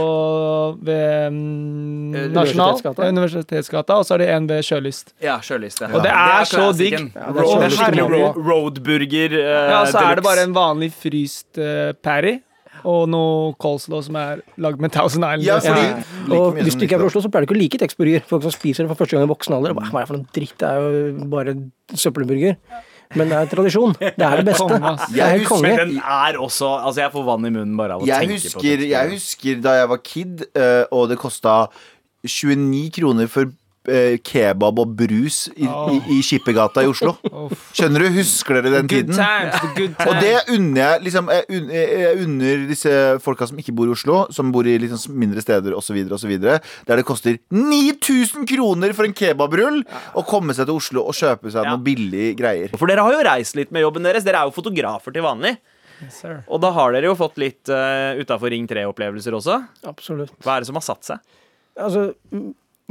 ved 0.83 1.31
mm, 1.31 2.13
Eh, 2.13 2.27
Nasjonal, 2.29 2.75
Universitetsgata. 2.75 3.07
Universitetsgata, 3.09 3.95
og 4.01 4.05
så 4.05 4.15
er 4.17 4.23
det 4.23 4.29
en 4.35 4.47
ved 4.49 4.63
Sjølyst. 4.67 5.13
Ja, 5.23 5.37
sjøliste. 5.41 5.87
Og 5.93 6.03
det 6.05 6.11
er 6.13 6.45
så 6.49 6.67
digg. 6.77 6.97
Ja, 7.15 7.31
det 7.33 7.41
er 7.41 7.47
Road, 7.47 7.71
så 7.71 7.91
digg. 7.95 8.41
roadburger. 8.49 9.37
Uh, 9.39 9.69
Ja, 9.73 9.79
så 9.89 10.03
er 10.03 10.19
det 10.19 10.25
bare 10.27 10.43
en 10.45 10.53
vanlig 10.55 10.91
fryst 10.93 11.57
uh, 11.57 11.93
patty. 12.05 12.35
Og 12.83 13.05
noe 13.07 13.53
coleslaw 13.63 14.01
som 14.03 14.15
er 14.19 14.41
lagd 14.59 14.81
med 14.83 14.91
Thousand 14.91 15.23
Island. 15.23 15.45
Ja, 15.47 15.59
fordi- 15.63 15.87
Ja. 15.87 16.03
like 16.27 16.39
Og 16.41 16.53
hvis 16.59 16.75
du 16.75 16.83
ikke 16.85 16.95
er 16.97 16.99
fra 16.99 17.05
Oslo, 17.07 17.21
så 17.23 17.29
pleier 17.31 17.45
du 17.47 17.53
ikke 17.53 17.57
å 17.57 17.61
like 17.63 17.77
Texburger. 17.79 18.23
Folk 18.27 18.43
som 18.43 18.51
spiser 18.51 18.83
det 18.83 18.89
for 18.91 18.99
første 19.05 19.15
gang 19.15 19.23
i 19.23 19.31
voksen 19.33 19.55
alder. 19.55 19.73
Hva 19.73 19.87
er 19.87 20.03
det 20.03 20.07
for 20.09 20.17
noe 20.17 20.27
dritt? 20.35 20.57
Det 20.57 20.67
er 20.67 20.75
jo 20.83 21.25
bare 21.31 21.55
søppelburger. 21.95 22.57
Men 23.15 23.30
det 23.30 23.38
er 23.38 23.49
tradisjon. 23.52 23.93
Det 23.99 24.13
er 24.17 24.38
det 24.41 24.45
beste. 24.52 24.67
Det 25.13 25.23
er 25.23 25.43
konge. 25.47 25.67
Jeg 25.69 25.80
Men 25.80 25.89
den 25.93 25.97
er 26.04 26.38
også 26.41 26.69
Altså, 26.86 27.02
jeg 27.04 27.12
får 27.13 27.26
vann 27.28 27.45
i 27.45 27.52
munnen 27.54 27.76
bare 27.78 27.97
av 27.97 28.02
å 28.04 28.08
Jeg 28.08 28.28
tenke 28.28 28.39
husker, 28.39 28.60
på 28.60 28.63
det. 28.84 28.89
jeg 28.89 29.12
husker 29.15 29.62
da 29.65 29.76
jeg 29.80 29.89
var 29.93 30.02
kid, 30.04 30.45
eh, 30.56 30.84
og 30.91 31.10
det 31.13 31.19
kosta 31.21 31.58
29 32.26 32.89
kroner 32.95 33.28
for 33.32 33.52
kebab 34.24 34.80
og 34.80 34.93
brus 34.98 35.50
i, 35.54 35.65
i, 35.67 35.98
i 36.15 36.19
Skippergata 36.24 36.84
i 36.86 36.88
Oslo. 36.91 37.15
Skjønner 37.76 38.06
du? 38.06 38.10
Husker 38.15 38.60
dere 38.62 38.72
den 38.78 38.88
Good 38.91 39.12
tiden? 39.12 39.17
times. 39.17 40.00
Og 40.08 40.19
det 40.24 40.34
unner 40.56 40.82
jeg 40.84 41.04
liksom 41.10 41.32
jeg 41.34 42.13
unner 42.24 42.63
disse 42.69 42.93
folka 43.24 43.48
som 43.50 43.60
ikke 43.60 43.76
bor 43.76 43.89
i 43.91 43.96
Oslo, 43.96 44.22
som 44.34 44.52
bor 44.56 44.67
i 44.69 44.78
liksom 44.82 45.13
mindre 45.19 45.43
steder 45.43 45.76
osv., 45.78 46.00
osv., 46.15 46.34
der 46.43 46.62
det 47.02 47.06
koster 47.08 47.38
9000 47.52 48.48
kroner 48.50 48.93
for 48.96 49.08
en 49.10 49.13
kebabrull 49.17 49.82
å 50.15 50.24
komme 50.28 50.56
seg 50.56 50.69
til 50.69 50.80
Oslo 50.80 51.06
og 51.10 51.17
kjøpe 51.17 51.52
seg 51.52 51.63
Ja. 51.63 51.74
noen 51.76 51.84
billige 51.86 52.34
greier. 52.39 52.74
For 52.80 52.88
dere 52.89 53.04
har 53.06 53.13
jo 53.15 53.24
reist 53.28 53.56
litt 53.60 53.72
med 53.72 53.84
jobben 53.86 54.04
deres. 54.08 54.24
Dere 54.26 54.41
er 54.41 54.50
jo 54.50 54.56
fotografer 54.56 55.13
til 55.15 55.24
vanlig. 55.26 55.58
Yes. 56.04 56.24
Og 56.52 56.60
da 56.60 56.72
har 56.76 56.91
dere 56.91 57.08
jo 57.12 57.15
fått 57.15 57.38
litt 57.39 57.69
uh, 57.72 58.17
utafor 58.19 58.52
Ring 58.52 58.65
3-opplevelser 58.67 59.36
også. 59.38 59.60
Absolutt. 59.88 60.34
Hva 60.43 60.58
er 60.58 60.63
det 60.65 60.67
som 60.72 60.76
har 60.80 60.84
satt 60.84 61.08
seg? 61.08 61.22
Altså, 61.80 62.10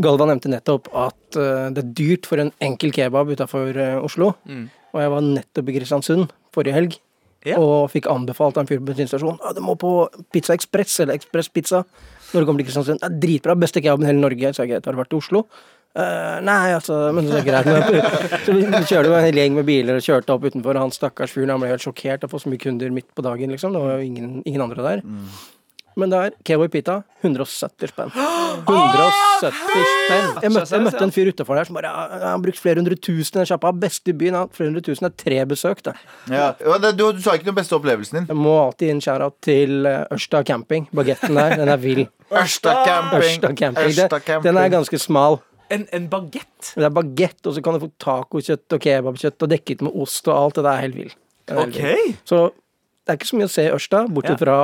Galvan 0.05 0.33
nevnte 0.33 0.51
nettopp 0.53 0.91
at 0.93 1.39
uh, 1.39 1.71
det 1.75 1.85
er 1.85 1.93
dyrt 2.03 2.29
for 2.29 2.43
en 2.43 2.53
enkel 2.65 2.93
kebab 2.95 3.31
utafor 3.33 3.79
Oslo. 4.03 4.33
Mm. 4.49 4.67
Og 4.93 5.01
jeg 5.01 5.15
var 5.15 5.27
nettopp 5.31 5.69
i 5.73 5.79
Kristiansund 5.79 6.31
forrige 6.55 6.77
helg 6.77 6.99
Ja. 7.43 7.57
og 7.59 7.89
fikk 7.91 8.07
anbefalt 8.07 8.55
av 8.55 8.63
en 8.63 8.69
fyr 8.69 8.79
på 8.79 8.93
bensinstasjonen 8.93 9.41
at 9.49 9.57
du 9.57 9.63
må 9.67 9.73
på 9.75 9.89
Pizza 10.31 10.55
Ekspress 10.55 11.01
eller 11.03 11.17
Ekspress 11.19 11.49
Pizza 11.51 11.81
når 12.33 12.45
du 12.45 12.47
kommer 12.47 12.63
til 12.63 12.69
Kristiansund. 12.69 13.01
Det 13.03 13.09
er 13.09 13.17
dritbra. 13.25 13.57
Beste 13.59 13.83
kebaben 13.83 14.05
i 14.07 14.11
hele 14.13 14.23
Norge. 14.23 14.53
Så 14.55 14.63
jeg 14.63 14.71
greit, 14.71 14.87
har 14.87 14.95
du 14.95 15.01
vært 15.01 15.17
i 15.17 15.19
Oslo? 15.19 15.41
Uh, 15.93 16.39
nei, 16.41 16.71
altså 16.73 17.11
Men 17.13 17.27
så 17.29 17.41
er 17.41 17.43
det 17.43 17.51
greit. 17.51 18.45
Så 18.47 18.55
vi 18.57 18.63
vi 18.65 18.79
kjørte 18.89 19.11
jo 19.11 19.17
en 19.19 19.27
hel 19.27 19.41
gjeng 19.43 19.59
med 19.59 19.67
biler 19.69 19.99
og 19.99 20.07
kjørte 20.07 20.33
opp 20.37 20.47
utenfor, 20.49 20.79
han 20.81 20.95
stakkars 20.95 21.35
fyren 21.35 21.53
han 21.53 21.61
ble 21.61 21.69
helt 21.73 21.85
sjokkert 21.85 22.23
av 22.25 22.31
å 22.31 22.33
få 22.33 22.41
så 22.45 22.53
mye 22.53 22.63
kunder 22.63 22.95
midt 22.95 23.11
på 23.13 23.25
dagen, 23.27 23.53
liksom. 23.53 23.75
Det 23.77 23.83
var 23.83 23.99
jo 23.99 24.07
ingen, 24.07 24.31
ingen 24.49 24.65
andre 24.65 24.87
der. 24.87 25.03
Men 25.97 26.13
det 26.13 26.19
er 26.19 26.63
i 26.65 26.69
pita. 26.73 27.03
170 27.23 27.91
spenn. 27.93 28.13
170 28.15 29.53
spenn. 29.53 30.31
Jeg 30.43 30.53
møtte, 30.55 30.73
jeg 30.73 30.85
møtte 30.87 31.05
en 31.07 31.13
fyr 31.15 31.31
utafor 31.33 31.59
der 31.59 31.69
som 31.69 31.77
bare 31.77 31.91
Han 31.93 32.25
har 32.25 32.41
brukt 32.43 32.59
flere 32.61 32.81
hundre 32.81 32.97
tusen 32.97 33.37
i 33.37 33.43
den 33.43 33.49
sjappa. 33.51 33.73
Best 33.77 34.09
i 34.09 34.15
byen. 34.17 34.39
Ja. 34.39 34.47
Flere 34.53 34.71
hundre 34.73 34.83
tusen 34.87 35.09
er 35.09 35.15
tre 35.17 35.43
besøk, 35.49 35.83
det. 35.85 35.95
Ja. 36.33 36.53
Du, 36.97 37.05
du 37.13 37.21
sa 37.23 37.37
ikke 37.37 37.51
den 37.51 37.59
beste 37.59 37.77
opplevelsen 37.77 38.23
din. 38.23 38.29
Jeg 38.33 38.41
må 38.41 38.57
alltid 38.65 38.89
gi 38.89 38.97
en 38.97 39.31
til 39.45 39.87
eh, 39.87 40.05
Ørsta 40.17 40.43
camping. 40.49 40.89
Bagetten 40.95 41.37
der, 41.39 41.57
den 41.61 41.69
er 41.69 41.81
vill. 41.83 42.05
Ørsta 42.43 42.77
camping. 42.87 43.23
Ørsta 43.23 43.53
camping. 43.55 43.91
Ørsta 43.93 44.09
Den, 44.09 44.27
camping. 44.27 44.49
den 44.49 44.63
er 44.65 44.69
ganske 44.73 44.99
smal. 44.99 45.41
En, 45.73 45.87
en 45.93 46.09
bagett? 46.13 46.73
Det 46.77 46.85
er 46.85 46.93
bagett, 46.93 47.39
og 47.49 47.55
så 47.57 47.63
kan 47.65 47.77
du 47.79 47.85
få 47.87 47.93
tacokjøtt 48.03 48.75
og 48.77 48.83
kebabkjøtt 48.85 49.45
og 49.47 49.53
dekket 49.55 49.85
med 49.87 49.95
ost 50.05 50.29
og 50.29 50.37
alt. 50.37 50.61
Det 50.61 50.69
er 50.73 50.83
helt 50.85 50.99
vill. 50.99 51.15
Den 51.49 51.73
vill. 51.73 52.13
Så 52.29 52.43
det 53.03 53.15
er 53.15 53.19
ikke 53.19 53.31
så 53.31 53.39
mye 53.41 53.49
å 53.49 53.53
se 53.53 53.65
i 53.67 53.73
Ørsta, 53.73 54.03
bortsett 54.13 54.37
Ja. 54.37 54.43
fra 54.45 54.57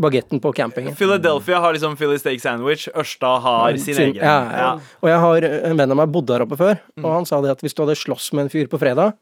bagetten 0.00 0.40
på 0.40 0.52
campingen. 0.54 0.94
Philadelphia 0.96 1.58
har 1.60 1.72
liksom 1.74 1.96
Philly 1.96 2.18
steak 2.18 2.40
sandwich. 2.40 2.88
Ørsta 2.94 3.40
har 3.40 3.76
sin, 3.76 3.94
Sin- 3.94 4.12
egen. 4.14 4.22
Ja, 4.22 4.38
ja. 4.56 4.70
Og 5.02 5.08
jeg 5.08 5.18
har 5.20 5.44
en 5.70 5.76
venn 5.76 5.90
av 5.90 5.96
meg 5.96 6.10
bodde 6.12 6.30
her 6.34 6.40
oppe 6.46 6.56
før, 6.58 6.78
Mm. 6.96 7.04
og 7.04 7.12
han 7.12 7.24
sa 7.26 7.40
det 7.40 7.50
at 7.50 7.60
hvis 7.60 7.74
du 7.74 7.82
hadde 7.84 7.96
slåss 7.96 8.32
med 8.32 8.44
en 8.44 8.48
fyr 8.50 8.66
på 8.68 8.78
fredag, 8.80 9.14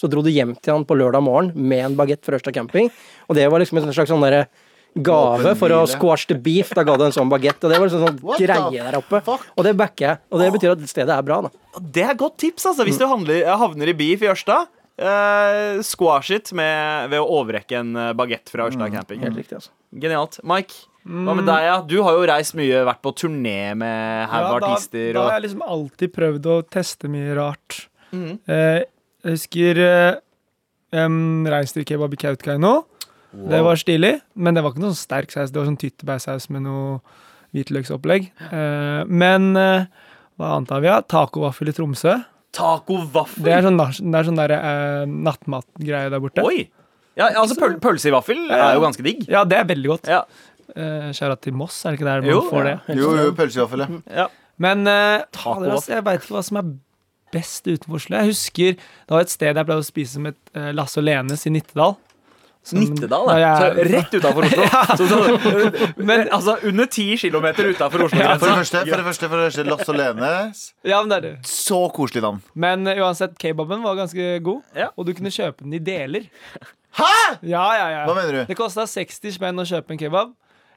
så 0.00 0.08
dro 0.10 0.22
du 0.22 0.30
hjem 0.30 0.54
til 0.60 0.74
han 0.74 0.84
på 0.84 0.94
lørdag 0.96 1.22
morgen 1.22 1.52
med 1.56 1.84
en 1.84 1.96
bagett 1.96 2.22
fra 2.24 2.36
Ørsta 2.38 2.52
camping, 2.52 2.90
og 3.28 3.34
det 3.36 3.48
var 3.50 3.58
liksom 3.60 3.78
en 3.78 3.92
slags 3.92 4.10
sånn 4.10 4.20
derre 4.22 4.46
gave 5.00 5.54
for 5.56 5.68
å 5.70 5.86
squash 5.86 6.26
the 6.26 6.34
beef. 6.34 6.70
Da 6.74 6.82
ga 6.82 6.96
du 6.96 7.04
en 7.04 7.12
sånn 7.12 7.28
bagett, 7.30 7.62
og 7.62 7.70
det 7.70 7.78
var 7.78 7.86
liksom 7.88 8.06
sånn 8.06 8.20
What 8.22 8.38
greie 8.38 8.70
der 8.82 8.98
oppe. 8.98 9.22
Og 9.56 9.64
det 9.64 9.76
backer 9.76 10.06
jeg, 10.06 10.18
og 10.32 10.40
det 10.40 10.52
betyr 10.52 10.72
at 10.72 10.88
stedet 10.88 11.10
er 11.16 11.22
bra, 11.22 11.42
da. 11.42 11.50
Det 11.80 12.02
er 12.04 12.14
godt 12.14 12.36
tips, 12.38 12.64
altså. 12.66 12.84
Hvis 12.84 12.98
du 12.98 13.06
handler, 13.06 13.44
havner 13.46 13.88
i 13.88 13.92
beef 13.92 14.22
i 14.22 14.26
Ørsta. 14.32 14.66
Eh, 14.98 15.80
squash 15.86 16.34
it 16.34 16.52
med, 16.56 17.08
ved 17.12 17.22
å 17.22 17.40
overrekke 17.40 17.80
en 17.80 17.96
bagett 18.18 18.50
fra 18.52 18.68
Ørsta 18.68 18.90
camping. 18.92 19.22
Helt 19.24 19.38
riktig, 19.40 19.60
altså. 19.60 19.72
Genialt. 19.98 20.38
Mike, 20.44 20.84
hva 21.08 21.34
med 21.38 21.46
deg? 21.48 21.64
ja? 21.64 21.76
Du 21.88 21.96
har 22.04 22.18
jo 22.18 22.26
reist 22.28 22.56
mye, 22.58 22.82
vært 22.84 23.00
på 23.04 23.14
turné 23.16 23.72
med 23.78 24.28
haug 24.28 24.44
Ja, 24.44 24.58
da, 24.58 24.72
artister. 24.72 25.06
da 25.14 25.22
har 25.22 25.30
Og, 25.30 25.36
jeg 25.38 25.46
liksom 25.46 25.64
alltid 25.64 26.14
prøvd 26.18 26.48
å 26.52 26.56
teste 26.68 27.08
mye 27.12 27.36
rart. 27.38 27.78
Mm. 28.12 28.34
Eh, 28.44 28.82
jeg 29.24 29.34
husker 29.38 29.80
uh, 29.82 30.18
um, 30.92 31.46
reinsdyrkebab 31.48 32.14
i 32.14 32.20
Kautokeino. 32.20 32.74
Det 33.32 33.60
var 33.64 33.76
stilig, 33.76 34.14
men 34.40 34.56
det 34.56 34.62
var 34.64 34.72
ikke 34.72 34.82
noe 34.82 34.94
sånn 34.94 35.04
sterk 35.04 35.32
saus. 35.34 35.50
Det 35.52 35.60
var 35.60 35.68
sånn 35.68 35.80
tyttebærsaus 35.80 36.48
med 36.54 36.64
noe 36.64 37.00
hvitløksopplegg. 37.56 38.30
Eh, 38.48 39.02
men 39.08 39.50
eh, 39.56 39.84
hva 40.40 40.54
annet 40.56 40.72
har 40.72 40.84
vi? 40.84 40.88
Ja? 40.88 40.98
Tacovaffel 41.04 41.70
i 41.70 41.74
Tromsø. 41.76 42.14
Tacovaffel. 42.56 43.44
Det 43.44 43.54
er 43.54 43.64
sånn, 43.66 43.78
det 43.78 44.18
er 44.18 44.28
sånn 44.28 44.40
der, 44.40 44.54
eh, 44.56 45.04
nattmatgreie 45.28 46.12
der 46.12 46.22
borte. 46.22 46.44
Oi! 46.48 46.68
Ja, 47.18 47.32
altså 47.40 47.56
pøl 47.58 47.78
Pølse 47.82 48.12
i 48.12 48.14
vaffel 48.14 48.44
er 48.54 48.76
jo 48.76 48.82
ganske 48.84 49.02
digg. 49.02 49.24
Ja, 49.30 49.42
det 49.48 49.58
er 49.58 49.66
veldig 49.68 49.90
godt. 49.90 50.10
Ja. 50.10 50.22
Uh, 50.68 51.08
Skjæra 51.16 51.38
til 51.40 51.56
Moss, 51.56 51.80
er 51.82 51.94
det 51.94 51.98
ikke 51.98 52.06
der 52.06 52.20
man 52.22 52.30
Jo, 52.30 52.42
får 52.46 52.66
det? 52.68 52.74
Jo, 52.98 53.14
jo, 53.16 53.30
pølsevaffel, 53.34 53.82
ja. 53.82 54.18
Ja. 54.20 54.26
Men 54.62 54.84
uh, 54.86 55.24
Taco. 55.34 55.80
jeg 55.88 56.04
veit 56.06 56.20
ikke 56.20 56.36
hva 56.36 56.42
som 56.46 56.60
er 56.60 56.68
best 57.34 57.66
utenfor 57.66 57.98
Oslo. 57.98 58.18
Jeg 58.20 58.32
husker 58.32 58.76
det 58.76 59.14
var 59.14 59.24
et 59.24 59.32
sted 59.32 59.50
jeg 59.50 59.68
pleide 59.68 59.84
å 59.84 59.88
spise 59.88 60.22
med 60.22 60.38
uh, 60.54 60.70
Lasse 60.76 61.00
og 61.00 61.08
Lenes 61.08 61.46
i 61.48 61.52
Nittedal. 61.54 61.96
Som- 62.68 62.80
Nittedal, 62.82 63.28
Ja, 63.32 63.38
ja. 63.38 63.50
jeg- 63.64 63.86
Så 63.86 63.92
rett 63.94 64.14
utafor 64.18 64.44
Oslo. 64.44 64.64
Så, 64.98 65.06
så, 65.08 65.18
men 66.10 66.28
altså 66.36 66.56
under 66.68 66.86
ti 66.86 67.06
kilometer 67.16 67.70
utafor 67.72 68.02
For 68.08 68.16
det 68.18 68.26
første, 68.42 68.82
for 68.88 68.96
det 68.96 69.06
første, 69.06 69.28
for 69.28 69.36
det 69.40 69.46
første 69.48 69.64
Los 69.68 69.88
Olenes. 69.88 70.74
Lene. 70.84 70.92
Ja, 70.92 70.98
men 71.02 71.08
det 71.12 71.16
er 71.16 71.24
det. 71.28 71.32
Så 71.48 71.78
koselig 71.96 72.22
navn. 72.26 72.42
Men 72.54 72.84
uansett, 72.92 73.38
kebaben 73.40 73.82
var 73.86 73.96
ganske 73.96 74.42
god, 74.44 74.60
Ja. 74.76 74.90
og 74.96 75.06
du 75.08 75.14
kunne 75.14 75.32
kjøpe 75.32 75.64
den 75.64 75.72
i 75.72 75.78
deler. 75.80 76.28
Hæ?! 76.98 77.38
Ja, 77.42 77.64
ja, 77.78 77.88
ja. 77.92 78.04
Hva 78.08 78.14
mener 78.16 78.32
du? 78.32 78.44
Det 78.48 78.56
kosta 78.58 78.84
60 78.88 79.32
spenn 79.38 79.58
å 79.60 79.64
kjøpe 79.68 79.92
en 79.96 79.98
kebab. 80.00 80.34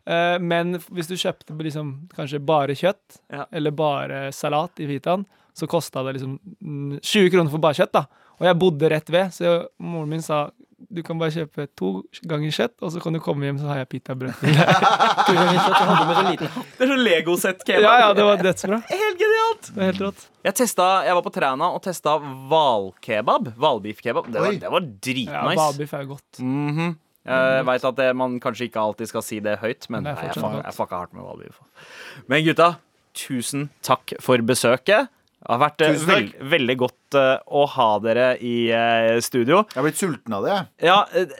eh, 0.07 0.37
men 0.39 0.79
hvis 0.91 1.07
du 1.11 1.15
kjøpte 1.15 1.53
liksom, 1.61 1.91
kanskje 2.15 2.39
bare 2.45 2.73
kjøtt, 2.75 3.19
Ja. 3.31 3.45
eller 3.51 3.71
bare 3.71 4.31
salat 4.31 4.79
i 4.79 4.85
Vitan, 4.89 5.25
så 5.53 5.67
kosta 5.67 6.03
det 6.07 6.15
liksom 6.21 6.39
mm, 6.63 6.99
20 7.03 7.29
kroner 7.29 7.51
for 7.51 7.59
bare 7.59 7.73
kjøtt. 7.75 7.91
da 7.93 8.05
Og 8.39 8.47
jeg 8.47 8.57
bodde 8.59 8.89
rett 8.89 9.09
ved, 9.09 9.31
så 9.35 9.67
moren 9.79 10.09
min 10.09 10.21
sa 10.21 10.49
du 10.89 11.01
kan 11.05 11.19
bare 11.21 11.31
kjøpe 11.35 11.67
to 11.77 11.89
ganger 12.27 12.51
kjøtt, 12.55 12.73
og 12.81 12.91
så 12.93 13.01
kan 13.03 13.13
du 13.13 13.19
komme 13.23 13.45
hjem, 13.45 13.59
så 13.61 13.67
har 13.69 13.77
jeg 13.83 13.89
pitabrød. 13.91 14.33
til 14.39 14.49
deg. 14.57 14.71
To 14.71 15.35
ganger 15.37 15.59
kjøtt, 15.59 15.77
hadde 15.81 16.07
med 16.07 16.17
sånn 16.17 16.29
liten 16.31 16.51
hatt. 16.55 16.71
Det 16.77 16.85
er 16.87 16.91
sånn 16.93 17.03
Lego-sett-kebab. 17.05 17.85
ja, 17.85 17.93
ja, 18.05 18.09
det 18.17 18.25
var 18.27 18.41
dødsbra. 18.47 18.81
Helt 18.89 19.21
genialt! 19.21 19.69
Det 19.69 19.77
var 19.77 19.89
helt 19.91 20.01
rått. 20.07 20.25
Jeg, 20.47 20.55
testa, 20.57 20.87
jeg 21.05 21.17
var 21.19 21.25
på 21.27 21.33
Træna 21.35 21.69
og 21.75 21.81
testa 21.85 22.15
hvalkebab. 22.21 23.51
Hvalbiffkebab. 23.61 24.31
Det 24.33 24.41
var, 24.41 24.51
det 24.65 24.71
var 24.73 24.85
Ja. 25.27 25.43
Hvalbiff 25.59 25.93
er 25.93 26.05
godt. 26.09 26.41
Mhm. 26.41 26.95
Jeg 27.21 27.65
veit 27.67 27.83
at 27.85 27.95
det, 27.99 28.07
man 28.17 28.39
kanskje 28.41 28.65
ikke 28.65 28.81
alltid 28.81 29.07
skal 29.11 29.21
si 29.21 29.37
det 29.45 29.59
høyt, 29.61 29.85
men 29.93 30.01
Men 30.01 30.15
det 30.15 30.23
nei, 30.41 30.63
jeg 30.65 30.73
fucka 30.73 30.97
hardt 31.03 31.13
med 31.13 31.21
hvalbiff. 31.21 31.59
Men 32.27 32.41
gutta, 32.47 32.71
tusen 33.13 33.67
takk 33.85 34.15
for 34.19 34.41
besøket. 34.41 35.11
Det 35.41 35.49
har 35.49 35.57
vært 35.63 35.81
eh, 35.81 35.93
Tusen 35.95 36.07
vel, 36.07 36.25
takk. 36.29 36.41
veldig 36.51 36.73
godt 36.77 37.15
eh, 37.17 37.37
å 37.49 37.61
ha 37.73 37.87
dere 37.99 38.25
i 38.45 38.69
eh, 38.77 39.15
studio. 39.25 39.63
Jeg 39.71 39.79
har 39.79 39.85
blitt 39.87 39.97
sulten 39.97 40.35
av 40.37 40.43
det. 40.45 40.57
Ja, 40.85 40.99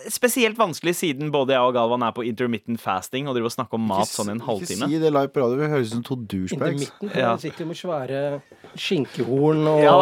Spesielt 0.09 0.57
vanskelig 0.57 0.95
siden 0.97 1.29
både 1.31 1.53
jeg 1.53 1.61
og 1.61 1.75
Galvan 1.77 2.01
er 2.07 2.15
på 2.17 2.25
intermittent 2.25 2.81
fasting 2.81 3.29
og 3.29 3.35
driver 3.37 3.51
og 3.51 3.53
snakker 3.53 3.77
om 3.77 3.85
mat 3.91 4.07
Ikke 4.09 4.17
sånn 4.17 4.31
i 4.31 4.35
en 4.39 4.41
halvtime. 4.47 4.87
Ikke 4.87 4.95
si 4.95 5.01
det 5.03 5.11
live 5.13 5.29
på 5.35 5.43
radio. 5.43 5.59
Vi 5.61 5.69
høres 5.75 5.91
ut 5.91 5.93
som 5.99 6.03
to 6.09 6.17
douchebags. 6.33 6.87
Ja. 7.13 7.35
Sitter 7.43 7.69
med 7.69 7.77
svære 7.77 8.23
skinkehorn 8.73 9.61
og 9.69 9.83
Ja. 9.85 9.93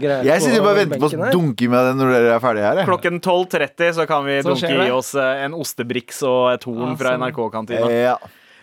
greier 0.00 0.24
Jeg 0.26 0.42
sitter 0.42 0.62
bare 0.66 0.74
og 0.74 0.80
venter 0.82 1.04
på 1.04 1.10
å 1.12 1.30
dunke 1.36 1.68
med 1.70 1.86
det 1.86 1.94
når 2.00 2.12
dere 2.16 2.34
er 2.34 2.42
ferdige 2.42 2.66
her. 2.66 2.76
jeg. 2.82 2.88
Klokken 2.90 3.20
12.30 3.20 3.94
så 4.00 4.06
kan 4.10 4.24
vi 4.26 4.40
Så 4.42 4.56
dunke 4.56 4.88
i 4.88 4.90
oss 4.90 5.14
en 5.14 5.54
ostebriks 5.54 6.22
og 6.26 6.52
et 6.56 6.64
horn 6.66 6.90
Ja, 6.90 6.96
fra 6.96 7.14
sånn. 7.14 7.22
NRK-kantina. 7.30 7.90
Ja. 7.94 8.16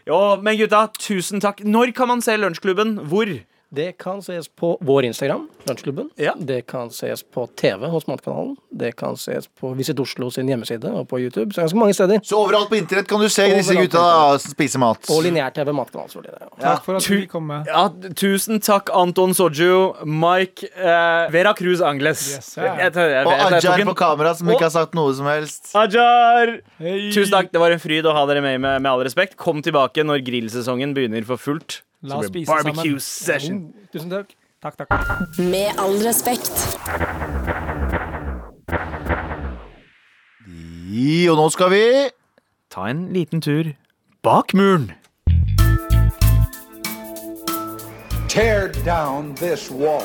Ja, 0.05 0.35
men 0.35 0.57
gutta, 0.59 0.89
tusen 0.99 1.39
takk. 1.39 1.63
Når 1.63 1.93
kan 1.95 2.09
man 2.09 2.21
se 2.21 2.35
Lunsjklubben? 2.35 2.97
Hvor? 3.07 3.31
Det 3.73 3.97
kan 3.97 4.19
ses 4.21 4.45
på 4.47 4.75
vår 4.85 5.05
Instagram, 5.07 5.47
Lunsjklubben. 5.65 6.09
Ja. 6.21 6.33
Det 6.37 6.59
kan 6.69 6.91
ses 6.93 7.23
på 7.23 7.47
TV 7.57 7.87
hos 7.89 8.05
Matkanalen. 8.05 8.51
Det 8.69 8.91
kan 8.99 9.15
ses 9.17 9.47
på 9.59 9.71
Visit 9.73 9.97
Oslo 9.99 10.27
sin 10.29 10.47
hjemmeside 10.51 10.91
og 10.93 11.07
på 11.09 11.17
YouTube. 11.23 11.49
Så 11.55 11.63
ganske 11.63 11.79
mange 11.81 11.93
steder. 11.97 12.19
Så 12.21 12.37
overalt 12.37 12.69
på 12.69 12.77
internett 12.77 13.07
kan 13.09 13.19
du 13.23 13.25
se 13.33 13.47
disse 13.49 13.73
Overalt 13.73 13.89
disse 13.89 13.97
gutta 13.97 14.51
spise 14.53 14.77
mat. 14.83 15.09
Og 15.09 15.23
lineær-TV 15.25 15.73
Matkanalen. 15.73 16.27
ja. 16.29 16.51
Takk 16.61 16.85
for 16.85 16.99
at 16.99 17.07
du 17.09 17.25
kom 17.31 17.47
med. 17.49 17.65
Ja, 17.71 17.87
tusen 18.13 18.61
takk, 18.61 18.91
Anton 18.93 19.33
Soju, 19.33 19.95
Mike 20.05 20.69
eh, 20.75 21.31
Vera 21.33 21.53
Cruz 21.57 21.81
Angles. 21.81 22.27
Yes. 22.35 22.51
Jeg- 22.57 22.65
jeg- 22.65 22.93
jeg- 22.93 23.25
Og 23.25 23.31
jeg- 23.31 23.39
jeg 23.39 23.61
tok 23.63 23.73
Ajar 23.79 23.85
på 23.89 23.95
kamera 23.95 24.35
som 24.37 24.47
Og- 24.49 24.53
ikke 24.53 24.69
har 24.69 24.69
sagt 24.77 24.93
noe 24.93 25.13
som 25.15 25.25
helst. 25.25 25.71
Ajar! 25.75 26.59
Hey. 26.77 27.09
Tusen 27.11 27.31
takk, 27.31 27.51
det 27.51 27.59
var 27.59 27.71
en 27.71 27.79
fryd 27.79 28.03
å 28.05 28.13
ha 28.13 28.25
dere 28.27 28.41
med, 28.41 28.61
med, 28.61 28.81
med 28.83 28.91
all 28.91 28.99
respekt. 29.03 29.35
Kom 29.35 29.63
tilbake 29.63 30.03
når 30.05 30.21
grillsesongen 30.23 30.93
begynner 30.93 31.25
for 31.25 31.37
fullt. 31.37 31.81
La 32.03 32.17
oss 32.17 32.27
spise 32.27 32.45
sammen. 32.45 32.63
barbecue 32.63 32.99
session. 32.99 33.73
Tusen 33.93 34.09
takk. 34.09 34.35
Takk, 34.61 34.77
takk. 34.77 34.89
Med 35.37 35.71
all 35.79 35.95
respekt. 36.03 36.51
I, 40.87 41.27
og 41.29 41.37
nå 41.39 41.49
skal 41.49 41.71
vi 41.71 41.85
Ta 42.73 42.87
en 42.89 43.13
liten 43.13 43.41
tur 43.41 43.63
bak 44.23 44.53
muren. 44.53 44.91
Tear 48.27 48.71
down 48.83 49.35
this 49.35 49.71
wall. 49.71 50.03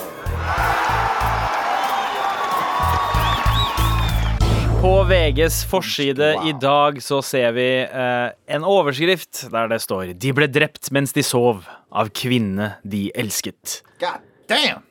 På 4.79 5.05
VGs 5.05 5.64
forside 5.64 6.37
i 6.47 6.53
dag 6.61 7.03
så 7.03 7.18
ser 7.22 7.51
vi 7.57 7.66
eh, 7.83 8.29
en 8.55 8.64
overskrift 8.64 9.49
der 9.51 9.66
det 9.72 9.81
står 9.83 10.12
'De 10.14 10.31
ble 10.37 10.47
drept 10.47 10.93
mens 10.95 11.12
de 11.16 11.24
sov 11.26 11.66
av 11.91 12.12
kvinnene 12.14 12.76
de 12.87 13.09
elsket'. 13.18 13.81
God 13.99 14.22
damn! 14.47 14.88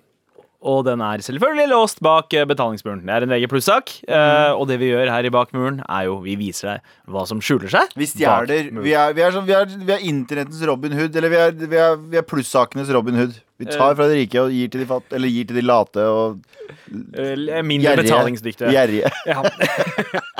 Og 0.67 0.83
den 0.87 1.01
er 1.05 1.23
selvfølgelig 1.23 1.67
låst 1.71 2.01
bak 2.03 2.33
eh, 2.35 2.45
betalingsmuren. 2.49 3.05
Det 3.07 3.13
er 3.15 3.25
en 3.25 3.31
VG 3.31 3.47
pluss-sak. 3.51 3.93
eh, 4.07 4.51
og 4.51 4.67
det 4.69 4.79
vi 4.81 4.91
gjør 4.91 5.11
her 5.13 5.27
i 5.29 5.31
Bakmuren, 5.33 5.79
er 5.87 6.07
jo 6.09 6.19
vi 6.25 6.35
viser 6.39 6.73
deg 6.75 6.93
hva 7.13 7.23
som 7.29 7.39
skjuler 7.43 7.71
seg. 7.71 7.95
Vi 7.95 8.09
stjeler. 8.09 8.69
Vi 8.83 8.93
er, 8.93 9.15
vi, 9.15 9.23
er 9.23 9.35
sånn, 9.35 9.47
vi, 9.47 9.55
er, 9.55 9.71
vi 9.71 9.95
er 9.95 10.05
internettens 10.11 10.61
Robin 10.67 10.95
Hood. 10.97 11.15
Eller 11.15 11.31
vi 11.33 11.39
er, 11.41 11.55
vi 11.63 11.81
er, 11.87 11.97
vi 12.11 12.19
er 12.19 12.27
plussakenes 12.27 12.91
Robin 12.95 13.15
Hood. 13.21 13.39
Vi 13.57 13.65
tar 13.71 13.95
fra 13.97 14.05
de 14.11 14.19
rike 14.19 14.43
og 14.43 14.51
gir 14.53 14.69
til 14.69 14.83
de 14.83 14.89
fat, 14.89 15.07
eller 15.17 15.31
gir 15.33 15.47
til 15.49 15.57
de 15.61 15.65
late 15.65 16.03
og 16.11 16.43
Eh, 16.87 17.61
Mindre 17.63 17.95
betalingsdyktige. 17.95 18.71
Gjerrige. 18.71 19.11
Ja. 19.27 19.41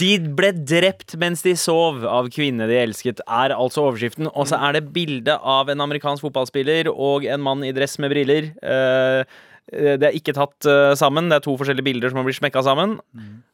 De 0.00 0.10
ble 0.38 0.50
drept 0.56 1.16
mens 1.20 1.42
de 1.46 1.54
sov 1.58 2.04
av 2.08 2.28
kvinnene 2.32 2.68
de 2.70 2.78
elsket, 2.80 3.20
er 3.26 3.54
altså 3.56 3.86
overskriften. 3.88 4.30
Og 4.34 4.48
så 4.50 4.58
er 4.60 4.78
det 4.78 4.88
bilde 4.94 5.36
av 5.38 5.70
en 5.72 5.84
amerikansk 5.86 6.26
fotballspiller 6.26 6.90
og 6.92 7.24
en 7.28 7.42
mann 7.44 7.62
i 7.66 7.72
dress 7.76 7.98
med 8.02 8.12
briller. 8.14 8.50
Eh, 8.62 9.24
Det 9.70 10.02
er 10.02 10.16
ikke 10.18 10.34
tatt 10.34 10.66
eh, 10.66 10.94
sammen. 10.98 11.28
Det 11.30 11.36
er 11.38 11.44
to 11.44 11.52
forskjellige 11.60 11.86
bilder 11.86 12.10
som 12.10 12.18
har 12.18 12.24
blitt 12.26 12.40
smekka 12.40 12.62
sammen. 12.66 12.96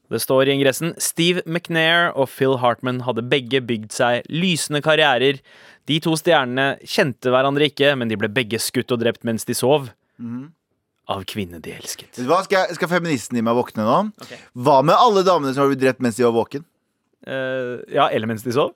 Det 0.09 0.21
står 0.23 0.47
i 0.49 0.55
ingressen 0.55 0.95
Steve 1.03 1.43
McNair 1.45 2.12
og 2.17 2.29
Phil 2.31 2.57
Hartman 2.62 3.03
hadde 3.05 3.25
begge 3.29 3.61
bygd 3.61 3.91
seg 3.93 4.23
lysende 4.31 4.81
karrierer. 4.81 5.43
De 5.91 5.99
to 6.01 6.14
stjernene 6.17 6.79
kjente 6.87 7.29
hverandre 7.35 7.69
ikke, 7.69 7.93
men 7.99 8.09
de 8.09 8.17
ble 8.17 8.31
begge 8.33 8.59
skutt 8.62 8.95
og 8.95 9.03
drept 9.03 9.27
mens 9.29 9.45
de 9.45 9.53
sov. 9.59 9.91
Av 11.09 11.20
kvinnene 11.28 11.61
de 11.62 11.70
elsket. 11.76 12.18
Hva 12.26 12.40
skal, 12.42 12.72
skal 12.74 12.88
feministen 12.90 13.38
i 13.38 13.42
meg 13.46 13.54
våkne 13.54 13.84
nå? 13.86 13.98
Hva 14.59 14.80
med 14.82 14.96
alle 14.98 15.22
damene 15.26 15.52
som 15.54 15.62
har 15.62 15.70
blitt 15.70 15.84
drept 15.84 16.00
mens 16.02 16.16
de 16.18 16.24
var 16.26 16.34
våken? 16.34 16.64
Uh, 17.26 17.78
ja, 17.90 18.09
eller 18.11 18.26
mens 18.30 18.42
de 18.46 18.52
sov. 18.54 18.72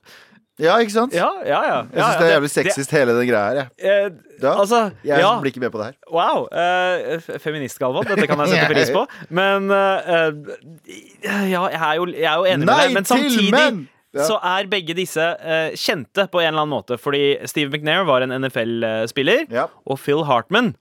Ja, 0.61 0.75
ikke 0.83 0.93
sant? 0.93 1.15
Ja, 1.17 1.31
ja, 1.47 1.59
ja. 1.65 1.77
Jeg 1.89 2.03
syns 2.05 2.17
det 2.21 2.25
er 2.27 2.33
jævlig 2.35 2.51
sexist, 2.53 2.91
hele 2.93 3.15
den 3.17 3.29
greia 3.31 3.45
her. 3.49 3.55
jeg. 3.57 3.69
eh, 3.81 4.11
Ja. 4.43 4.51
altså, 4.61 4.81
Jeg 5.09 5.23
ja. 5.23 5.31
blir 5.41 5.51
ikke 5.55 5.63
med 5.63 5.73
på 5.73 5.79
det 5.81 5.87
her. 5.87 5.95
Wow. 6.13 6.45
Uh, 6.53 7.39
Feminist-Galvan, 7.41 8.05
dette 8.11 8.27
kan 8.29 8.43
jeg 8.45 8.53
sette 8.53 8.69
pris 8.75 8.91
på. 8.93 9.07
Men 9.31 9.71
eh, 9.73 10.11
eh, 10.13 11.49
Ja, 11.49 11.65
jeg 11.73 11.81
er 11.81 11.95
jo, 11.97 12.07
jeg 12.13 12.29
er 12.29 12.37
jo 12.43 12.45
enig 12.51 12.67
Nei 12.69 12.77
med 12.77 12.85
deg, 12.85 12.93
men 12.99 13.09
til 13.09 13.17
samtidig 13.25 13.55
menn! 13.57 13.81
Ja. 14.13 14.25
så 14.27 14.37
er 14.43 14.67
begge 14.67 14.95
disse 14.99 15.23
uh, 15.23 15.71
kjente 15.79 16.25
på 16.33 16.41
en 16.43 16.49
eller 16.51 16.65
annen 16.67 16.75
måte. 16.75 16.97
Fordi 17.01 17.39
Steve 17.49 17.71
McNair 17.71 18.05
var 18.09 18.21
en 18.27 18.35
NFL-spiller, 18.43 19.47
Ja. 19.55 19.69
og 19.87 19.99
Phil 20.03 20.25
Hartman 20.29 20.75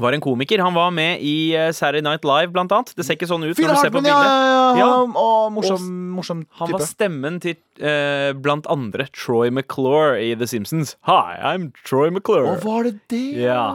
var 0.00 0.12
en 0.12 0.22
komiker. 0.24 0.62
Han 0.64 0.74
var 0.74 0.90
med 0.94 1.20
i 1.20 1.52
eh, 1.56 1.70
Saturday 1.72 2.02
Night 2.02 2.24
Live, 2.24 2.52
blant 2.54 2.72
annet. 2.72 2.92
Det 2.96 3.04
ser 3.06 3.18
ikke 3.18 3.28
sånn 3.30 3.44
ut 3.44 3.56
Phil 3.56 3.68
når 3.68 3.76
du 3.76 3.82
ser 3.82 3.92
på 3.92 4.00
bildet. 4.00 4.30
ja, 4.30 4.62
ja. 4.78 4.88
Å, 5.22 5.26
morsom, 5.52 5.88
morsom 6.16 6.44
Han 6.60 6.72
var 6.72 6.84
stemmen 6.88 7.38
til 7.42 7.56
eh, 7.82 8.32
blant 8.32 8.68
andre 8.72 9.06
Troy 9.12 9.52
McClure 9.52 10.16
i 10.22 10.32
The 10.38 10.48
Simpsons. 10.48 10.96
Hi, 11.08 11.36
I'm 11.52 11.70
Troy 11.84 12.10
McClure. 12.10 12.56
Å, 12.56 12.58
var 12.64 12.88
det 12.88 12.96
det? 13.12 13.24
Ja. 13.44 13.66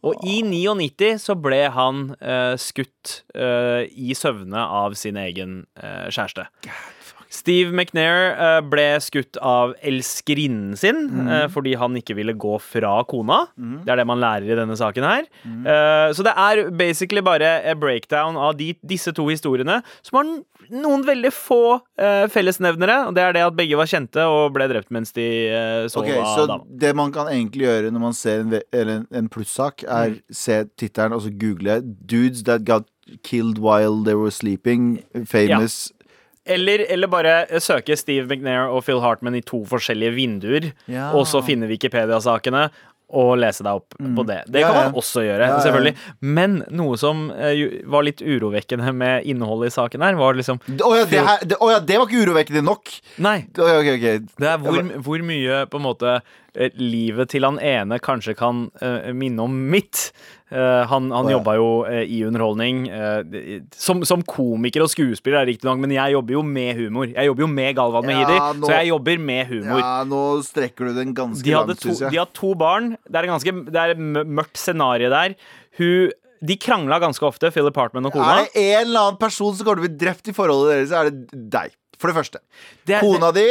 Og 0.00 0.26
i 0.26 0.40
99 0.46 1.16
så 1.22 1.36
ble 1.38 1.66
han 1.76 2.08
eh, 2.20 2.54
skutt 2.60 3.20
eh, 3.36 3.86
i 3.92 4.16
søvne 4.16 4.66
av 4.82 4.96
sin 4.98 5.18
egen 5.20 5.64
eh, 5.80 6.06
kjæreste. 6.08 6.48
Steve 7.32 7.72
McNair 7.74 8.32
eh, 8.36 8.60
ble 8.70 8.86
skutt 9.02 9.36
av 9.42 9.74
elskerinnen 9.82 10.76
sin 10.78 11.28
eh, 11.28 11.46
fordi 11.52 11.74
han 11.78 11.96
ikke 11.98 12.14
ville 12.18 12.34
gå 12.38 12.56
fra 12.62 12.98
kona. 13.08 13.46
Det 13.56 13.92
er 13.92 14.00
det 14.02 14.06
man 14.06 14.20
lærer 14.22 14.46
i 14.52 14.58
denne 14.58 14.76
saken 14.78 15.04
her. 15.06 15.26
Eh, 15.46 16.12
så 16.16 16.22
det 16.26 16.34
er 16.38 16.70
basically 16.70 17.22
bare 17.26 17.50
a 17.66 17.74
breakdown 17.74 18.36
av 18.36 18.56
de, 18.58 18.72
disse 18.86 19.12
to 19.16 19.26
historiene, 19.30 19.80
som 20.06 20.20
har 20.20 20.30
noen 20.82 21.04
veldig 21.06 21.30
få 21.34 21.60
fellesnevnere. 22.32 22.96
Og 23.08 23.14
det 23.16 23.22
er 23.22 23.34
det 23.36 23.44
at 23.46 23.56
begge 23.58 23.78
var 23.78 23.88
kjente 23.90 24.24
og 24.26 24.52
ble 24.56 24.66
drept 24.70 24.90
mens 24.94 25.12
de 25.16 25.26
så 25.86 25.96
sov 25.96 26.04
Ok, 26.04 26.10
av 26.16 26.32
så 26.36 26.46
dama. 26.50 26.64
det 26.82 26.92
man 26.98 27.12
kan 27.14 27.30
egentlig 27.32 27.66
gjøre 27.66 27.92
når 27.94 28.02
man 28.02 28.16
ser 28.16 28.42
en, 28.44 28.56
en, 28.74 29.06
en 29.22 29.28
plussak, 29.32 29.84
er 29.86 30.06
Mm. 30.06 30.18
se 30.30 30.56
tittelen 30.78 31.12
og 31.16 31.22
så 31.24 31.30
google 31.40 31.80
'Dudes 31.82 32.44
that 32.44 32.64
got 32.64 32.84
killed 33.22 33.58
while 33.58 34.04
they 34.04 34.14
were 34.14 34.30
sleeping'. 34.30 35.02
Famous. 35.26 35.92
Eller, 36.46 36.86
eller 36.92 37.10
bare 37.10 37.36
eh, 37.48 37.62
søke 37.62 37.96
Steve 37.98 38.26
McNair 38.30 38.68
og 38.70 38.84
Phil 38.86 39.00
Hartman 39.02 39.34
i 39.38 39.42
to 39.46 39.64
forskjellige 39.68 40.14
vinduer, 40.16 40.72
Ja. 40.90 41.10
og 41.16 41.26
så 41.26 41.42
finne 41.44 41.66
Wikipedia-sakene 41.70 42.68
og 43.16 43.36
lese 43.38 43.62
deg 43.62 43.78
opp 43.78 43.94
på 44.16 44.22
det. 44.26 44.40
Det 44.50 44.64
kan 44.64 44.74
man 44.74 44.96
også 44.98 45.22
gjøre, 45.22 45.46
selvfølgelig. 45.62 45.92
Men 46.26 46.56
noe 46.74 46.96
som 46.98 47.28
eh, 47.30 47.60
var 47.86 48.02
litt 48.02 48.18
urovekkende 48.18 48.90
med 48.98 49.28
innholdet 49.30 49.70
i 49.70 49.76
saken 49.76 50.02
her, 50.02 50.16
var 50.18 50.34
liksom 50.34 50.58
Å 50.58 50.90
ja, 50.96 51.04
det, 51.06 51.20
her, 51.28 51.44
det, 51.46 51.58
å 51.62 51.68
ja, 51.70 51.78
det 51.86 52.00
var 52.00 52.10
ikke 52.10 52.24
urovekkende 52.26 52.64
nok! 52.66 52.90
Nei. 53.22 53.36
Okay. 53.54 53.78
ok, 53.78 53.92
ok. 53.94 54.34
Det 54.42 54.50
er 54.50 54.58
hvor, 54.64 54.82
hvor 55.06 55.22
mye 55.30 55.60
på 55.70 55.78
en 55.78 55.86
måte 55.86 56.16
livet 56.80 57.28
til 57.34 57.44
han 57.44 57.58
ene 57.60 57.98
kanskje 58.02 58.34
kan 58.38 58.66
eh, 58.80 59.12
minne 59.12 59.44
om 59.44 59.54
mitt. 59.70 60.10
Eh, 60.48 60.84
han 60.88 61.10
han 61.12 61.28
jobba 61.28 61.54
jo 61.58 61.68
eh, 61.84 62.04
i 62.08 62.20
underholdning. 62.24 62.84
eh, 62.88 63.60
som, 63.76 64.04
som 64.08 64.22
komiker 64.24 64.84
og 64.86 64.90
skuespiller, 64.92 65.42
er 65.42 65.50
riktignok, 65.52 65.78
men 65.82 65.92
jeg 65.96 66.14
jobber 66.16 66.36
jo 66.38 66.42
med 66.46 66.76
humor. 66.80 67.10
Jeg 67.12 67.28
jobber 67.28 67.44
jo 67.46 67.50
med 67.52 67.76
Galvan 67.76 68.06
Mehidi, 68.08 68.36
Ja, 68.38 68.52
nå- 68.56 68.66
så 68.70 68.76
jeg 68.78 68.88
jobber 68.92 69.18
med 69.30 69.46
humor. 69.52 69.80
Ja, 69.84 69.96
nå 70.08 70.22
strekker 70.46 70.88
du 70.88 70.94
den 71.02 71.14
ganske 71.18 71.44
De, 71.44 71.52
langt, 71.56 71.82
syns 71.84 72.00
jeg. 72.06 72.10
de 72.14 72.22
har 72.22 72.30
to 72.32 72.54
barn. 72.54 72.94
Det 73.08 73.20
er, 73.20 73.28
ganske, 73.34 73.56
det 73.72 73.82
er 73.82 73.96
et 73.96 74.04
mørkt 74.26 74.56
scenario 74.62 75.10
der. 75.12 75.34
Hun, 75.80 76.10
de 76.46 76.56
krangla 76.60 76.98
ganske 77.00 77.24
ofte, 77.24 77.48
Philip 77.52 77.76
Hartman 77.80 78.06
og 78.08 78.12
kona. 78.12 78.38
Er 78.38 78.44
det 78.48 78.62
en 78.62 78.86
eller 78.86 79.00
annen 79.10 79.18
person 79.20 79.54
som 79.56 79.64
kommer 79.66 79.82
til 79.82 79.88
å 79.88 79.92
bli 79.92 80.00
drept 80.06 80.28
i 80.28 80.34
forholdet 80.36 80.72
deres, 80.74 80.88
så 80.92 81.00
er 81.00 81.10
det 81.10 81.44
deg. 81.52 81.76
For 81.98 82.12
det 82.12 82.16
første. 82.18 82.40
Det 82.86 82.96
er- 82.96 83.00
Kona 83.00 83.30
di 83.32 83.44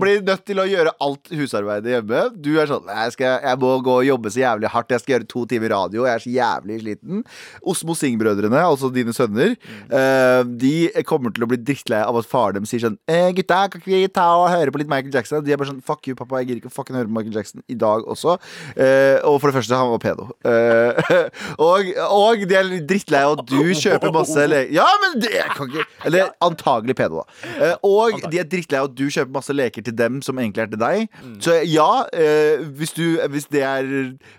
blir 0.00 0.22
nødt 0.26 0.44
til 0.44 0.58
å 0.58 0.66
gjøre 0.66 0.90
alt 1.00 1.28
husarbeidet 1.30 1.92
hjemme. 1.94 2.22
Du 2.42 2.58
er 2.58 2.66
sånn 2.66 2.86
jeg, 2.90 3.12
skal, 3.14 3.40
jeg 3.44 3.58
må 3.62 3.70
gå 3.86 3.98
og 4.00 4.04
jobbe 4.06 4.32
så 4.34 4.42
jævlig 4.42 4.68
hardt. 4.72 4.90
Jeg 4.90 5.00
skal 5.00 5.14
gjøre 5.14 5.28
to 5.28 5.44
timer 5.46 5.68
radio. 5.70 6.04
Jeg 6.04 6.14
er 6.14 6.24
så 6.24 6.32
jævlig 6.34 6.80
sliten. 6.82 7.22
Osmo 7.64 7.94
Singh-brødrene, 7.94 8.58
altså 8.66 8.90
dine 8.92 9.14
sønner, 9.14 9.54
eh, 9.90 10.42
de 10.44 10.90
kommer 11.06 11.32
til 11.34 11.44
å 11.46 11.48
bli 11.48 11.56
drittlei 11.62 12.02
av 12.02 12.16
at 12.18 12.26
faren 12.26 12.54
dem 12.54 12.64
sier 12.66 12.80
sånn 12.82 12.98
eh, 13.08 13.30
'Gutta, 13.32 13.70
kan 13.70 13.80
ikke 13.80 13.92
vi 13.94 14.08
ta 14.08 14.26
og 14.42 14.50
høre 14.50 14.72
på 14.74 14.78
litt 14.82 14.88
Michael 14.90 15.12
Jackson?' 15.14 15.44
De 15.44 15.52
er 15.52 15.56
bare 15.56 15.70
sånn 15.70 15.82
'Fuck 15.82 16.06
you, 16.08 16.14
pappa. 16.14 16.42
Jeg 16.42 16.48
gidder 16.48 16.62
ikke 16.62 16.74
fucking 16.74 16.96
høre 16.96 17.06
på 17.06 17.14
Michael 17.14 17.34
Jackson 17.38 17.62
i 17.68 17.74
dag 17.74 18.02
også'. 18.04 18.38
Eh, 18.76 19.20
og 19.22 19.40
for 19.40 19.50
det 19.50 19.56
første, 19.62 19.76
han 19.78 19.90
var 19.94 20.02
pedo. 20.02 20.28
Eh, 20.44 21.28
og, 21.58 21.94
og 22.10 22.42
de 22.48 22.54
er 22.58 22.74
drittlei 22.82 23.22
av 23.22 23.38
at 23.38 23.46
du 23.46 23.62
kjøper 23.74 24.12
masse 24.12 24.34
Ja, 24.74 24.86
men 25.02 25.20
det 25.20 25.44
kan 25.54 25.68
ikke 25.70 25.86
Eller 26.04 26.30
antagelig 26.42 26.96
pedo, 26.96 27.22
da. 27.22 27.76
Og 27.84 28.22
de 28.32 28.40
er 28.40 28.48
drittlei 28.48 28.80
av 28.80 28.88
at 28.90 28.96
du 28.96 29.04
kjøper 29.06 29.32
masse 29.34 29.54
leker 29.54 29.84
til 29.84 29.96
dem 29.96 30.20
som 30.24 30.38
egentlig 30.40 30.64
er 30.64 30.70
til 30.72 30.80
deg. 30.80 31.18
Så 31.44 31.56
ja, 31.68 31.88
eh, 32.16 32.64
hvis, 32.78 32.94
du, 32.96 33.18
hvis 33.30 33.48
det 33.52 33.62
er 33.64 33.84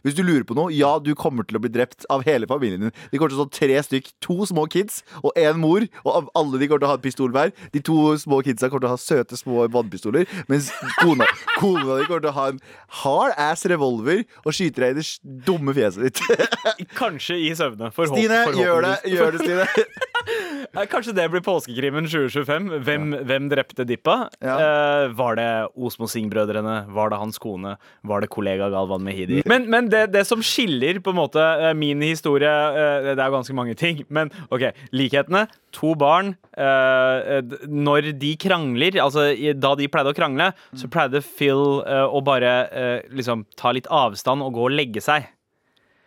Hvis 0.06 0.16
du 0.18 0.24
lurer 0.26 0.44
på 0.48 0.56
noe, 0.58 0.74
ja, 0.74 0.96
du 1.00 1.14
kommer 1.18 1.46
til 1.46 1.60
å 1.60 1.62
bli 1.64 1.72
drept 1.74 2.08
av 2.12 2.26
hele 2.26 2.48
familien 2.50 2.88
din. 2.88 2.96
De 3.12 3.20
kommer 3.20 3.34
til 3.34 3.40
å 3.40 3.46
stå 3.46 3.60
tre 3.62 3.82
stykk, 3.86 4.12
to 4.24 4.38
små 4.50 4.66
kids 4.72 5.04
og 5.22 5.32
én 5.40 5.60
mor, 5.62 5.86
og 6.04 6.30
alle 6.38 6.60
de 6.60 6.70
kommer 6.70 6.84
til 6.84 6.90
å 6.90 6.94
ha 6.94 7.00
en 7.00 7.06
pistol 7.06 7.34
hver. 7.36 7.54
De 7.74 7.82
to 7.86 8.16
små 8.22 8.42
kidsa 8.46 8.70
kommer 8.70 8.86
til 8.86 8.92
å 8.92 8.96
ha 8.96 9.02
søte, 9.02 9.38
små 9.40 9.68
vannpistoler, 9.74 10.30
mens 10.52 10.72
kona, 11.02 11.28
kona 11.62 12.00
di 12.00 12.08
kommer 12.08 12.26
til 12.26 12.32
å 12.32 12.36
ha 12.38 12.48
en 12.54 12.62
hard 13.02 13.36
ass 13.42 13.66
revolver 13.70 14.24
og 14.44 14.56
skyter 14.56 14.88
deg 14.88 14.96
i 14.96 15.02
det 15.02 15.46
dumme 15.48 15.76
fjeset 15.76 16.10
ditt. 16.10 16.90
Kanskje 16.98 17.40
i 17.46 17.54
søvne. 17.58 17.92
Forhåp, 17.96 18.18
Stine, 18.18 18.42
gjør 18.58 18.90
det. 18.90 18.96
Gjør 19.14 19.38
det, 19.38 19.46
Stine. 19.46 19.86
Kanskje 20.94 21.14
det 21.16 21.28
blir 21.32 21.44
påskekrimen 21.46 22.08
2025. 22.10 22.70
Hvem, 22.86 23.04
hvem 23.30 23.35
drepte 23.52 23.86
Dippa? 23.88 24.30
Ja. 24.44 24.56
Eh, 24.56 25.08
var 25.18 25.36
det 25.40 25.48
Osmo 25.76 26.08
Singh-brødrene? 26.12 26.78
Var 26.96 27.12
det 27.14 27.20
hans 27.22 27.38
kone? 27.42 27.76
Var 28.08 28.24
det 28.26 28.30
kollega 28.34 28.70
Galvan 28.74 29.04
Mehidi? 29.06 29.42
Men, 29.50 29.68
men 29.72 29.90
det, 29.92 30.08
det 30.16 30.24
som 30.28 30.42
skiller 30.46 31.00
på 31.04 31.12
en 31.14 31.20
måte 31.20 31.44
eh, 31.44 31.74
min 31.78 32.02
historie 32.06 32.50
eh, 32.52 33.12
Det 33.12 33.20
er 33.20 33.34
ganske 33.36 33.56
mange 33.58 33.76
ting, 33.80 34.04
men 34.10 34.32
OK. 34.50 34.70
Likhetene. 34.96 35.46
To 35.76 35.94
barn. 36.00 36.34
eh, 36.56 37.42
når 37.68 38.12
de 38.20 38.34
krangler, 38.40 38.96
altså 39.04 39.28
da 39.60 39.74
de 39.76 39.90
pleide 39.92 40.14
å 40.14 40.16
krangle, 40.18 40.52
så 40.78 40.88
pleide 40.92 41.20
Phil 41.26 41.82
eh, 41.84 42.06
å 42.08 42.22
bare 42.24 42.54
eh, 42.72 43.00
liksom 43.12 43.44
ta 43.60 43.74
litt 43.76 43.90
avstand 43.92 44.46
og 44.46 44.56
gå 44.56 44.68
og 44.70 44.76
legge 44.76 45.04
seg. 45.04 45.28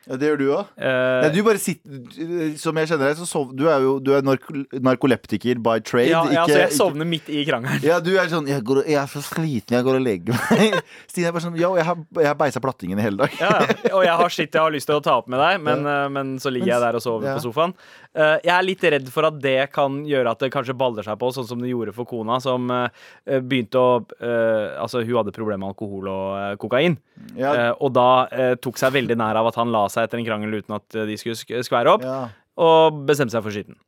Ja, 0.09 0.16
det 0.16 0.28
gjør 0.30 0.38
du 0.40 0.44
òg. 0.56 0.70
Uh, 0.80 1.26
du 1.34 1.42
bare 1.44 1.61
sitter 1.61 2.54
Som 2.56 2.78
jeg 2.80 2.88
kjenner 2.88 3.11
deg, 3.11 3.18
så 3.20 3.26
sov, 3.28 3.50
du 3.56 3.66
er 3.68 3.82
jo 3.84 3.98
du 4.00 4.14
er 4.16 4.22
narko, 4.24 4.54
narkoleptiker 4.72 5.61
by 5.62 5.78
trade. 5.84 6.09
ja, 6.09 6.22
ja, 6.32 6.44
ikke- 6.46 6.52
så 6.54 6.59
jeg 6.59 6.68
ikke- 6.70 6.78
sovner 6.78 7.04
midt 7.06 7.28
i 7.28 7.44
krangelen. 7.44 7.82
Ja, 7.84 7.98
du 8.00 8.11
er 8.16 8.26
sånn 8.32 8.46
jeg, 8.48 8.62
går, 8.64 8.84
'Jeg 8.86 8.96
er 9.02 9.06
så 9.12 9.20
sliten, 9.22 9.76
jeg 9.76 9.84
går 9.84 9.96
og 9.96 10.02
legger 10.02 10.32
meg'. 10.32 10.82
Stine 11.11 11.28
er 11.28 11.32
bare 11.32 11.42
sånn 11.44 11.59
Yo, 11.59 11.74
jeg 11.76 11.84
har, 11.84 11.96
jeg 12.16 12.26
har 12.26 12.34
beisa 12.34 12.61
plattingen 12.61 12.98
i 12.98 13.02
hele 13.02 13.16
dag'. 13.26 13.38
Ja, 13.40 13.59
og 13.96 14.04
jeg 14.04 14.16
har 14.16 14.28
shit 14.28 14.52
jeg 14.52 14.62
har 14.62 14.70
lyst 14.72 14.86
til 14.86 14.96
å 14.96 15.02
ta 15.02 15.18
opp 15.18 15.28
med 15.28 15.38
deg, 15.38 15.61
men, 15.61 15.84
ja. 15.84 16.09
men 16.09 16.38
så 16.38 16.50
ligger 16.50 16.72
jeg 16.72 16.80
der 16.80 16.94
og 16.96 17.02
sover 17.02 17.24
Ja. 17.28 17.36
på 17.36 17.44
sofaen. 17.52 17.74
Uh, 18.16 18.38
jeg 18.42 18.54
er 18.54 18.62
litt 18.64 18.80
redd 18.82 19.09
for 19.12 19.26
at 19.26 19.38
det 19.40 19.70
kan 19.72 20.04
gjøre 20.06 20.30
at 20.30 20.38
det 20.38 20.50
kanskje 20.52 20.76
baller 20.76 21.02
seg 21.04 21.18
på, 21.18 21.28
sånn 21.34 21.46
som 21.46 21.61
det 21.61 21.68
gjorde 21.70 21.92
for 21.94 22.04
kona, 22.09 22.40
som 22.40 22.70
uh, 22.70 22.88
begynte 23.26 23.76
å 23.76 24.06
eh, 24.22 24.78
Altså, 24.78 25.00
hun 25.04 25.16
hadde 25.16 25.32
problemer 25.34 25.59
med 25.59 25.72
alkohol 25.72 26.06
og 26.09 26.26
eh, 26.38 26.56
kokain, 26.61 26.94
Ja, 27.36 27.50
eh, 27.54 27.72
og 27.82 27.90
da 27.96 28.28
eh, 28.30 28.54
tok 28.62 28.78
seg 28.78 28.92
veldig 28.94 29.16
nær 29.18 29.34
av 29.40 29.48
at 29.50 29.56
han 29.59 29.72
la 29.74 29.88
seg 29.90 29.97
etter 30.07 30.20
en 30.20 30.26
krangel 30.26 30.61
uten 30.61 30.76
at 30.78 30.99
eh, 30.99 31.09
de 31.09 31.16
skulle 31.20 31.64
skvære 31.66 31.96
opp, 31.96 32.07
ja. 32.07 32.20
og 32.61 33.03
bestemte 33.09 33.34
seg 33.34 33.44
for 33.44 33.55
skitten. 33.55 33.78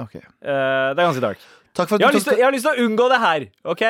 Ok. 0.00 0.16
Uh, 0.16 0.92
det 0.94 1.00
er 1.00 1.06
ganske 1.06 1.24
dark. 1.24 1.42
Jeg 1.76 1.86
har, 1.86 2.10
du 2.10 2.18
lyst 2.18 2.26
til, 2.26 2.38
jeg 2.40 2.46
har 2.46 2.54
lyst 2.54 2.66
til 2.66 2.78
å 2.78 2.86
unngå 2.88 3.06
det 3.12 3.20
her, 3.22 3.44
OK? 3.72 3.84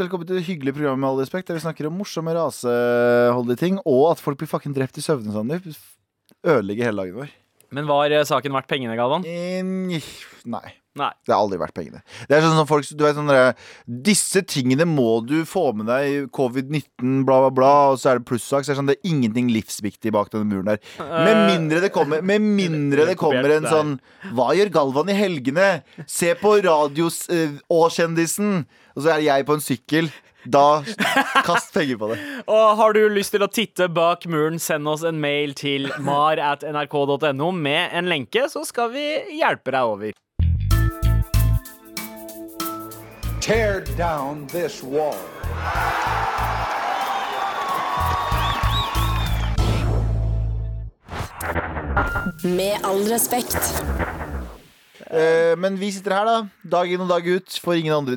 Velkommen 0.00 0.26
til 0.26 0.38
det 0.38 0.46
hyggelige 0.46 0.76
programmet 0.76 1.02
med 1.02 1.08
all 1.10 1.20
respekt, 1.22 1.48
der 1.50 1.58
vi 1.58 1.62
snakker 1.62 1.88
om 1.88 1.96
morsomme 1.98 2.34
raseholdige 2.34 3.60
ting, 3.60 3.78
og 3.84 4.12
at 4.12 4.22
folk 4.22 4.38
blir 4.40 4.50
fucking 4.50 4.74
drept 4.76 4.98
i 4.98 5.04
søvne. 5.04 5.44
Det 5.50 5.76
ødelegger 6.46 6.90
hele 6.90 7.04
dagen 7.04 7.20
vår. 7.20 7.32
Men 7.74 7.86
var 7.90 8.10
eh, 8.10 8.26
saken 8.26 8.54
verdt 8.54 8.70
pengene, 8.70 8.96
Galvan? 8.98 9.26
In, 9.26 9.98
Nei. 10.50 10.68
Nei. 10.98 11.10
Det 11.22 11.30
har 11.30 11.38
aldri 11.44 11.58
vært 11.60 11.74
pengene. 11.76 12.00
Det 12.26 12.34
er 12.34 12.42
sånn 12.42 12.56
som 12.58 12.66
folk 12.66 12.88
du 12.98 13.04
vet, 13.04 13.14
sånn 13.14 13.30
der, 13.30 13.52
Disse 13.86 14.42
tingene 14.42 14.82
må 14.90 15.20
du 15.22 15.44
få 15.46 15.68
med 15.78 15.86
deg. 15.86 16.26
Covid-19, 16.34 17.20
bla, 17.28 17.38
bla, 17.44 17.50
bla. 17.54 17.74
Og 17.92 18.00
så 18.02 18.10
er 18.10 18.18
det 18.18 18.26
plussak. 18.26 18.66
Så 18.66 18.72
er 18.72 18.74
det, 18.74 18.80
sånn, 18.80 18.90
det 18.90 18.96
er 18.98 19.12
ingenting 19.12 19.52
livsviktig 19.54 20.10
bak 20.16 20.32
denne 20.34 20.50
muren 20.50 20.72
der. 20.72 20.82
Med 20.98 21.44
mindre 21.46 21.82
det 21.84 21.92
kommer, 21.94 22.24
med 22.26 22.42
mindre 22.42 23.06
det 23.12 23.14
kommer 23.20 23.54
en 23.54 23.68
sånn 23.70 23.92
Hva 24.34 24.50
gjør 24.58 24.72
Galvan 24.74 25.12
i 25.12 25.18
helgene? 25.18 25.68
Se 26.10 26.34
på 26.40 26.56
radios 26.66 27.22
eh, 27.30 27.54
og 27.70 27.86
kjendisen. 27.94 28.64
Og 28.96 29.06
så 29.06 29.14
er 29.14 29.24
jeg 29.28 29.46
på 29.46 29.56
en 29.56 29.64
sykkel. 29.64 30.10
Da 30.50 30.80
kast 31.46 31.74
penger 31.74 31.98
på 32.00 32.10
det. 32.12 32.18
Og 32.48 32.76
har 32.80 32.96
du 32.96 33.02
lyst 33.12 33.34
til 33.34 33.44
å 33.44 33.50
titte 33.52 33.90
bak 33.92 34.24
muren, 34.30 34.58
send 34.58 34.88
oss 34.88 35.04
en 35.06 35.20
mail 35.20 35.52
til 35.58 35.90
mar 36.00 36.40
at 36.40 36.64
nrk.no 36.64 37.50
med 37.52 37.92
en 37.96 38.08
lenke, 38.10 38.46
så 38.48 38.64
skal 38.66 38.90
vi 38.94 39.04
hjelpe 39.36 39.74
deg 39.76 39.94
over. 39.94 40.16
Tear 43.40 43.80
down 43.96 44.46
this 44.48 44.82
wall. 44.82 45.16
Med 52.44 52.84
all 52.84 53.02
respekt. 53.08 53.82
Eh, 55.10 55.56
men 55.58 55.74
vi 55.80 55.90
sitter 55.92 56.14
her, 56.14 56.28
da. 56.28 56.36
Dag 56.76 56.90
inn 56.92 57.02
og 57.02 57.10
dag 57.10 57.26
ut. 57.26 57.58
For 57.62 57.74
ingen 57.78 57.94
andre. 57.96 58.16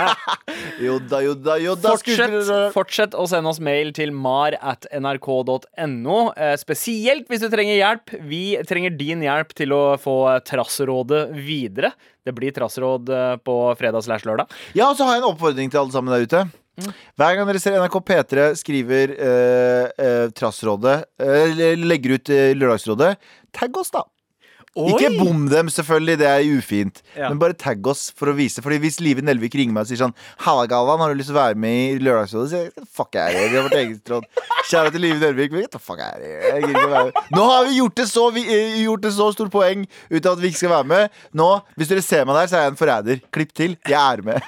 jo 0.86 0.98
da, 1.02 1.20
jo 1.24 1.34
da, 1.34 1.58
jo 1.62 1.74
da. 1.74 1.94
Fortsett, 1.96 2.50
fortsett 2.74 3.16
å 3.18 3.26
sende 3.30 3.50
oss 3.50 3.60
mail 3.62 3.90
til 3.96 4.14
mar 4.14 4.56
at 4.60 4.86
nrk.no. 4.94 6.18
Eh, 6.38 6.54
spesielt 6.60 7.30
hvis 7.30 7.42
du 7.42 7.50
trenger 7.52 7.80
hjelp. 7.80 8.16
Vi 8.30 8.44
trenger 8.68 8.94
din 8.98 9.24
hjelp 9.26 9.54
til 9.58 9.74
å 9.74 9.84
få 10.00 10.18
Trassrådet 10.46 11.26
videre. 11.34 11.94
Det 12.24 12.32
blir 12.36 12.54
Trassråd 12.56 13.10
eh, 13.10 13.30
på 13.42 13.58
fredag 13.80 14.06
slash 14.06 14.28
lørdag. 14.28 14.52
Ja, 14.78 14.92
og 14.92 14.98
så 14.98 15.08
har 15.08 15.18
jeg 15.18 15.24
en 15.24 15.32
oppfordring 15.32 15.72
til 15.72 15.82
alle 15.82 15.94
sammen 15.94 16.14
der 16.14 16.28
ute. 16.28 16.46
Hver 17.14 17.36
gang 17.36 17.46
dere 17.46 17.60
ser 17.62 17.76
NRK 17.78 18.00
P3 18.08 18.46
skriver 18.58 19.12
eh, 19.14 19.90
eh, 19.94 20.24
Trassrådet, 20.34 20.96
eh, 21.22 21.52
eller 21.52 21.84
legger 21.86 22.16
ut 22.16 22.32
eh, 22.34 22.50
Lørdagsrådet, 22.58 23.12
tagg 23.54 23.78
oss, 23.78 23.92
da. 23.94 24.02
Ikke 24.74 25.12
bom 25.20 25.44
dem, 25.50 25.68
selvfølgelig, 25.70 26.16
det 26.18 26.26
er 26.26 26.48
ufint. 26.56 27.00
Ja. 27.14 27.28
Men 27.30 27.38
bare 27.38 27.54
tagg 27.54 27.86
oss 27.86 28.08
for 28.16 28.32
å 28.32 28.34
vise. 28.34 28.62
Fordi 28.64 28.80
hvis 28.82 28.98
Live 29.02 29.22
Nelvik 29.22 29.54
ringer 29.54 29.76
meg 29.76 29.86
og 29.86 29.90
sier 29.92 30.00
sånn 30.00 30.14
Halla, 30.42 30.66
Galvan, 30.70 31.02
har 31.02 31.12
du 31.12 31.20
lyst 31.20 31.30
til 31.30 31.36
å 31.36 31.40
være 31.40 31.58
med 31.62 31.76
i 31.78 32.00
Lørdagsrådet? 32.02 32.50
Så 32.50 32.50
sier 32.50 32.64
jeg 32.66 32.88
fuck 32.94 33.14
er 33.20 33.30
er 33.38 33.52
Vi 33.52 33.58
har 33.58 33.66
vårt 33.68 33.78
eget 33.78 34.10
råd. 34.10 34.26
Kjære 34.70 34.94
til 34.94 35.04
Live 35.04 35.20
Nelvik. 35.22 35.54
Men 35.54 35.68
fuck 35.78 36.02
er 36.02 36.18
det? 36.22 36.32
Jeg 36.32 36.64
gidder 36.64 36.74
ikke 36.74 36.88
å 36.88 36.94
være 36.94 37.10
med. 37.10 37.20
Nå 37.38 37.44
har 37.50 37.68
vi 37.68 37.76
gjort 37.78 38.00
det 38.00 38.06
så, 38.10 38.24
vi, 38.34 38.44
eh, 38.50 38.78
gjort 38.82 39.04
det 39.06 39.12
så 39.14 39.28
stort 39.36 39.52
poeng 39.54 39.84
ut 39.86 40.18
av 40.26 40.32
at 40.32 40.42
vi 40.42 40.50
ikke 40.50 40.62
skal 40.64 40.74
være 40.74 40.90
med. 40.94 41.20
Nå, 41.38 41.50
hvis 41.78 41.92
dere 41.92 42.06
ser 42.06 42.26
meg 42.26 42.40
der, 42.40 42.50
så 42.50 42.58
er 42.58 42.66
jeg 42.66 42.74
en 42.74 42.80
forræder. 42.80 43.22
Klipp 43.34 43.54
til. 43.54 43.76
Jeg 43.86 44.00
er 44.00 44.24
med. 44.26 44.42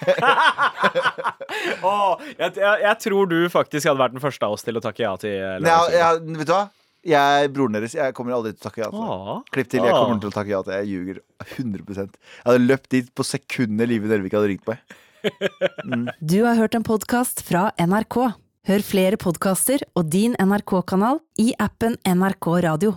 oh, 1.86 2.18
jeg, 2.34 2.56
jeg, 2.58 2.74
jeg 2.82 2.96
tror 3.06 3.30
du 3.30 3.38
faktisk 3.52 3.92
hadde 3.92 4.02
vært 4.02 4.18
den 4.18 4.24
første 4.24 4.48
av 4.48 4.58
oss 4.58 4.66
til 4.66 4.80
å 4.80 4.82
takke 4.82 5.06
ja 5.06 5.14
til 5.22 5.36
eh, 5.36 5.60
Lørdagsrådet. 5.62 6.02
jeg, 6.02 6.40
vet 6.42 6.50
du 6.50 6.56
hva? 6.56 6.64
Jeg 7.06 7.44
er 7.46 7.52
broren 7.54 7.76
deres. 7.76 7.94
Jeg 7.96 8.14
kommer 8.16 8.34
aldri 8.36 8.52
til 8.54 8.62
å 8.62 8.66
takke 8.66 8.82
ja 8.82 8.90
til 8.90 9.02
det. 9.06 9.38
Klipp 9.54 9.72
til. 9.72 9.86
Jeg 9.86 9.94
kommer 9.94 10.22
til 10.22 10.32
å 10.32 10.34
takke 10.34 10.52
ja 10.52 10.62
til 10.64 10.72
det. 10.72 10.80
Jeg 10.82 10.92
ljuger 10.92 11.20
100 11.46 12.00
Jeg 12.02 12.46
hadde 12.48 12.64
løpt 12.66 12.88
dit 12.96 13.12
på 13.14 13.26
sekundet 13.26 13.90
Live 13.92 14.10
Nelvik 14.10 14.34
hadde 14.36 14.50
ringt 14.54 14.70
meg. 14.70 14.82
Du 16.20 16.36
har 16.44 16.58
hørt 16.58 16.76
en 16.78 16.86
podkast 16.86 17.40
fra 17.46 17.70
NRK. 17.80 18.18
Hør 18.66 18.82
flere 18.82 19.18
podkaster 19.18 19.82
og 19.94 20.10
din 20.10 20.34
NRK-kanal 20.42 21.20
i 21.42 21.52
appen 21.62 21.98
NRK 22.02 22.48
Radio. 22.66 22.96